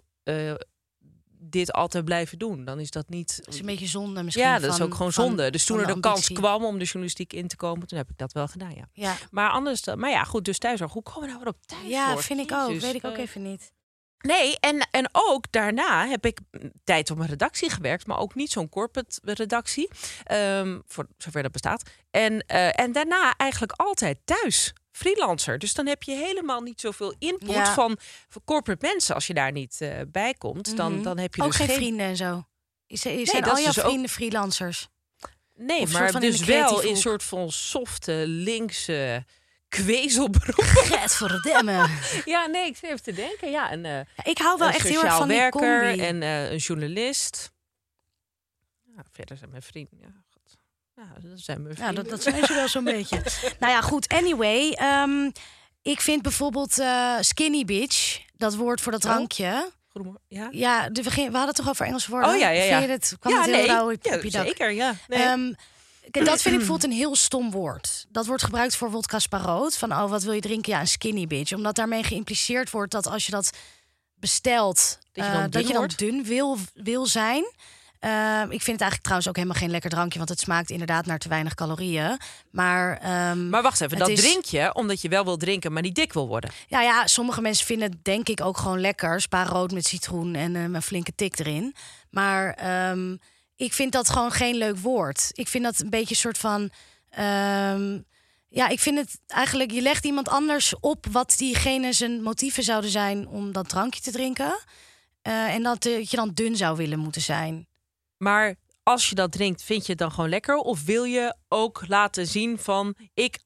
dit 1.45 1.73
altijd 1.73 2.05
blijven 2.05 2.39
doen. 2.39 2.65
Dan 2.65 2.81
is 2.81 2.91
dat 2.91 3.09
niet. 3.09 3.37
Dat 3.45 3.55
is 3.55 3.61
een 3.61 3.67
beetje 3.67 3.87
zonde 3.87 4.23
misschien. 4.23 4.45
ja, 4.45 4.59
dat 4.59 4.75
is 4.75 4.81
ook 4.81 4.95
gewoon 4.95 5.13
van- 5.13 5.25
zonde. 5.25 5.51
Dus 5.51 5.65
toen 5.65 5.79
er 5.81 5.87
de 5.87 5.95
de 5.95 6.01
kans 6.01 6.29
kwam 6.33 6.65
om 6.65 6.79
de 6.79 6.85
journalistiek 6.85 7.33
in 7.33 7.49
te 7.49 7.57
komen, 7.57 7.87
toen 7.87 7.99
heb 7.99 8.11
ik 8.11 8.19
dat 8.19 8.33
wel 8.33 8.47
gedaan, 8.49 8.75
ja. 8.75 8.89
Ja. 8.93 9.17
Maar 9.31 9.51
anders, 9.51 9.83
dan- 9.83 9.99
maar 9.99 10.11
ja, 10.11 10.25
goed, 10.25 10.45
dus 10.45 10.59
thuiszorg. 10.59 10.93
Hoe 10.93 11.03
komen 11.03 11.21
we 11.21 11.27
nou 11.27 11.39
weer 11.39 11.49
op 11.49 11.67
thuiszorg? 11.67 11.93
ja, 11.93 12.17
vind 12.17 12.41
ik 12.41 12.53
ook. 12.53 12.81
Weet 12.81 12.95
ik 12.95 13.05
ook 13.05 13.17
eh, 13.17 13.23
even 13.23 13.43
niet. 13.43 13.73
Nee, 14.19 14.57
en, 14.61 14.89
en 14.91 15.09
ook 15.13 15.53
daarna 15.53 16.07
heb 16.09 16.27
ik 16.27 16.39
tijd 16.85 17.11
op 17.11 17.19
een 17.19 17.27
redactie 17.27 17.71
gewerkt, 17.71 18.07
maar 18.07 18.19
ook 18.19 18.35
niet 18.35 18.51
zo'n 18.51 18.69
corporate 18.69 19.21
redactie, 19.25 19.89
ehm, 20.25 20.79
voor 20.87 21.07
zover 21.19 21.43
dat 21.43 21.53
bestaat. 21.53 21.91
En, 22.11 22.41
eh, 22.47 22.81
en 22.81 22.93
daarna 22.93 23.35
eigenlijk 23.37 23.73
altijd 23.77 24.19
thuis, 24.25 24.73
freelancer. 24.97 25.59
Dus 25.59 25.75
dan 25.75 25.87
heb 25.87 26.03
je 26.03 26.15
helemaal 26.15 26.61
niet 26.61 26.81
zoveel 26.81 27.15
input 27.19 27.51
Ja. 27.51 27.75
van, 27.75 27.97
van 28.29 28.43
corporate 28.45 28.87
mensen 28.87 29.15
als 29.15 29.27
je 29.27 29.35
daar 29.35 29.53
niet 29.53 29.77
eh, 29.81 30.01
bij 30.09 30.35
komt. 30.35 30.77
Dan, 30.77 30.93
Mhm. 30.93 31.03
dan 31.03 31.19
heb 31.19 31.35
je 31.35 31.43
ook 31.43 31.49
dus 31.57 31.67
geen 31.67 31.77
vrienden 31.77 32.07
en 32.07 32.17
zo. 32.17 32.45
Is, 32.87 33.01
zijn 33.01 33.45
al 33.45 33.57
jouw 33.57 33.65
dus 33.67 33.79
ook- 33.81 33.85
vrienden 33.87 34.09
freelancers? 34.11 34.89
Nee, 35.55 35.81
Of 35.81 35.93
maar 35.93 36.15
in 36.15 36.21
dus 36.21 36.45
wel 36.45 36.81
in 36.81 36.89
een 36.89 36.97
soort 36.97 37.23
van 37.23 37.53
softe, 37.53 38.13
linkse 38.27 39.25
kwezelberoep. 39.69 40.65
Get 40.91 41.15
verdamme. 41.15 41.89
ja, 42.25 42.47
nee, 42.47 42.67
ik 42.67 42.77
zit 42.77 42.91
even 42.91 43.03
te 43.03 43.13
denken. 43.13 43.51
Ja, 43.51 43.73
een, 43.73 43.85
eh, 43.85 44.01
ik 44.23 44.39
hou 44.39 44.59
wel 44.59 44.69
echt 44.69 44.89
heel 44.89 45.05
erg 45.05 45.17
van 45.17 45.29
die 45.29 45.37
werker 45.37 45.61
combi. 45.61 46.03
en 46.03 46.23
eh, 46.23 46.51
een 46.51 46.57
journalist. 46.57 47.53
Ja, 48.97 49.05
verder 49.11 49.37
zijn 49.37 49.51
mijn 49.51 49.63
vrienden. 49.63 49.99
Ja. 50.01 50.24
Ja, 50.97 51.29
dat 51.29 51.41
zijn 51.41 51.63
mijn 51.63 51.75
Ja, 51.79 51.93
dat, 51.93 52.09
dat 52.09 52.23
zijn 52.23 52.45
ze 52.45 52.55
wel 52.55 52.69
zo'n 52.69 52.85
beetje. 52.85 53.23
Nou 53.61 53.73
ja, 53.73 53.81
goed. 53.81 54.09
Anyway, 54.09 54.71
ehm, 54.71 55.31
ik 55.83 56.01
vind 56.01 56.23
bijvoorbeeld 56.23 56.79
eh, 56.79 57.17
skinny 57.21 57.65
bitch, 57.65 58.21
dat 58.37 58.55
woord 58.55 58.81
voor 58.81 58.93
dat 58.93 59.05
Oh. 59.05 59.11
drankje. 59.11 59.71
Goedemorgen. 59.89 60.25
Ja. 60.29 60.49
Ja, 60.51 60.89
de, 60.89 61.03
we, 61.03 61.11
we 61.11 61.21
hadden 61.23 61.47
het 61.47 61.57
toch 61.57 61.69
over 61.69 61.87
Engelse 61.87 62.11
woorden? 62.11 62.31
Oh 62.31 62.39
ja, 62.39 62.49
ja, 62.49 62.63
ja. 62.63 62.79
Vind 62.79 62.85
je 62.85 62.91
het, 62.91 63.17
kwam 63.21 63.33
ja, 63.33 63.39
het 63.41 63.51
heel 63.51 63.57
nee. 63.57 63.67
rauw 63.67 63.93
op 63.93 64.05
ja, 64.05 64.15
je 64.15 64.31
dak? 64.31 64.47
zeker. 64.47 64.71
Ja. 64.73 64.95
Nee. 65.09 65.23
Ehm, 65.23 65.53
kijk, 66.11 66.25
dat 66.25 66.43
vind 66.43 66.55
ik 66.55 66.61
bijvoorbeeld 66.63 66.93
een 66.93 66.99
heel 66.99 67.17
stom 67.17 67.51
woord. 67.51 68.07
Dat 68.09 68.27
wordt 68.27 68.43
gebruikt 68.43 68.77
voor 68.77 68.91
wodka 68.91 69.19
sparoot. 69.19 69.77
Van, 69.77 69.93
oh, 69.93 70.11
wat 70.11 70.23
wil 70.23 70.33
je 70.33 70.41
drinken? 70.41 70.73
Ja, 70.73 70.81
een 70.81 70.87
skinny 70.87 71.27
bitch. 71.27 71.53
Omdat 71.53 71.75
daarmee 71.75 72.03
geïmpliceerd 72.03 72.71
wordt 72.71 72.93
dat 72.93 73.07
als 73.07 73.27
je 73.27 73.31
dat 73.31 73.51
bestelt... 74.15 74.99
Dat 75.13 75.25
je 75.25 75.31
eh, 75.31 75.33
dan 75.33 75.43
dat 75.43 75.53
dun 75.53 75.67
je 75.67 75.73
dan 75.73 75.91
dun 75.97 76.25
wil, 76.25 76.59
wil 76.75 77.07
zijn. 77.07 77.45
Ehm, 78.05 78.43
ik 78.43 78.63
vind 78.63 78.67
het 78.67 78.81
eigenlijk 78.81 79.01
trouwens 79.03 79.29
ook 79.29 79.37
helemaal 79.37 79.59
geen 79.59 79.71
lekker 79.71 79.91
drankje... 79.91 80.19
want 80.19 80.31
het 80.31 80.41
smaakt 80.41 80.71
inderdaad 80.71 81.07
naar 81.07 81.19
te 81.19 81.29
weinig 81.29 81.55
calorieën. 81.55 82.19
Maar, 82.51 82.99
ehm, 82.99 83.49
maar 83.49 83.63
wacht 83.63 83.81
even, 83.81 83.99
dat 83.99 84.09
is- 84.09 84.21
drink 84.21 84.45
je 84.45 84.75
omdat 84.75 85.01
je 85.01 85.09
wel 85.09 85.25
wil 85.25 85.37
drinken, 85.37 85.73
maar 85.73 85.83
niet 85.83 85.95
dik 85.95 86.13
wil 86.13 86.29
worden. 86.29 86.51
ja, 86.67 86.83
ja, 86.83 87.07
sommige 87.07 87.41
mensen 87.41 87.67
vinden 87.67 87.91
het 87.91 88.05
denk 88.05 88.29
ik 88.29 88.41
ook 88.41 88.57
gewoon 88.57 88.81
lekker. 88.81 89.21
Spaarrood 89.21 89.73
met 89.73 89.87
citroen 89.87 90.35
en 90.35 90.57
eh, 90.57 90.63
een 90.63 90.83
flinke 90.83 91.15
tik 91.15 91.39
erin. 91.39 91.75
Maar 92.11 92.55
ehm, 92.55 93.17
ik 93.57 93.73
vind 93.73 93.93
dat 93.93 94.09
gewoon 94.09 94.33
geen 94.33 94.55
leuk 94.55 94.79
woord. 94.79 95.31
Ik 95.33 95.49
vind 95.49 95.65
dat 95.65 95.81
een 95.81 95.91
beetje 95.91 96.15
een 96.15 96.21
soort 96.21 96.39
van... 96.39 96.71
ja, 98.49 98.69
ik 98.69 98.81
vind 98.81 98.99
het 98.99 99.21
eigenlijk... 99.27 99.71
Je 99.71 99.83
legt 99.83 100.05
iemand 100.05 100.29
anders 100.29 100.75
op 100.81 101.07
wat 101.11 101.35
diegene 101.37 101.93
zijn 101.93 102.23
motieven 102.23 102.63
zouden 102.63 102.91
zijn... 102.91 103.29
om 103.29 103.53
dat 103.53 103.69
drankje 103.69 104.01
te 104.01 104.11
drinken. 104.11 104.59
Eh, 105.23 105.55
en 105.55 105.63
dat 105.63 105.85
eh, 105.87 106.05
je 106.05 106.17
dan 106.17 106.31
dun 106.35 106.57
zou 106.57 106.77
willen 106.77 106.99
moeten 106.99 107.23
zijn. 107.23 107.67
Maar 108.25 108.55
als 108.83 109.09
je 109.09 109.15
dat 109.15 109.33
drinkt, 109.33 109.63
vind 109.63 109.85
je 109.85 109.91
het 109.91 110.01
dan 110.01 110.13
gewoon 110.13 110.31
lekker? 110.31 110.57
Of 110.57 110.85
wil 110.85 111.05
je 111.05 111.37
ook 111.49 111.85
laten 111.87 112.27
zien 112.27 112.59
van 112.59 112.95
ik 113.15 113.39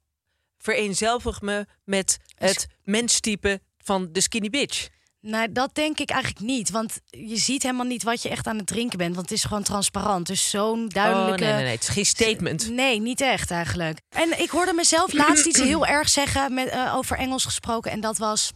vereenzelvig 0.59 1.41
me 1.41 1.67
met 1.85 2.19
het 2.35 2.67
menstype 2.85 3.61
van 3.79 4.09
de 4.13 4.21
skinny 4.21 4.51
bitch? 4.51 4.89
Nou, 5.21 5.53
dat 5.53 5.75
denk 5.75 5.99
ik 5.99 6.11
eigenlijk 6.11 6.45
niet. 6.45 6.71
Want 6.71 7.01
je 7.07 7.37
ziet 7.37 7.63
helemaal 7.63 7.87
niet 7.87 8.03
wat 8.03 8.23
je 8.23 8.29
echt 8.29 8.47
aan 8.47 8.57
het 8.57 8.67
drinken 8.67 8.99
bent. 8.99 9.15
Want 9.15 9.29
het 9.29 9.39
is 9.39 9.45
gewoon 9.45 9.63
transparant. 9.63 10.27
Dus 10.27 10.51
zo'n 10.51 10.89
duidelijke... 10.89 11.33
Oh, 11.33 11.49
nee, 11.49 11.53
nee, 11.53 11.63
nee. 11.63 11.73
Het 11.73 11.83
is 11.83 11.89
geen 11.89 12.07
statement. 12.07 12.71
Nee, 12.71 13.01
niet 13.01 13.21
echt 13.21 13.51
eigenlijk. 13.51 14.01
En 14.09 14.41
ik 14.41 14.51
hoorde 14.51 14.73
mezelf 14.73 15.13
laatst 15.23 15.47
iets 15.47 15.61
heel 15.61 15.87
erg 15.87 16.09
zeggen 16.09 16.55
met, 16.55 16.69
eh, 16.69 16.95
over 16.97 17.17
Engels 17.17 17.45
gesproken. 17.45 17.91
En 17.91 18.01
dat 18.01 18.19
was. 18.19 18.53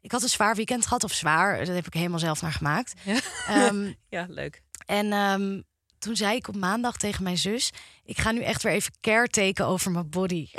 Ik 0.00 0.12
had 0.12 0.22
een 0.22 0.28
zwaar 0.28 0.54
weekend 0.54 0.86
gehad, 0.86 1.04
of 1.04 1.12
zwaar, 1.12 1.64
dat 1.64 1.74
heb 1.74 1.86
ik 1.86 1.94
helemaal 1.94 2.18
zelf 2.18 2.42
naar 2.42 2.52
gemaakt. 2.52 2.92
Ja. 3.02 3.20
Ehm, 3.46 3.92
Ja, 4.08 4.26
leuk. 4.28 4.62
En 4.86 5.12
ehm, 5.12 5.60
toen 5.98 6.16
zei 6.16 6.36
ik 6.36 6.48
op 6.48 6.56
maandag 6.56 6.96
tegen 6.96 7.22
mijn 7.22 7.38
zus: 7.38 7.70
Ik 8.04 8.18
ga 8.18 8.30
nu 8.30 8.42
echt 8.42 8.62
weer 8.62 8.72
even 8.72 8.92
careteken 9.00 9.66
over 9.66 9.90
mijn 9.90 10.10
body. 10.10 10.48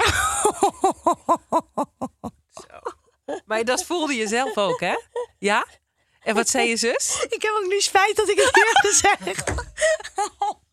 Maar 3.46 3.64
dat 3.64 3.84
voelde 3.84 4.14
je 4.14 4.28
zelf 4.28 4.58
ook, 4.58 4.80
hè? 4.80 4.96
Ja? 5.40 5.66
En 6.22 6.36
wat 6.36 6.50
zei 6.50 6.70
je 6.70 6.78
zus? 6.78 7.18
ik 7.36 7.42
heb 7.42 7.52
ook 7.62 7.70
nu 7.70 7.82
spijt 7.82 8.16
dat 8.16 8.30
ik 8.30 8.38
het 8.38 8.56
heb 8.56 8.92
gezegd. 8.92 9.52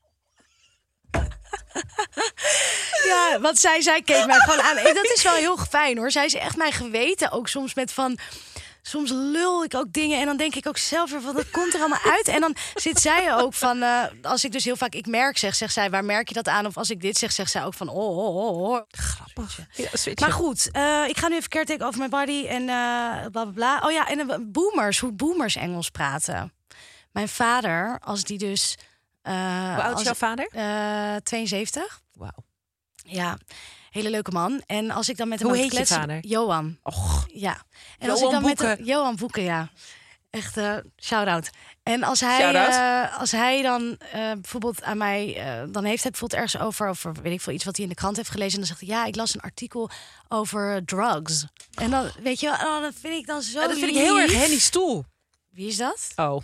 Ja, 3.05 3.41
want 3.41 3.59
zij, 3.59 3.81
zij 3.81 4.03
keek 4.03 4.27
mij 4.27 4.39
gewoon 4.39 4.61
aan. 4.61 4.77
En 4.77 4.95
dat 4.95 5.05
is 5.05 5.23
wel 5.23 5.35
heel 5.35 5.57
fijn 5.57 5.99
hoor. 5.99 6.11
Zij 6.11 6.25
is 6.25 6.35
echt 6.35 6.57
mijn 6.57 6.73
geweten 6.73 7.31
ook 7.31 7.49
soms 7.49 7.75
met 7.75 7.93
van... 7.93 8.19
soms 8.83 9.11
lul 9.11 9.65
ik 9.65 9.75
ook 9.75 9.93
dingen 9.93 10.21
en 10.21 10.27
dan 10.27 10.37
denk 10.37 10.55
ik 10.55 10.67
ook 10.67 10.79
zelf 10.79 11.11
weer 11.11 11.21
van 11.21 11.35
dat 11.35 11.51
komt 11.51 11.75
er 11.75 11.81
allemaal 11.81 12.13
uit. 12.13 12.29
En 12.29 12.41
dan 12.41 12.57
zit 12.75 13.01
zij 13.01 13.35
ook 13.35 13.55
van, 13.55 13.83
eh, 13.83 14.05
als 14.23 14.45
ik 14.45 14.53
dus 14.53 14.65
heel 14.65 14.77
vaak 14.77 14.95
ik 14.95 15.07
merk 15.07 15.39
zeg, 15.39 15.55
zegt 15.55 15.73
zij, 15.73 15.91
waar 15.91 16.05
merk 16.05 16.29
je 16.29 16.35
dat 16.35 16.49
aan? 16.49 16.67
Of 16.67 16.77
als 16.77 16.91
ik 16.91 17.01
dit 17.01 17.17
zeg, 17.19 17.33
zegt 17.33 17.51
zij 17.51 17.65
ook 17.65 17.75
van, 17.75 17.89
oh, 17.89 18.19
oh, 18.19 18.37
oh, 18.37 18.71
oh. 18.71 18.81
Grappig. 18.91 19.59
Ja, 19.73 19.89
Maar 20.21 20.33
goed, 20.33 20.71
eh, 20.71 21.05
ik 21.09 21.19
ga 21.19 21.29
nu 21.29 21.37
even 21.37 21.49
caretaken 21.49 21.87
over 21.87 21.99
mijn 21.99 22.11
body 22.11 22.47
en 22.47 22.61
eh 22.61 22.67
bla 22.67 23.29
bla 23.31 23.45
bla. 23.45 23.81
Oh 23.85 23.93
ja, 23.93 24.09
en 24.09 24.53
boomers, 24.53 24.99
hoe 24.99 25.13
boomers 25.13 25.57
Engels 25.57 25.91
praten. 25.91 26.53
Mijn 27.13 27.29
vader, 27.29 27.99
als 28.05 28.25
die 28.25 28.39
dus. 28.39 28.77
Hoe 29.23 29.83
oud 29.83 29.99
is 29.99 30.05
jouw 30.05 30.15
vader? 30.15 30.49
eh, 30.51 31.17
72. 31.23 32.01
Wauw. 32.13 32.45
Ja, 32.95 33.39
hele 33.93 34.11
leuke 34.11 34.31
man. 34.31 34.63
En 34.67 34.91
als 34.91 35.09
ik 35.09 35.17
dan 35.17 35.29
met 35.29 35.39
hem 35.39 35.49
Hoe 35.49 35.57
heet 35.57 35.67
je 35.67 35.73
kletsen- 35.77 35.97
vader? 36.01 36.19
Johan. 36.27 36.79
Och, 36.83 37.27
Ja. 37.33 37.63
En 37.99 38.11
als 38.11 38.21
Johan 38.21 38.35
ik 38.35 38.41
dan 38.41 38.69
met 38.69 38.79
hem- 38.79 38.87
Johan 38.87 39.17
Boeken, 39.17 39.43
ja. 39.43 39.71
Echt 40.31 40.57
eh 40.57 40.77
shout-out. 41.03 41.51
En 41.83 42.03
als 42.03 42.21
hij, 42.21 42.55
eh, 42.55 43.19
als 43.19 43.31
hij 43.33 43.63
dan 43.63 43.97
eh, 44.13 44.13
bijvoorbeeld 44.33 44.83
aan 44.83 44.99
mij... 44.99 45.35
dan 45.71 45.85
heeft 45.85 46.03
hij 46.03 46.11
bijvoorbeeld 46.11 46.41
ergens 46.43 46.63
over... 46.63 46.89
over 46.89 47.13
weet 47.23 47.33
ik 47.33 47.41
veel, 47.41 47.53
iets 47.53 47.65
wat 47.65 47.75
hij 47.77 47.85
in 47.85 47.91
de 47.91 47.97
krant 47.97 48.17
heeft 48.17 48.29
gelezen. 48.31 48.53
En 48.53 48.59
dan 48.59 48.67
zegt 48.67 48.81
hij, 48.81 48.89
ja, 48.89 49.05
ik 49.05 49.17
las 49.17 49.35
een 49.35 49.41
artikel 49.41 49.91
over 50.29 50.85
drugs. 50.85 51.45
En 51.75 51.91
dan, 51.91 52.11
weet 52.23 52.41
je 52.41 52.47
wel, 52.47 52.55
oh, 52.77 52.81
dat 52.83 52.95
vind 53.01 53.15
ik 53.15 53.27
dan 53.27 53.43
zo 53.43 53.61
dat 53.61 53.79
vind 53.79 53.91
ik 53.91 53.95
heel 53.97 54.19
erg. 54.21 54.33
Henny 54.33 54.59
Stoel. 54.59 55.05
Wie 55.51 55.67
is 55.67 55.77
dat? 55.77 56.09
Oh. 56.17 56.43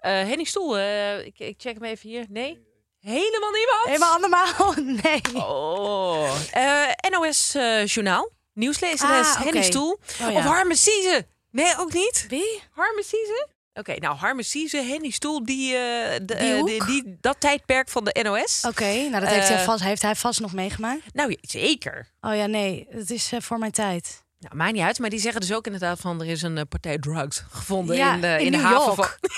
Henny 0.00 0.44
Stoel, 0.44 0.78
ik, 1.18 1.38
ik 1.38 1.54
check 1.58 1.74
hem 1.74 1.84
even 1.84 2.08
hier. 2.08 2.26
Nee? 2.28 2.70
Helemaal 3.06 3.50
niemand? 3.50 3.84
Helemaal 3.84 4.16
allemaal? 4.16 4.74
Nee. 5.02 5.20
Oh. 5.44 6.30
Eh, 6.52 7.10
NOS 7.10 7.54
eh, 7.54 7.86
Journaal. 7.86 8.30
Nieuwslezeres 8.54 9.26
Ah, 9.26 9.36
Henny 9.36 9.50
oké. 9.58 9.62
Stoel. 9.62 9.98
Oh, 10.22 10.30
ja. 10.30 10.36
Of 10.38 10.42
Harme 10.44 10.76
Sieze. 10.76 11.26
Nee, 11.50 11.78
ook 11.78 11.92
niet. 11.92 12.24
Wie? 12.28 12.62
Harme 12.70 13.02
Sieze? 13.02 13.48
Oké, 13.74 13.94
nou 13.98 14.16
Harme 14.16 14.42
Sieze, 14.42 14.76
Henny 14.76 15.10
Stoel, 15.10 15.44
die, 15.44 15.74
eh, 15.76 16.18
de, 16.22 16.34
Die 16.34 16.54
hoek? 16.54 16.66
die, 16.68 16.84
die- 16.84 17.16
dat 17.20 17.36
tijdperk 17.40 17.88
van 17.88 18.04
de 18.04 18.20
NOS. 18.22 18.64
Oké, 18.68 18.84
nou 19.08 19.20
dat 19.24 19.28
heeft, 19.28 19.48
hij 19.48 19.64
vast, 19.64 19.82
heeft 19.82 20.02
hij 20.02 20.14
vast 20.14 20.40
nog 20.40 20.52
meegemaakt. 20.52 21.00
Nou, 21.14 21.36
zeker. 21.40 22.08
Oh 22.20 22.34
ja, 22.36 22.46
nee, 22.46 22.86
het 22.90 23.10
is 23.10 23.32
voor 23.38 23.58
mijn 23.58 23.72
tijd. 23.72 24.22
Nou, 24.42 24.56
maakt 24.56 24.72
niet 24.72 24.82
uit, 24.82 24.98
maar 24.98 25.10
die 25.10 25.18
zeggen 25.20 25.40
dus 25.40 25.52
ook 25.52 25.64
inderdaad 25.66 26.00
van 26.00 26.20
er 26.20 26.26
is 26.26 26.42
een 26.42 26.58
eh, 26.58 26.64
partij 26.68 26.98
drugs 26.98 27.42
gevonden 27.50 27.96
Ja, 27.96 28.14
in 28.14 28.20
de, 28.20 28.26
in 28.26 28.38
in 28.38 28.52
de 28.52 28.56
New 28.58 28.66
haven 28.66 28.84
York. 28.94 29.18
van. 29.20 29.30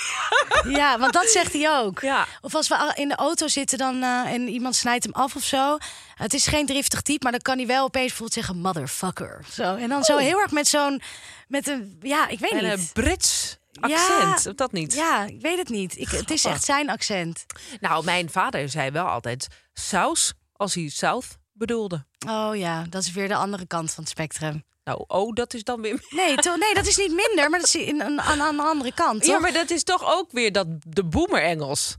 Ja, 0.71 0.99
want 0.99 1.13
dat 1.13 1.29
zegt 1.29 1.53
hij 1.53 1.71
ook. 1.79 1.99
Ja. 2.01 2.27
Of 2.41 2.55
als 2.55 2.67
we 2.67 2.77
al 2.77 2.93
in 2.93 3.07
de 3.07 3.15
auto 3.15 3.47
zitten 3.47 3.77
dan, 3.77 4.01
eh, 4.03 4.33
en 4.33 4.47
iemand 4.47 4.75
snijdt 4.75 5.03
hem 5.03 5.13
af 5.13 5.35
of 5.35 5.43
zo. 5.43 5.77
Het 6.15 6.33
is 6.33 6.47
geen 6.47 6.65
driftig 6.65 7.01
type, 7.01 7.23
maar 7.23 7.31
dan 7.31 7.41
kan 7.41 7.57
hij 7.57 7.67
wel 7.67 7.83
opeens 7.83 8.05
bijvoorbeeld 8.07 8.33
zeggen 8.33 8.57
motherfucker. 8.61 9.45
Zo. 9.51 9.75
En 9.75 9.89
dan 9.89 10.03
zo 10.03 10.17
heel 10.17 10.39
erg 10.39 10.51
met 10.51 10.67
zo'n, 10.67 11.01
met 11.47 11.67
een, 11.67 11.97
ja, 12.01 12.27
ik 12.27 12.39
weet 12.39 12.51
En 12.51 12.63
niet. 12.63 12.71
een 12.73 12.89
Brits 12.93 13.57
Ja. 13.71 13.81
accent, 13.81 14.47
of 14.47 14.53
dat 14.55 14.71
niet? 14.71 14.93
Ja, 14.93 15.23
ik 15.25 15.41
weet 15.41 15.57
het 15.57 15.69
niet. 15.69 15.97
Ik, 15.97 16.09
het 16.09 16.31
is 16.31 16.45
echt 16.45 16.63
zijn 16.63 16.89
accent. 16.89 17.45
Nou, 17.79 18.03
mijn 18.03 18.29
vader 18.29 18.69
zei 18.69 18.91
wel 18.91 19.05
altijd 19.07 19.47
saus 19.73 20.33
als 20.53 20.73
hij 20.73 20.89
South 20.89 21.27
bedoelde. 21.53 22.05
Oh 22.27 22.55
ja, 22.55 22.85
dat 22.89 23.03
is 23.03 23.11
weer 23.11 23.27
de 23.27 23.35
andere 23.35 23.65
kant 23.67 23.91
van 23.93 24.03
het 24.03 24.11
spectrum. 24.11 24.63
Nou, 24.85 25.03
oh, 25.07 25.33
dat 25.33 25.53
is 25.53 25.63
dan 25.63 25.81
weer... 25.81 26.05
Nee, 26.09 26.35
to- 26.45 26.55
nee 26.55 26.73
dat 26.73 26.85
is 26.85 26.97
niet 26.97 27.13
minder, 27.13 27.49
maar 27.49 27.59
dat 27.59 27.67
is 27.67 27.75
in, 27.75 28.01
een, 28.01 28.21
aan, 28.21 28.41
aan 28.41 28.55
de 28.55 28.61
andere 28.61 28.93
kant. 28.93 29.21
Toch? 29.21 29.31
Ja, 29.31 29.39
maar 29.39 29.53
dat 29.53 29.69
is 29.69 29.83
toch 29.83 30.03
ook 30.05 30.31
weer 30.31 30.51
dat 30.51 30.67
de 30.87 31.03
boomer 31.03 31.43
Engels. 31.43 31.95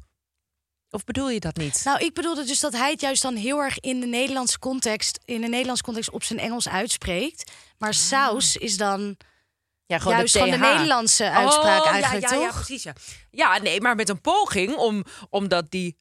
Of 0.90 1.04
bedoel 1.04 1.30
je 1.30 1.40
dat 1.40 1.56
niet? 1.56 1.80
Nou, 1.84 1.98
ik 1.98 2.14
bedoelde 2.14 2.44
dus 2.44 2.60
dat 2.60 2.72
hij 2.72 2.90
het 2.90 3.00
juist 3.00 3.22
dan 3.22 3.34
heel 3.34 3.62
erg 3.62 3.80
in 3.80 4.00
de 4.00 4.06
Nederlandse 4.06 4.58
context, 4.58 5.18
in 5.24 5.40
de 5.40 5.48
Nederlandse 5.48 5.84
context 5.84 6.10
op 6.10 6.22
zijn 6.22 6.38
Engels 6.38 6.68
uitspreekt. 6.68 7.52
Maar 7.78 7.94
saus 7.94 8.56
is 8.56 8.76
dan 8.76 9.16
ja, 9.86 10.00
juist 10.04 10.38
van 10.38 10.50
de. 10.50 10.56
Nederlandse 10.56 11.30
uitspraak 11.30 11.84
oh, 11.84 11.90
eigenlijk, 11.90 12.28
ja, 12.28 12.34
ja, 12.34 12.40
Ja, 12.40 12.52
precies, 12.52 12.82
ja. 12.82 12.92
Ja, 13.30 13.58
nee, 13.58 13.80
maar 13.80 13.94
met 13.94 14.08
een 14.08 14.20
poging 14.20 14.76
om, 14.76 15.04
omdat 15.30 15.70
die... 15.70 15.98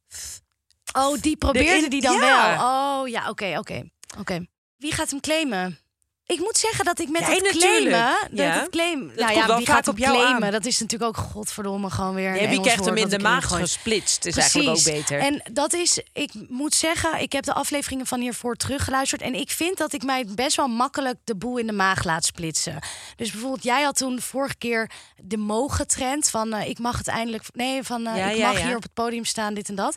Oh, 0.93 1.21
die 1.21 1.37
probeerde 1.37 1.87
die 1.87 2.01
dan 2.01 2.19
ja. 2.19 2.19
wel. 2.19 2.65
Oh, 2.65 3.07
ja, 3.07 3.29
oké, 3.29 3.57
oké. 3.57 3.89
Oké. 4.19 4.45
Wie 4.77 4.91
gaat 4.91 5.09
hem 5.09 5.19
claimen? 5.19 5.79
Ik 6.27 6.39
moet 6.39 6.57
zeggen 6.57 6.85
dat 6.85 6.99
ik 6.99 7.09
met 7.09 7.25
het 7.25 7.57
claimen... 7.57 7.91
Dat 7.91 8.29
Ja. 8.31 8.59
het 8.59 8.69
claim, 8.69 9.11
nou 9.15 9.33
ja, 9.33 9.57
wie 9.57 9.65
gaat 9.65 9.87
op 9.87 9.97
jou 9.97 10.17
claimen? 10.17 10.43
aan. 10.43 10.51
Dat 10.51 10.65
is 10.65 10.79
natuurlijk 10.79 11.17
ook 11.17 11.25
godverdomme 11.25 11.89
gewoon 11.89 12.15
weer 12.15 12.41
Ja, 12.41 12.49
wie 12.49 12.61
krijgt 12.61 12.85
hem 12.85 12.97
in 12.97 13.09
de 13.09 13.19
maag 13.19 13.47
gesplitst, 13.47 14.25
is 14.25 14.37
eigenlijk 14.37 14.77
ook 14.77 14.83
beter. 14.83 15.19
En 15.19 15.43
dat 15.51 15.73
is, 15.73 15.99
ik 16.13 16.31
moet 16.49 16.73
zeggen, 16.73 17.21
ik 17.21 17.31
heb 17.31 17.43
de 17.43 17.53
afleveringen 17.53 18.05
van 18.05 18.19
hiervoor 18.19 18.55
teruggeluisterd. 18.55 19.21
En 19.21 19.35
ik 19.35 19.49
vind 19.49 19.77
dat 19.77 19.93
ik 19.93 20.03
mij 20.03 20.25
best 20.35 20.55
wel 20.55 20.67
makkelijk 20.67 21.17
de 21.23 21.35
boel 21.35 21.57
in 21.57 21.67
de 21.67 21.73
maag 21.73 22.03
laat 22.03 22.25
splitsen. 22.25 22.79
Dus 23.15 23.31
bijvoorbeeld, 23.31 23.63
jij 23.63 23.83
had 23.83 23.97
toen 23.97 24.21
vorige 24.21 24.55
keer 24.57 24.91
de 25.15 25.37
mogen-trend 25.37 26.29
van 26.29 26.53
eh, 26.53 26.69
ik 26.69 26.79
mag 26.79 26.97
het 26.97 27.07
eindelijk. 27.07 27.43
Nee, 27.53 27.83
van 27.83 28.01
Ja, 28.01 28.29
ik 28.29 28.37
ja, 28.37 28.47
mag 28.47 28.59
ja. 28.59 28.65
hier 28.65 28.75
op 28.75 28.83
het 28.83 28.93
podium 28.93 29.25
staan, 29.25 29.53
dit 29.53 29.69
en 29.69 29.75
dat. 29.75 29.95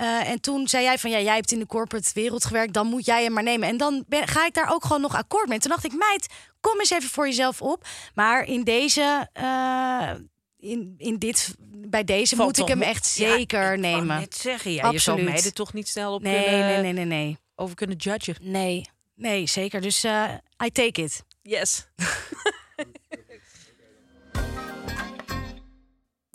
Ja. 0.00 0.22
Eh, 0.24 0.30
en 0.30 0.40
toen 0.40 0.68
zei 0.68 0.84
jij 0.84 0.98
van 0.98 1.10
ja, 1.10 1.20
jij 1.20 1.34
hebt 1.34 1.52
in 1.52 1.58
de 1.58 1.66
corporate 1.66 2.10
wereld 2.14 2.44
gewerkt, 2.44 2.72
dan 2.74 2.86
moet 2.86 3.04
jij 3.04 3.22
hem 3.22 3.32
maar 3.32 3.42
nemen. 3.42 3.68
En 3.68 3.76
dan 3.76 4.04
ben, 4.08 4.28
ga 4.28 4.46
ik 4.46 4.54
daar 4.54 4.72
ook 4.72 4.84
gewoon 4.84 5.00
nog 5.00 5.14
akkoord 5.16 5.48
mee. 5.48 5.58
Toen 5.58 5.70
dacht 5.70 5.84
ik, 5.84 5.92
meid, 5.92 6.26
kom 6.60 6.78
eens 6.80 6.90
even 6.90 7.08
voor 7.10 7.26
jezelf 7.26 7.62
op. 7.62 7.86
Maar 8.14 8.44
in 8.44 8.64
deze, 8.64 9.28
eh, 9.32 10.10
in, 10.58 10.94
in 10.98 11.18
dit, 11.18 11.54
bij 11.68 12.04
deze 12.04 12.36
Valt 12.36 12.48
moet 12.48 12.68
ik 12.68 12.74
hem 12.74 12.82
echt 12.82 13.14
Ja, 13.16 13.28
zeker 13.28 13.62
ik 13.62 13.66
wou 13.68 13.76
nemen. 13.78 14.18
net 14.20 14.34
zeggen, 14.36 14.72
ja, 14.72 14.90
je 14.90 14.98
zou 14.98 15.22
mij 15.22 15.44
er 15.44 15.52
toch 15.52 15.72
niet 15.72 15.88
snel 15.88 16.14
op 16.14 16.22
Nee, 16.22 16.44
kunnen, 16.44 16.60
nee, 16.68 16.80
nee, 16.80 16.92
nee, 16.92 17.04
nee. 17.04 17.38
over 17.54 17.74
kunnen 17.74 17.96
judgen. 17.96 18.36
Nee, 18.40 18.88
nee, 19.14 19.46
zeker. 19.46 19.80
Dus 19.80 20.04
eh 20.04 20.32
I 20.64 20.70
take 20.70 21.02
it. 21.02 21.22
Yes. 21.42 21.86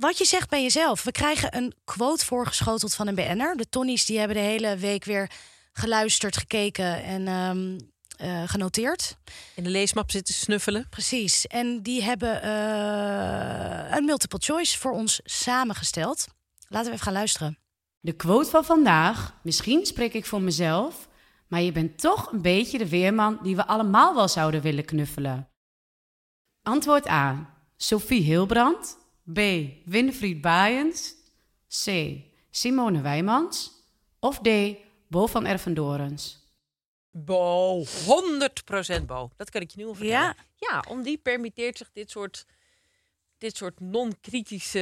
Wat 0.06 0.18
je 0.18 0.26
zegt 0.26 0.50
bij 0.50 0.62
jezelf. 0.62 1.04
We 1.04 1.12
krijgen 1.12 1.56
een 1.56 1.74
quote 1.84 2.26
voorgeschoteld 2.26 2.94
van 2.94 3.08
een 3.08 3.16
BN'er. 3.16 3.56
De 3.58 3.70
Tonnies 3.70 4.06
die 4.06 4.18
hebben 4.20 4.38
de 4.38 4.44
hele 4.44 4.78
week 4.78 5.04
weer 5.04 5.32
geluisterd, 5.74 6.38
gekeken 6.38 7.04
en 7.04 7.28
ehm, 7.28 7.80
eh, 8.18 8.44
genoteerd. 8.50 9.18
In 9.56 9.64
de 9.64 9.70
leesmap 9.70 10.12
zitten 10.12 10.34
snuffelen. 10.34 10.90
Precies. 10.90 11.48
En 11.48 11.82
die 11.82 12.04
hebben 12.04 12.42
eh, 12.42 13.98
een 13.98 14.06
multiple 14.06 14.40
choice 14.42 14.78
voor 14.78 14.92
ons 14.92 15.20
samengesteld. 15.24 16.28
Laten 16.68 16.88
we 16.88 16.94
even 16.94 17.06
gaan 17.06 17.14
luisteren. 17.14 17.58
De 18.00 18.14
quote 18.14 18.50
van 18.50 18.66
vandaag, 18.66 19.34
misschien 19.44 19.86
spreek 19.86 20.14
ik 20.14 20.26
voor 20.26 20.42
mezelf, 20.42 21.08
maar 21.48 21.62
je 21.62 21.72
bent 21.72 22.00
toch 22.00 22.32
een 22.32 22.42
beetje 22.42 22.78
de 22.78 22.90
weerman 22.90 23.40
die 23.42 23.56
we 23.56 23.68
allemaal 23.68 24.16
wel 24.16 24.28
zouden 24.28 24.62
willen 24.62 24.86
knuffelen. 24.86 25.50
Antwoord 26.64 27.08
A. 27.08 27.54
Sophie 27.78 28.22
Hilbrand. 28.22 29.04
B. 29.34 29.40
Winfried 29.86 30.42
Baaiens. 30.42 31.14
C. 31.84 31.86
Simone 32.50 33.02
Wijmans. 33.02 33.72
Of 34.20 34.40
D. 34.40 34.50
Bo 35.08 35.28
van 35.28 35.46
Ervendorens. 35.46 36.44
Bo, 37.12 37.84
100% 37.86 39.06
Bo. 39.06 39.32
Dat 39.38 39.50
kan 39.50 39.62
ik 39.62 39.70
je 39.72 39.78
nu 39.78 39.86
al 39.86 39.94
vertellen. 39.94 40.20
Ja? 40.22 40.36
Ja, 40.56 40.84
om 40.90 41.04
die 41.04 41.18
permitteert 41.18 41.78
zich 41.78 41.90
dit 41.94 42.10
soort, 42.10 42.46
dit 43.38 43.58
soort 43.58 43.80
non-kritische... 43.80 44.80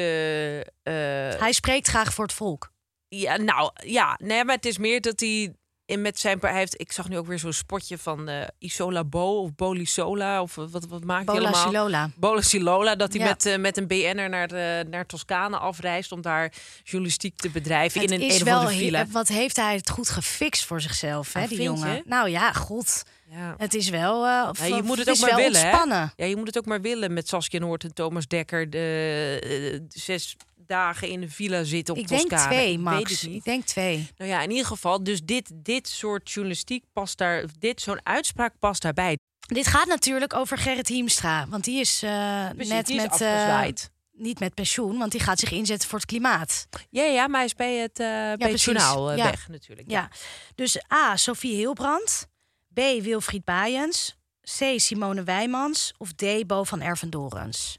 eh, 0.84 0.94
Hij 1.40 1.52
spreekt 1.52 1.88
graag 1.88 2.14
voor 2.14 2.24
het 2.26 2.34
volk. 2.34 2.72
Ja, 3.08 3.38
nou 3.38 3.72
ja, 3.86 4.20
nee, 4.22 4.44
maar 4.46 4.56
het 4.56 4.66
is 4.66 4.78
meer 4.78 5.02
dat 5.02 5.20
hij 5.20 5.56
in 5.86 6.02
met 6.02 6.20
zijn. 6.20 6.38
Hij 6.42 6.54
heeft, 6.58 6.82
ik 6.82 6.92
zag 6.92 7.10
nu 7.10 7.18
ook 7.18 7.26
weer 7.28 7.40
zo'n 7.40 7.54
spotje 7.54 7.98
van 7.98 8.28
eh, 8.30 8.48
Isola 8.60 9.04
Bo 9.04 9.42
of 9.42 9.56
Bolisola 9.56 10.42
of 10.42 10.56
wat, 10.56 10.86
wat 10.90 11.04
maakt 11.04 11.28
hij 11.32 11.40
allemaal? 11.40 11.68
Silola. 11.68 12.10
Bola 12.16 12.42
Silola, 12.42 12.96
dat 12.96 13.14
hij 13.14 13.22
Ja. 13.22 13.28
met, 13.28 13.46
eh, 13.46 13.58
met 13.58 13.78
een 13.78 13.88
BN'er 13.88 14.30
naar, 14.30 14.48
de, 14.48 14.86
naar 14.90 15.06
Toscane 15.06 15.58
afreist 15.58 16.12
om 16.12 16.22
daar 16.22 16.54
journalistiek 16.84 17.36
te 17.38 17.50
bedrijven 17.50 18.02
Het 18.02 18.12
in 18.12 18.22
een 18.22 18.28
is 18.28 18.40
een 18.40 18.46
wel 18.46 18.68
villa. 18.68 19.06
wat 19.08 19.28
heeft 19.28 19.56
hij 19.56 19.76
het 19.76 19.90
goed 19.90 20.10
gefixt 20.10 20.66
voor 20.66 20.82
zichzelf, 20.82 21.34
hè, 21.34 21.42
Ah, 21.42 21.50
die 21.50 21.62
jongen. 21.62 21.96
je? 21.96 22.02
Nou 22.06 22.30
ja, 22.30 22.52
god. 22.54 23.04
Ja. 23.30 23.56
Het 23.58 23.74
is 23.74 23.90
wel. 23.90 24.26
eh, 24.26 24.48
of- 24.50 24.68
Ja, 24.68 24.76
je 24.76 24.84
moet 24.84 24.98
het 24.98 25.10
ook 25.10 25.20
maar 25.20 25.36
willen, 25.36 25.62
hè? 25.62 25.70
Ja, 26.16 26.26
je 26.26 26.36
moet 26.36 26.48
het 26.48 26.58
ook 26.58 26.66
maar 26.66 26.82
willen 26.82 27.14
met 27.14 27.28
Saskia 27.28 27.60
Noord 27.60 27.84
en 27.84 27.94
Thomas 27.94 28.28
Dekker. 28.28 28.70
De, 28.70 29.40
eh, 29.44 29.80
zes 29.90 30.36
dagen 30.68 31.08
in 31.08 31.22
een 31.22 31.30
villa 31.32 31.64
zitten 31.64 31.94
op 31.94 32.00
Ik 32.00 32.08
denk 32.08 32.32
twee, 32.38 32.72
Ik 32.74 32.80
Max. 32.80 32.98
Weet 32.98 33.10
het 33.22 33.30
niet. 33.30 33.36
Ik 33.38 33.44
denk 33.44 33.64
twee. 33.66 34.08
Nou 34.18 34.30
ja, 34.32 34.42
in 34.42 34.50
ieder 34.52 34.66
geval, 34.66 35.04
dus 35.04 35.22
dit, 35.24 35.52
dit 35.54 35.88
soort 35.88 36.32
journalistiek 36.32 36.84
past 36.94 37.18
daar, 37.18 37.46
dit 37.60 37.82
zo'n 37.82 38.00
uitspraak 38.04 38.54
past 38.60 38.82
daarbij. 38.82 39.18
Dit 39.48 39.68
gaat 39.68 39.86
natuurlijk 39.88 40.34
over 40.34 40.58
Gerrit 40.58 40.88
Hiemstra. 40.88 41.48
Want 41.48 41.64
die 41.64 41.80
is 41.80 42.04
eh, 42.04 42.50
Precies, 42.50 42.74
net 42.74 42.86
die 42.86 42.96
is 42.96 43.02
met. 43.02 43.22
eh, 43.22 43.66
niet 44.12 44.40
met 44.40 44.54
pensioen, 44.54 44.98
want 44.98 45.12
die 45.12 45.22
gaat 45.22 45.40
zich 45.40 45.52
inzetten 45.52 45.90
voor 45.90 45.98
het 46.00 46.08
klimaat. 46.08 46.68
Ja, 46.90 47.04
ja, 47.04 47.28
maar 47.28 47.36
hij 47.38 47.46
is 47.46 47.56
bij 47.56 47.76
het, 47.76 48.00
eh 48.00 48.06
bij 48.08 48.30
het 48.30 48.40
precies. 48.40 48.64
journaal 48.64 49.14
Ja. 49.16 49.24
weg 49.24 49.48
natuurlijk. 49.48 49.90
Ja. 49.92 50.10
Dus 50.56 50.78
A. 50.94 51.18
Sophie 51.18 51.56
Hilbrand. 51.56 52.28
B. 52.74 52.80
Wilfried 53.02 53.44
Baaiens. 53.44 54.16
C. 54.58 54.74
Simone 54.76 55.24
Wijmans. 55.24 55.94
Of 55.98 56.12
D. 56.12 56.48
Bo 56.48 56.64
van 56.64 56.82
Ervendorens. 56.82 57.78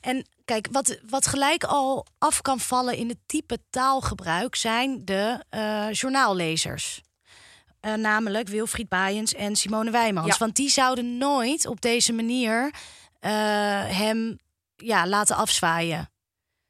En 0.00 0.26
kijk, 0.50 0.68
wat, 0.70 0.98
wat 1.08 1.26
gelijk 1.26 1.64
al 1.64 2.06
af 2.18 2.42
kan 2.42 2.60
vallen 2.60 2.96
in 2.96 3.08
het 3.08 3.18
type 3.26 3.58
taalgebruik 3.70 4.56
zijn 4.56 5.04
de 5.04 5.44
eh, 5.48 5.92
journaallezers. 5.92 7.00
Eh, 7.80 7.94
namelijk 7.94 8.48
Wilfried 8.48 8.88
Baaiens 8.88 9.34
en 9.34 9.56
Simone 9.56 9.90
Wijmans. 9.90 10.26
Ja. 10.26 10.36
Want 10.38 10.56
die 10.56 10.68
zouden 10.70 11.18
nooit 11.18 11.66
op 11.66 11.80
deze 11.80 12.12
manier 12.12 12.74
eh, 13.20 13.30
hem 13.98 14.38
ja, 14.76 15.06
laten 15.06 15.36
afzwaaien. 15.36 16.10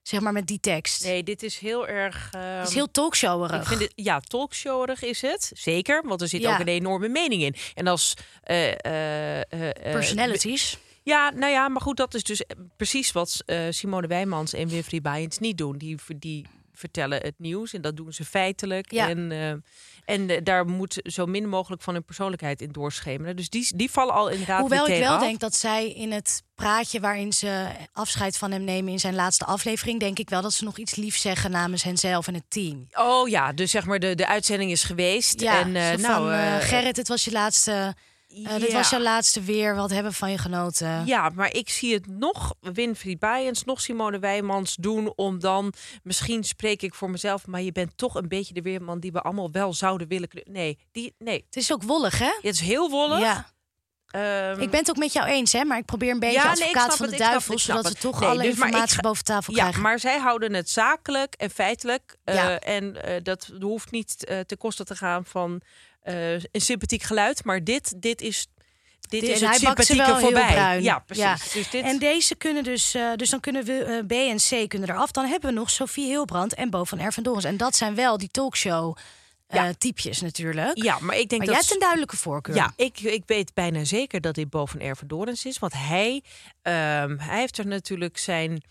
Zeg 0.03 0.21
maar 0.21 0.33
met 0.33 0.47
die 0.47 0.61
tekst. 0.61 1.05
Nee, 1.05 1.23
dit 1.23 1.43
is 1.43 1.59
heel 1.59 1.89
erg. 1.89 2.29
Het 2.31 2.63
is 2.63 2.69
ehm, 2.69 2.75
heel 2.75 2.91
talkshowerig. 2.91 3.61
Ik 3.61 3.67
vind 3.67 3.81
het, 3.81 3.93
ja, 3.95 4.21
talkshowerig 4.21 5.03
is 5.03 5.23
het. 5.23 5.51
Zeker, 5.55 6.03
want 6.07 6.21
er 6.21 6.29
zit 6.29 6.41
Ja. 6.41 6.53
ook 6.53 6.61
een 6.61 6.69
enorme 6.69 7.09
mening 7.09 7.43
in. 7.43 7.55
En 7.75 7.87
als... 7.87 8.15
eh, 8.43 8.73
Personalities. 9.93 10.79
Ja, 11.11 11.31
nou 11.31 11.53
ja, 11.53 11.69
maar 11.69 11.83
goed, 11.83 11.97
dat 11.97 12.15
is 12.15 12.23
dus 12.23 12.43
precies 12.77 13.13
wat 13.13 13.43
eh, 13.47 13.59
Simone 13.71 14.07
Wijmans 14.07 14.55
en 14.55 14.69
Winfried 14.69 15.03
Baaiens 15.03 15.39
niet 15.39 15.59
doen. 15.59 15.79
Die, 15.79 15.97
die 16.17 16.47
vertellen 16.73 17.21
het 17.21 17.35
nieuws 17.37 17.73
en 17.73 17.81
dat 17.81 17.97
doen 17.97 18.13
ze 18.13 18.25
feitelijk. 18.25 18.93
Ja. 18.93 19.09
En, 19.09 19.33
eh, 19.33 19.51
en 20.15 20.31
eh, 20.31 20.41
daar 20.43 20.67
moet 20.67 21.01
zo 21.03 21.27
min 21.27 21.49
mogelijk 21.49 21.83
van 21.83 21.95
hun 21.95 22.05
persoonlijkheid 22.05 22.63
in 22.63 22.73
doorschemeren. 22.73 23.37
Dus 23.37 23.49
die, 23.49 23.77
die 23.77 23.91
vallen 23.91 24.15
al 24.15 24.29
inderdaad 24.29 24.61
Hoewel 24.61 24.89
ik 24.89 25.01
wel 25.01 25.15
af. 25.15 25.21
denk 25.21 25.41
dat 25.41 25.55
zij 25.55 25.93
in 25.93 26.13
het 26.13 26.43
praatje 26.55 27.01
waarin 27.01 27.33
ze 27.33 27.67
afscheid 27.93 28.37
van 28.39 28.51
hem 28.51 28.65
nemen 28.65 28.93
in 28.93 29.01
zijn 29.01 29.15
laatste 29.15 29.45
aflevering, 29.45 30.01
denk 30.01 30.19
ik 30.19 30.31
wel 30.31 30.43
dat 30.43 30.53
ze 30.53 30.65
nog 30.65 30.79
iets 30.79 30.95
lief 30.95 31.17
zeggen 31.17 31.51
namens 31.51 31.83
henzelf 31.83 32.27
en 32.27 32.35
het 32.35 32.45
team. 32.49 32.87
Oh 32.93 33.29
ja, 33.29 33.53
dus 33.53 33.71
zeg 33.71 33.87
maar 33.87 33.99
de, 33.99 34.15
de 34.15 34.27
uitzending 34.27 34.71
is 34.71 34.85
geweest. 34.85 35.41
Ja, 35.41 35.61
en, 35.61 35.77
eh, 35.77 35.83
nou, 35.83 36.01
van, 36.01 36.31
eh, 36.31 36.57
eh, 36.57 36.63
Gerrit, 36.63 36.97
het 36.97 37.09
was 37.09 37.25
je 37.25 37.33
laatste. 37.33 37.95
Eh, 38.31 38.59
Dit 38.59 38.69
ja. 38.71 38.73
was 38.77 38.91
jouw 38.91 39.01
laatste 39.01 39.41
weer. 39.43 39.75
Wat 39.75 39.91
hebben 39.91 40.11
we 40.13 40.19
van 40.19 40.31
je 40.31 40.39
genoten? 40.39 41.07
Ja, 41.07 41.29
maar 41.35 41.55
ik 41.55 41.69
zie 41.69 41.95
het 41.95 42.07
nog 42.07 42.55
Winfried 42.61 43.19
Baaiens, 43.19 43.65
nog 43.65 43.81
Simone 43.81 44.19
Wijmans 44.19 44.77
doen 44.77 45.13
om 45.17 45.39
dan, 45.41 45.73
misschien 46.03 46.45
spreek 46.45 46.83
ik 46.83 46.95
voor 46.95 47.11
mezelf, 47.11 47.47
maar 47.47 47.63
je 47.63 47.73
bent 47.73 47.97
toch 47.97 48.15
een 48.15 48.29
beetje 48.29 48.55
de 48.55 48.63
weerman 48.63 49.01
die 49.01 49.13
we 49.13 49.21
allemaal 49.21 49.51
wel 49.51 49.75
zouden 49.75 50.09
willen. 50.09 50.29
Nee, 50.45 50.79
die, 50.93 51.15
nee. 51.19 51.43
Het 51.47 51.57
is 51.57 51.73
ook 51.73 51.83
wollig, 51.83 52.19
hè? 52.19 52.27
Het 52.41 52.45
is 52.55 52.61
heel 52.61 52.91
wollig. 52.91 53.19
Ja. 53.21 53.51
Ehm, 54.07 54.61
Ik 54.61 54.71
ben 54.71 54.81
het 54.81 54.91
ook 54.91 54.97
met 54.97 55.13
jou 55.13 55.27
eens, 55.29 55.53
hè? 55.53 55.65
Maar 55.65 55.79
ik 55.79 55.85
probeer 55.85 56.11
een 56.11 56.19
beetje 56.19 56.35
Ja, 56.37 56.43
nee, 56.45 56.53
advocaat 56.53 56.85
snap 56.85 56.97
van 56.97 57.11
de 57.11 57.17
duivel, 57.17 57.55
het, 57.55 57.63
zodat 57.63 57.83
we 57.83 57.89
het. 57.89 58.01
toch 58.01 58.21
Nee, 58.21 58.29
alle 58.29 58.39
dus 58.43 58.47
informatie 58.51 58.95
ga- 58.95 59.01
boven 59.01 59.25
tafel 59.25 59.53
ja, 59.55 59.59
krijgen. 59.61 59.83
maar 59.83 59.99
zij 59.99 60.19
houden 60.19 60.55
het 60.55 60.71
zakelijk 60.71 61.35
en 61.35 61.51
feitelijk. 61.51 62.17
eh, 62.25 62.35
Ja. 62.35 62.59
En 62.59 62.97
dat 63.23 63.51
hoeft 63.61 63.91
niet 63.91 64.25
eh, 64.25 64.39
ten 64.41 64.59
koste 64.59 64.85
te 64.85 64.97
gaan 64.97 65.25
van 65.25 65.61
eh, 66.03 66.33
een 66.33 66.61
sympathiek 66.61 67.03
geluid. 67.03 67.45
Maar 67.45 67.65
dit, 67.65 67.95
dit 68.03 68.21
is, 68.21 68.47
dit 69.09 69.21
Dit- 69.21 69.31
is 69.31 69.41
het 69.41 69.55
sympathieke 69.55 70.17
voorbij. 70.19 70.83
Ja, 70.83 70.99
precies. 70.99 71.25
Ja. 71.25 71.37
Dus 71.53 71.71
dit, 71.71 71.85
En 71.85 71.99
deze 71.99 72.35
kunnen 72.35 72.65
dus, 72.65 72.95
eh, 72.95 73.15
dus 73.17 73.31
dan 73.31 73.41
kunnen 73.41 73.65
we 73.65 73.85
eh, 73.85 74.07
B 74.07 74.13
en 74.13 74.37
C 74.37 74.69
kunnen 74.69 74.91
eraf. 74.91 75.11
Dan 75.11 75.27
hebben 75.27 75.49
we 75.51 75.57
nog 75.57 75.71
Sophie 75.71 76.07
Hilbrand 76.07 76.55
en 76.55 76.71
Bo 76.71 76.85
van 76.85 76.99
Ervendorens. 76.99 77.45
En 77.45 77.57
dat 77.57 77.77
zijn 77.77 77.95
wel 77.95 78.19
die 78.19 78.29
talkshow 78.31 78.97
Ja. 79.49 79.73
typjes 79.79 80.21
natuurlijk. 80.21 80.83
ja, 80.83 80.99
maar 81.01 81.17
ik 81.19 81.29
denk 81.29 81.31
maar 81.31 81.47
dat 81.47 81.49
jij 81.49 81.57
hebt 81.59 81.73
een 81.75 81.81
duidelijke 81.81 82.17
voorkeur. 82.17 82.55
Ja, 82.55 82.73
ik, 82.77 83.01
ik 83.01 83.23
weet 83.27 83.55
bijna 83.55 83.85
zeker 83.85 84.21
dat 84.21 84.35
dit 84.35 84.51
boven 84.51 84.81
Ervedorens 84.81 85.45
is. 85.45 85.59
Want 85.59 85.73
hij, 85.77 86.23
ehm, 86.63 87.17
hij 87.19 87.39
heeft 87.39 87.59
er 87.59 87.67
natuurlijk 87.67 88.19
zijn 88.19 88.63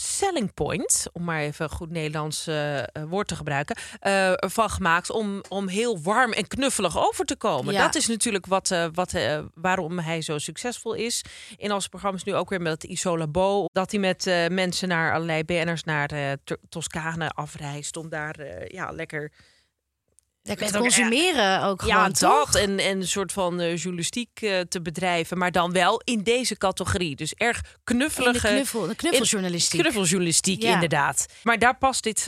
selling 0.00 0.54
point, 0.54 1.06
om 1.12 1.24
maar 1.24 1.40
even 1.40 1.64
een 1.64 1.70
goed 1.70 1.90
Nederlands 1.90 2.46
eh, 2.46 2.78
eh, 2.78 2.84
woord 3.08 3.28
te 3.28 3.36
gebruiken, 3.36 3.76
eh, 4.00 4.32
van 4.36 4.70
gemaakt 4.70 5.10
om, 5.10 5.42
om 5.48 5.68
heel 5.68 6.00
warm 6.02 6.32
en 6.32 6.46
knuffelig 6.46 6.98
over 6.98 7.24
te 7.24 7.36
komen. 7.36 7.74
Ja. 7.74 7.82
Dat 7.82 7.94
is 7.94 8.06
natuurlijk 8.06 8.46
wat, 8.46 8.74
wat, 8.92 9.12
waarom 9.54 9.98
hij 9.98 10.22
zo 10.22 10.38
succesvol 10.38 10.94
is. 10.94 11.24
In 11.56 11.72
onze 11.72 11.88
programma's 11.88 12.24
nu 12.24 12.34
ook 12.34 12.50
weer 12.50 12.60
met 12.60 12.84
Isola 12.84 13.26
Bo. 13.26 13.64
Dat 13.72 13.90
hij 13.90 14.00
met 14.00 14.24
mensen 14.50 14.88
naar 14.88 15.14
allerlei 15.14 15.44
BN'ers 15.44 15.84
naar 15.84 16.36
Toscane 16.68 17.30
afreist 17.30 17.96
om 17.96 18.08
daar 18.08 18.36
ja, 18.72 18.90
lekker 18.90 19.32
Lekker 20.42 20.66
te 20.66 20.78
consumeren 20.78 21.62
ook 21.62 21.82
ja, 21.82 21.94
gewoon, 21.94 22.12
toch? 22.12 22.50
dat. 22.50 22.62
En, 22.62 22.78
en 22.78 23.00
een 23.00 23.08
soort 23.08 23.32
van 23.32 23.60
eh, 23.60 23.76
journalistiek 23.76 24.40
eh, 24.40 24.60
te 24.60 24.82
bedrijven. 24.82 25.38
Maar 25.38 25.52
dan 25.52 25.72
wel 25.72 26.00
in 26.04 26.22
deze 26.22 26.56
categorie. 26.56 27.16
Dus 27.16 27.34
erg 27.34 27.56
In 27.56 27.62
de, 27.62 27.78
knuffelige... 27.84 28.46
knuffel, 28.46 28.86
de 28.86 28.94
knuffeljournalistiek. 28.94 29.80
Knuffeljournalistiek, 29.80 30.62
Ja. 30.62 30.72
inderdaad. 30.72 31.26
Maar 31.42 31.58
daar 31.58 31.76
past 31.78 32.02
dit 32.02 32.26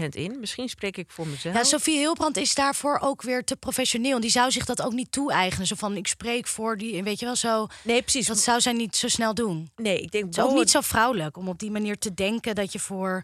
100% 0.00 0.04
in. 0.08 0.36
Misschien 0.40 0.68
spreek 0.68 0.96
ik 0.96 1.10
voor 1.10 1.26
mezelf. 1.26 1.54
Ja, 1.54 1.64
Sophie 1.64 1.98
Hilbrand 1.98 2.36
is 2.36 2.54
daarvoor 2.54 2.98
ook 3.02 3.22
weer 3.22 3.44
te 3.44 3.56
professioneel. 3.56 4.14
En 4.14 4.20
die 4.20 4.30
zou 4.30 4.50
zich 4.50 4.64
dat 4.64 4.82
ook 4.82 4.92
niet 4.92 5.12
toe-eigenen. 5.12 5.66
Zo 5.66 5.74
van, 5.78 5.96
ik 5.96 6.06
spreek 6.06 6.46
voor 6.46 6.76
die... 6.76 7.02
Weet 7.02 7.18
je 7.18 7.26
wel, 7.26 7.36
zo... 7.36 7.66
nee, 7.82 8.02
precies. 8.02 8.26
Dat 8.26 8.38
zou 8.38 8.60
zij 8.60 8.72
niet 8.72 8.96
zo 8.96 9.08
snel 9.08 9.34
doen. 9.34 9.70
nee, 9.76 10.00
ik 10.00 10.10
denk 10.10 10.24
Het 10.24 10.36
is 10.36 10.42
ook 10.42 10.54
niet 10.54 10.70
zo 10.70 10.80
vrouwelijk 10.80 11.36
om 11.36 11.48
op 11.48 11.58
die 11.58 11.70
manier 11.70 11.98
te 11.98 12.14
denken 12.14 12.54
dat 12.54 12.72
je 12.72 12.78
voor 12.78 13.22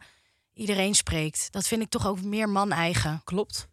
iedereen 0.54 0.94
spreekt. 0.94 1.48
Dat 1.50 1.66
vind 1.66 1.82
ik 1.82 1.88
toch 1.88 2.06
ook 2.06 2.22
meer 2.22 2.48
man-eigen. 2.48 3.20
Klopt. 3.24 3.68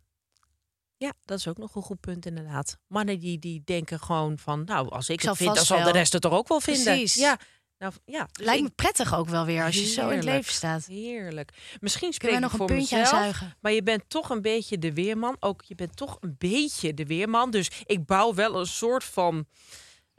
Ja, 0.98 1.14
dat 1.26 1.38
is 1.40 1.48
ook 1.48 1.58
nog 1.58 1.76
een 1.76 1.82
goed 1.82 2.00
punt 2.00 2.26
inderdaad. 2.26 2.78
Mannen 2.88 3.20
die, 3.20 3.40
die 3.40 3.62
denken 3.66 4.00
gewoon 4.00 4.38
van... 4.38 4.64
Nou, 4.66 4.90
als 4.90 5.10
ik, 5.10 5.22
zal 5.22 5.30
het 5.30 5.42
vind, 5.42 5.56
dan 5.56 5.66
zal 5.66 5.84
de 5.84 5.92
rest 5.92 6.14
het 6.14 6.22
toch 6.22 6.34
ook 6.34 6.48
wel 6.48 6.60
vinden. 6.60 6.84
Precies. 6.84 7.16
Ja, 7.16 7.38
nou, 7.78 7.94
ja. 8.06 8.28
dus 8.32 8.46
Lijkt 8.46 8.62
ik- 8.62 8.68
me 8.68 8.74
prettig 8.76 9.16
ook 9.16 9.30
wel 9.30 9.46
weer 9.46 9.64
als 9.64 9.76
je 9.76 9.86
zo 9.86 10.10
in 10.10 10.16
het 10.16 10.26
leven 10.26 10.54
staat. 10.54 10.86
Heerlijk. 10.86 11.52
Misschien 11.80 12.14
spreek 12.14 12.34
ik 12.34 12.40
nog 12.40 12.52
een 12.52 12.58
voor 12.58 12.68
puntje 12.68 12.98
mezelf, 12.98 13.16
aanzuigen? 13.16 13.56
Maar 13.60 13.72
je 13.72 13.84
bent 13.84 14.04
toch 14.10 14.30
een 14.30 14.42
beetje 14.42 14.78
de 14.78 14.94
weerman. 14.94 15.38
Ook 15.40 15.64
je 15.64 15.76
bent 15.76 15.96
toch 15.96 16.18
een 16.20 16.36
beetje 16.38 16.94
de 16.94 17.06
weerman. 17.06 17.52
Dus 17.52 17.72
ik 17.86 18.06
bouw 18.06 18.34
wel 18.34 18.60
een 18.60 18.66
soort 18.68 19.04
van, 19.04 19.46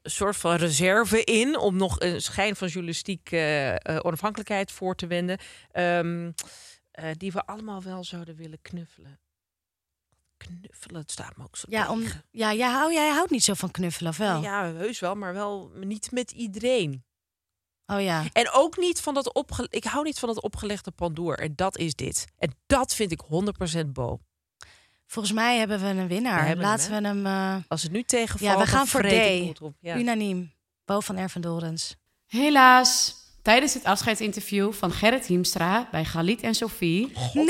een 0.03 0.11
soort 0.11 0.37
van 0.37 0.55
reserve 0.57 1.25
in 1.25 1.59
om 1.59 1.77
nog 1.77 2.01
een 2.01 2.21
schijn 2.23 2.57
van 2.57 2.69
journalistiek 2.69 3.31
eh, 3.33 3.75
eh, 3.75 3.77
onafhankelijkheid 4.03 4.73
voor 4.73 4.95
te 4.95 5.07
wenden. 5.07 5.39
Ehm, 5.71 6.31
eh, 6.91 7.11
die 7.17 7.33
we 7.33 7.47
allemaal 7.47 7.83
wel 7.83 8.05
zouden 8.05 8.37
willen 8.37 8.59
knuffelen. 8.63 9.21
Knuffelen, 10.39 11.01
het 11.01 11.11
staat 11.11 11.37
me 11.37 11.45
ook 11.45 11.57
zo 11.57 11.67
Ja, 11.71 11.91
om, 11.91 12.01
tegen. 12.03 12.25
ja 12.31 12.53
jij, 12.55 12.71
hou, 12.71 12.93
jij 12.93 13.09
houdt 13.11 13.31
niet 13.31 13.45
zo 13.45 13.55
van 13.55 13.71
knuffelen, 13.71 14.11
of 14.11 14.17
wel? 14.17 14.43
Ja, 14.43 14.73
heus 14.73 14.99
wel, 15.01 15.15
maar 15.15 15.33
wel 15.35 15.71
niet 15.75 16.11
met 16.11 16.31
iedereen. 16.31 17.05
Oh 17.87 18.01
ja. 18.01 18.25
En 18.33 18.51
ook 18.53 18.77
niet 18.77 19.01
van 19.01 19.15
dat 19.15 19.33
opge 19.35 19.67
ik 19.71 19.85
hou 19.85 20.05
niet 20.05 20.19
van 20.19 20.29
dat 20.29 20.43
opgelegde 20.43 20.91
pandoer. 20.91 21.39
En 21.39 21.53
dat 21.57 21.77
is 21.79 21.95
dit. 21.95 22.25
En 22.39 22.55
dat 22.67 22.95
vind 22.95 23.13
ik 23.13 23.21
100% 23.83 23.87
Bo. 23.87 24.21
Volgens 25.07 25.35
mij 25.35 25.59
hebben 25.59 25.81
we 25.81 25.87
een 25.87 26.09
winnaar. 26.09 26.41
We 26.41 26.47
hebben 26.47 26.65
Laten 26.65 26.93
hem, 26.93 27.03
we 27.23 27.29
hem 27.29 27.57
eh, 27.57 27.63
Als 27.69 27.83
het 27.83 27.93
nu 27.93 28.03
tegenvalt, 28.03 28.51
Ja, 28.51 28.59
we 28.59 28.67
gaan 28.67 28.87
voor 28.87 29.03
D. 29.03 29.07
bloed 29.43 29.61
op. 29.61 29.75
Ja. 29.81 29.97
unaniem. 29.97 30.53
Bo 30.85 31.01
van 31.01 31.17
Ervendorens. 31.17 31.97
Helaas, 32.27 33.15
tijdens 33.43 33.75
het 33.75 33.85
afscheidsinterview 33.85 34.73
van 34.73 34.91
Gerrit 34.93 35.27
Hiemstra 35.27 35.89
bij 35.91 36.05
Galit 36.05 36.43
en 36.43 36.55
Sophie 36.55 37.13
Nee! 37.35 37.47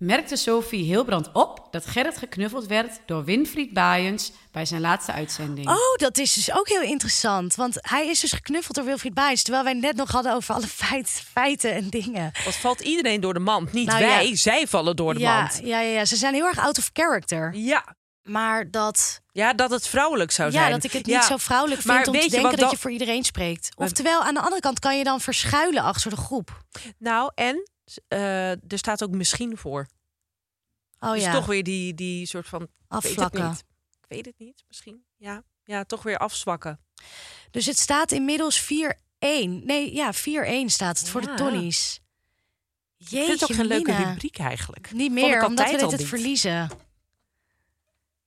Merkte 0.00 0.36
Sophie 0.36 0.84
Hilbrand 0.84 1.32
op 1.32 1.68
dat 1.70 1.86
Gerrit 1.86 2.16
geknuffeld 2.18 2.66
werd 2.66 3.00
door 3.06 3.24
Winfried 3.24 3.72
Baaiens 3.72 4.32
bij 4.52 4.64
zijn 4.64 4.80
laatste 4.80 5.12
uitzending. 5.12 5.68
Oh, 5.68 5.94
dat 5.96 6.18
is 6.18 6.32
dus 6.32 6.52
ook 6.52 6.68
heel 6.68 6.82
interessant. 6.82 7.54
Want 7.54 7.76
hij 7.80 8.08
is 8.08 8.20
dus 8.20 8.32
geknuffeld 8.32 8.76
door 8.76 8.84
Wilfried 8.84 9.14
Baes. 9.14 9.42
Terwijl 9.42 9.64
wij 9.64 9.72
net 9.72 9.96
nog 9.96 10.10
hadden 10.10 10.34
over 10.34 10.54
alle 10.54 10.66
feit, 10.66 11.08
feiten 11.32 11.74
en 11.74 11.88
dingen. 11.88 12.32
Wat 12.44 12.54
valt 12.54 12.80
iedereen 12.80 13.20
door 13.20 13.34
de 13.34 13.40
mand? 13.40 13.72
Niet 13.72 13.86
Nou, 13.86 14.00
wij, 14.04 14.28
ja. 14.28 14.36
zij 14.36 14.66
vallen 14.66 14.96
door 14.96 15.14
de 15.14 15.20
ja, 15.20 15.40
mand. 15.40 15.60
ja, 15.62 15.80
ja, 15.80 15.90
ja, 15.98 16.04
ze 16.04 16.16
zijn 16.16 16.34
heel 16.34 16.46
erg 16.46 16.58
out 16.58 16.78
of 16.78 16.90
character. 16.92 17.54
Ja. 17.54 17.96
Maar 18.22 18.70
dat, 18.70 19.20
ja, 19.32 19.52
dat 19.52 19.70
het 19.70 19.88
vrouwelijk 19.88 20.30
zou 20.30 20.50
ja, 20.52 20.58
zijn. 20.58 20.70
dat 20.72 20.84
ik 20.84 20.92
het 20.92 21.06
niet 21.06 21.14
Ja. 21.14 21.22
zo 21.22 21.36
vrouwelijk 21.36 21.80
vind 21.82 21.94
Maar 21.94 22.06
om 22.06 22.12
weet 22.12 22.20
te 22.20 22.26
je 22.26 22.32
denken 22.32 22.50
wat 22.50 22.58
dat 22.60 22.68
dan- 22.68 22.76
je 22.76 22.82
voor 22.82 22.90
iedereen 22.90 23.24
spreekt. 23.24 23.68
Oftewel, 23.76 24.22
aan 24.22 24.34
de 24.34 24.40
andere 24.40 24.60
kant 24.60 24.78
kan 24.78 24.98
je 24.98 25.04
dan 25.04 25.20
verschuilen 25.20 25.82
achter 25.82 26.10
de 26.10 26.16
groep. 26.16 26.62
Nou, 26.98 27.30
en 27.34 27.70
eh, 28.08 28.50
er 28.50 28.78
staat 28.78 29.02
ook 29.02 29.10
misschien 29.10 29.56
voor. 29.56 29.86
Oh 30.98 31.12
dus 31.12 31.22
ja, 31.22 31.32
toch 31.32 31.46
weer 31.46 31.62
die, 31.62 31.94
die 31.94 32.26
soort 32.26 32.48
van... 32.48 32.62
Ik 32.62 32.68
weet 32.68 33.02
het 33.02 33.04
afvlakken. 33.04 33.48
niet. 33.48 33.64
Ik 34.00 34.04
weet 34.08 34.26
het 34.26 34.38
niet, 34.38 34.64
misschien. 34.68 35.04
Ja, 35.16 35.42
ja 35.64 35.84
toch 35.84 36.02
weer 36.02 36.18
afzwakken. 36.18 36.80
Dus 37.50 37.66
het 37.66 37.78
staat 37.78 38.12
inmiddels 38.12 38.62
4-1. 38.62 38.66
Nee, 39.18 39.94
ja, 39.94 40.12
4-1 40.14 40.64
staat 40.64 40.98
het 40.98 41.08
voor 41.08 41.20
de 41.20 41.28
Ja. 41.30 41.36
Tonnies. 41.36 42.00
ik 42.98 43.08
vind 43.08 43.26
het 43.26 43.42
ook 43.42 43.48
Jeetje, 43.48 43.54
geen 43.54 43.66
leuke 43.66 43.92
rubriek 43.96 44.38
eigenlijk. 44.38 44.92
Niet 44.92 45.12
meer, 45.12 45.44
omdat 45.44 45.70
we 45.70 45.76
dit 45.76 45.90
het 45.90 46.04
verliezen. 46.04 46.70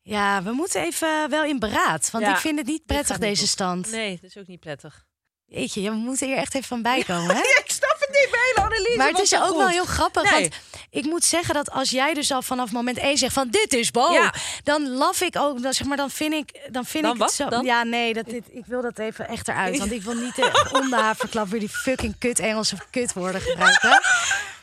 Ja, 0.01 0.43
we 0.43 0.51
moeten 0.51 0.81
even 0.81 1.29
wel 1.29 1.43
in 1.43 1.59
beraad. 1.59 2.11
Want 2.11 2.23
Ja, 2.23 2.31
ik 2.31 2.37
vind 2.37 2.57
het 2.57 2.67
niet 2.67 2.85
prettig, 2.85 3.17
deze 3.17 3.47
stand. 3.47 3.91
Nee, 3.91 4.19
dat 4.21 4.29
is 4.29 4.37
ook 4.37 4.47
niet 4.47 4.59
prettig. 4.59 5.05
Jeetje, 5.45 5.81
ja, 5.81 5.91
we 5.91 5.97
moeten 5.97 6.27
hier 6.27 6.37
echt 6.37 6.55
even 6.55 6.67
van 6.67 6.81
bijkomen, 6.81 7.35
hè? 7.35 7.41
ik 7.41 7.71
snap 7.71 7.95
het 7.99 8.09
niet 8.09 8.27
bij 8.31 8.63
Annelies. 8.63 8.92
Maar 9.11 9.21
het 9.21 9.31
is 9.31 9.35
ook 9.39 9.57
wel 9.57 9.67
heel 9.67 9.85
grappig. 9.85 10.31
Nee. 10.31 10.41
Want 10.41 10.55
ik 10.89 11.03
moet 11.05 11.23
zeggen 11.25 11.53
dat 11.53 11.71
als 11.71 11.89
jij 11.89 12.13
dus 12.13 12.31
al 12.31 12.41
vanaf 12.41 12.71
moment 12.71 12.97
1 12.97 13.17
zegt 13.17 13.33
van 13.33 13.47
dit 13.49 13.73
is 13.73 13.91
Bo, 13.91 14.11
Ja. 14.11 14.33
dan 14.63 14.89
laf 14.89 15.21
ik 15.21 15.35
ook. 15.37 15.61
Dan, 15.61 15.73
zeg 15.73 15.87
maar, 15.87 15.97
dan 15.97 16.09
vind 16.09 16.33
ik, 16.33 16.59
dan 16.71 16.85
vind 16.85 17.03
Dan 17.03 17.13
ik 17.13 17.19
wat? 17.19 17.27
het 17.27 17.37
zo. 17.37 17.49
Dan? 17.49 17.65
Ja, 17.65 17.83
nee, 17.83 18.13
dat, 18.13 18.25
dit, 18.25 18.43
ik 18.51 18.65
wil 18.65 18.81
dat 18.81 18.99
even 18.99 19.27
echt 19.27 19.47
eruit. 19.47 19.77
Want 19.77 19.91
ik 19.91 20.01
wil 20.03 20.13
niet 20.15 20.35
de, 20.35 20.69
om 20.81 20.89
de 20.89 20.95
haverklap 20.95 21.47
weer 21.47 21.59
die 21.59 21.69
fucking 21.69 22.15
kut 22.19 22.39
Engelse 22.39 22.75
kutwoorden 22.89 23.41
gebruiken. 23.41 24.01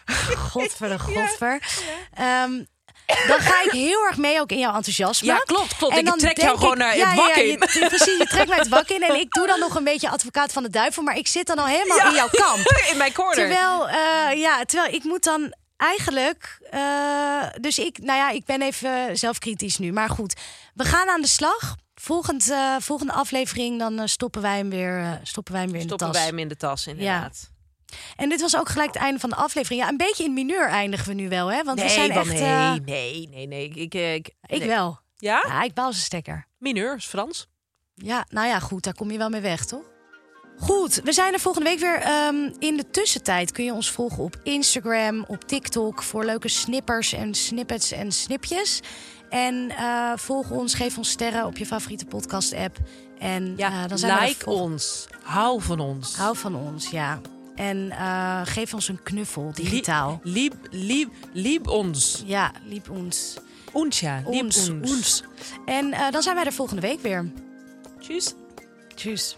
Godver 0.50 0.88
de 0.88 0.98
godver. 0.98 1.62
Ehm, 2.14 2.64
dan 3.28 3.40
ga 3.40 3.62
ik 3.64 3.70
heel 3.70 4.04
erg 4.06 4.16
mee 4.16 4.40
ook 4.40 4.50
in 4.50 4.58
jouw 4.58 4.74
enthousiasme. 4.74 5.26
Ja, 5.26 5.38
klopt, 5.38 5.76
klopt. 5.76 5.92
En 5.92 5.98
Ik 5.98 6.06
dan 6.06 6.18
trek 6.18 6.40
jou 6.40 6.56
gewoon 6.58 6.72
ik- 6.72 6.78
naar 6.78 6.96
ja, 6.96 7.08
het 7.08 7.16
ja, 7.18 7.22
wak 7.24 7.34
ja, 7.34 7.42
in. 7.42 7.48
je- 7.50 7.86
precies, 7.88 8.18
je 8.18 8.26
trekt 8.28 8.48
mij 8.48 8.58
het 8.58 8.68
wak 8.68 8.88
in. 8.88 9.02
En 9.02 9.14
ik 9.20 9.30
doe 9.32 9.46
dan 9.46 9.58
nog 9.60 9.74
een 9.74 9.84
beetje 9.84 10.10
advocaat 10.10 10.52
van 10.52 10.62
de 10.62 10.70
duivel. 10.70 11.02
Maar 11.02 11.16
ik 11.16 11.26
zit 11.26 11.46
dan 11.46 11.58
al 11.58 11.66
helemaal 11.66 11.96
Ja. 11.96 12.08
in 12.08 12.14
jouw 12.14 12.28
kamp. 12.30 12.66
In 12.90 12.96
mijn 12.96 13.12
corner. 13.12 13.34
Terwijl, 13.34 13.88
eh, 13.88 14.38
ja, 14.40 14.64
terwijl 14.64 14.94
ik 14.94 15.04
moet 15.04 15.24
dan 15.24 15.54
eigenlijk, 15.76 16.58
eh, 16.70 16.80
dus 17.60 17.78
ik, 17.78 17.98
nou 17.98 18.18
ja, 18.18 18.30
ik 18.30 18.44
ben 18.44 18.62
even 18.62 19.18
zelfkritisch 19.18 19.78
nu. 19.78 19.92
Maar 19.92 20.08
goed, 20.08 20.34
we 20.74 20.84
gaan 20.84 21.08
aan 21.08 21.20
de 21.20 21.28
slag. 21.28 21.76
Volgend, 21.94 22.50
eh, 22.50 22.74
volgende 22.78 23.12
aflevering, 23.12 23.78
dan 23.78 23.98
eh, 23.98 24.06
stoppen 24.06 24.42
wij 24.42 24.56
hem 24.56 24.70
weer, 24.70 25.00
eh, 25.00 25.10
stoppen 25.22 25.52
wij 25.52 25.62
hem 25.62 25.72
weer 25.72 25.80
Stoppen 25.82 26.06
in 26.06 26.12
de 26.12 26.18
tas. 26.18 26.22
wij 26.22 26.30
hem 26.30 26.38
in 26.38 26.48
de 26.48 26.56
tas, 26.56 26.86
inderdaad. 26.86 27.49
En 28.16 28.28
dit 28.28 28.40
was 28.40 28.56
ook 28.56 28.68
gelijk 28.68 28.92
het 28.92 29.02
einde 29.02 29.20
van 29.20 29.30
de 29.30 29.36
aflevering. 29.36 29.82
Ja, 29.82 29.88
een 29.88 29.96
beetje 29.96 30.24
in 30.24 30.32
mineur 30.34 30.68
eindigen 30.68 31.08
we 31.08 31.14
nu 31.14 31.28
wel, 31.28 31.52
hè? 31.52 31.62
Want 31.62 31.78
nee, 31.78 31.86
we 31.86 31.92
zijn 31.92 32.10
echt... 32.10 32.32
nee, 32.32 32.42
eh, 32.42 32.72
nee, 32.84 33.28
nee, 33.28 33.46
nee. 33.46 33.68
Ik, 33.68 33.76
ik, 33.76 33.94
ik, 33.94 34.32
ik 34.46 34.62
wel. 34.62 35.00
Ja? 35.16 35.44
Ja, 35.48 35.62
ik 35.62 35.74
bouw 35.74 35.90
zijn 35.90 36.04
stekker. 36.04 36.46
Mineur 36.58 36.96
is 36.96 37.06
Frans. 37.06 37.46
Ja, 37.94 38.24
nou 38.28 38.46
ja, 38.46 38.58
goed, 38.58 38.84
daar 38.84 38.94
kom 38.94 39.10
je 39.10 39.18
wel 39.18 39.28
mee 39.28 39.40
weg, 39.40 39.64
toch? 39.64 39.82
Goed, 40.58 41.00
we 41.04 41.12
zijn 41.12 41.32
er 41.32 41.40
volgende 41.40 41.68
week 41.68 41.78
weer. 41.78 42.00
Ehm, 42.00 42.50
in 42.58 42.76
de 42.76 42.90
tussentijd 42.90 43.52
kun 43.52 43.64
je 43.64 43.72
ons 43.72 43.90
volgen 43.90 44.22
op 44.22 44.36
Instagram, 44.42 45.24
op 45.28 45.44
TikTok... 45.44 46.02
voor 46.02 46.24
leuke 46.24 46.48
snippers 46.48 47.12
en 47.12 47.34
snippets 47.34 47.92
en 47.92 48.12
snipjes. 48.12 48.80
En 49.28 49.70
eh, 49.70 50.12
volg 50.16 50.50
ons, 50.50 50.74
geef 50.74 50.98
ons 50.98 51.10
sterren 51.10 51.46
op 51.46 51.56
je 51.56 51.66
favoriete 51.66 52.04
podcast-app. 52.04 52.78
En 53.18 53.54
Ja, 53.56 53.82
eh, 53.82 53.88
dan 53.88 53.98
zijn 53.98 54.14
we 54.14 54.20
er 54.20 54.28
like 54.28 54.50
ons. 54.50 55.06
Hou 55.22 55.62
van 55.62 55.80
ons. 55.80 56.16
Hou 56.16 56.36
van 56.36 56.54
ons, 56.54 56.90
ja. 56.90 57.20
En 57.60 57.90
eh, 57.90 58.40
geef 58.44 58.74
ons 58.74 58.88
een 58.88 59.02
knuffel, 59.02 59.52
digitaal. 59.54 60.20
Lieb, 60.22 60.54
lieb, 60.70 61.12
lieb 61.32 61.68
ons. 61.68 62.22
Ja, 62.26 62.52
liep 62.64 62.90
ons. 62.90 63.36
Ons, 63.72 64.00
ja. 64.00 64.22
Lieb 64.26 64.42
Ons, 64.42 64.68
ons. 64.68 64.90
ons. 64.90 65.22
En 65.64 65.92
eh, 65.92 66.10
dan 66.10 66.22
zijn 66.22 66.34
wij 66.34 66.44
er 66.44 66.52
volgende 66.52 66.82
week 66.82 67.00
weer. 67.00 67.30
Tjus. 68.00 68.34
Tjus. 68.94 69.36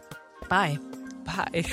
Bye. 0.48 0.80
Bye. 1.24 1.64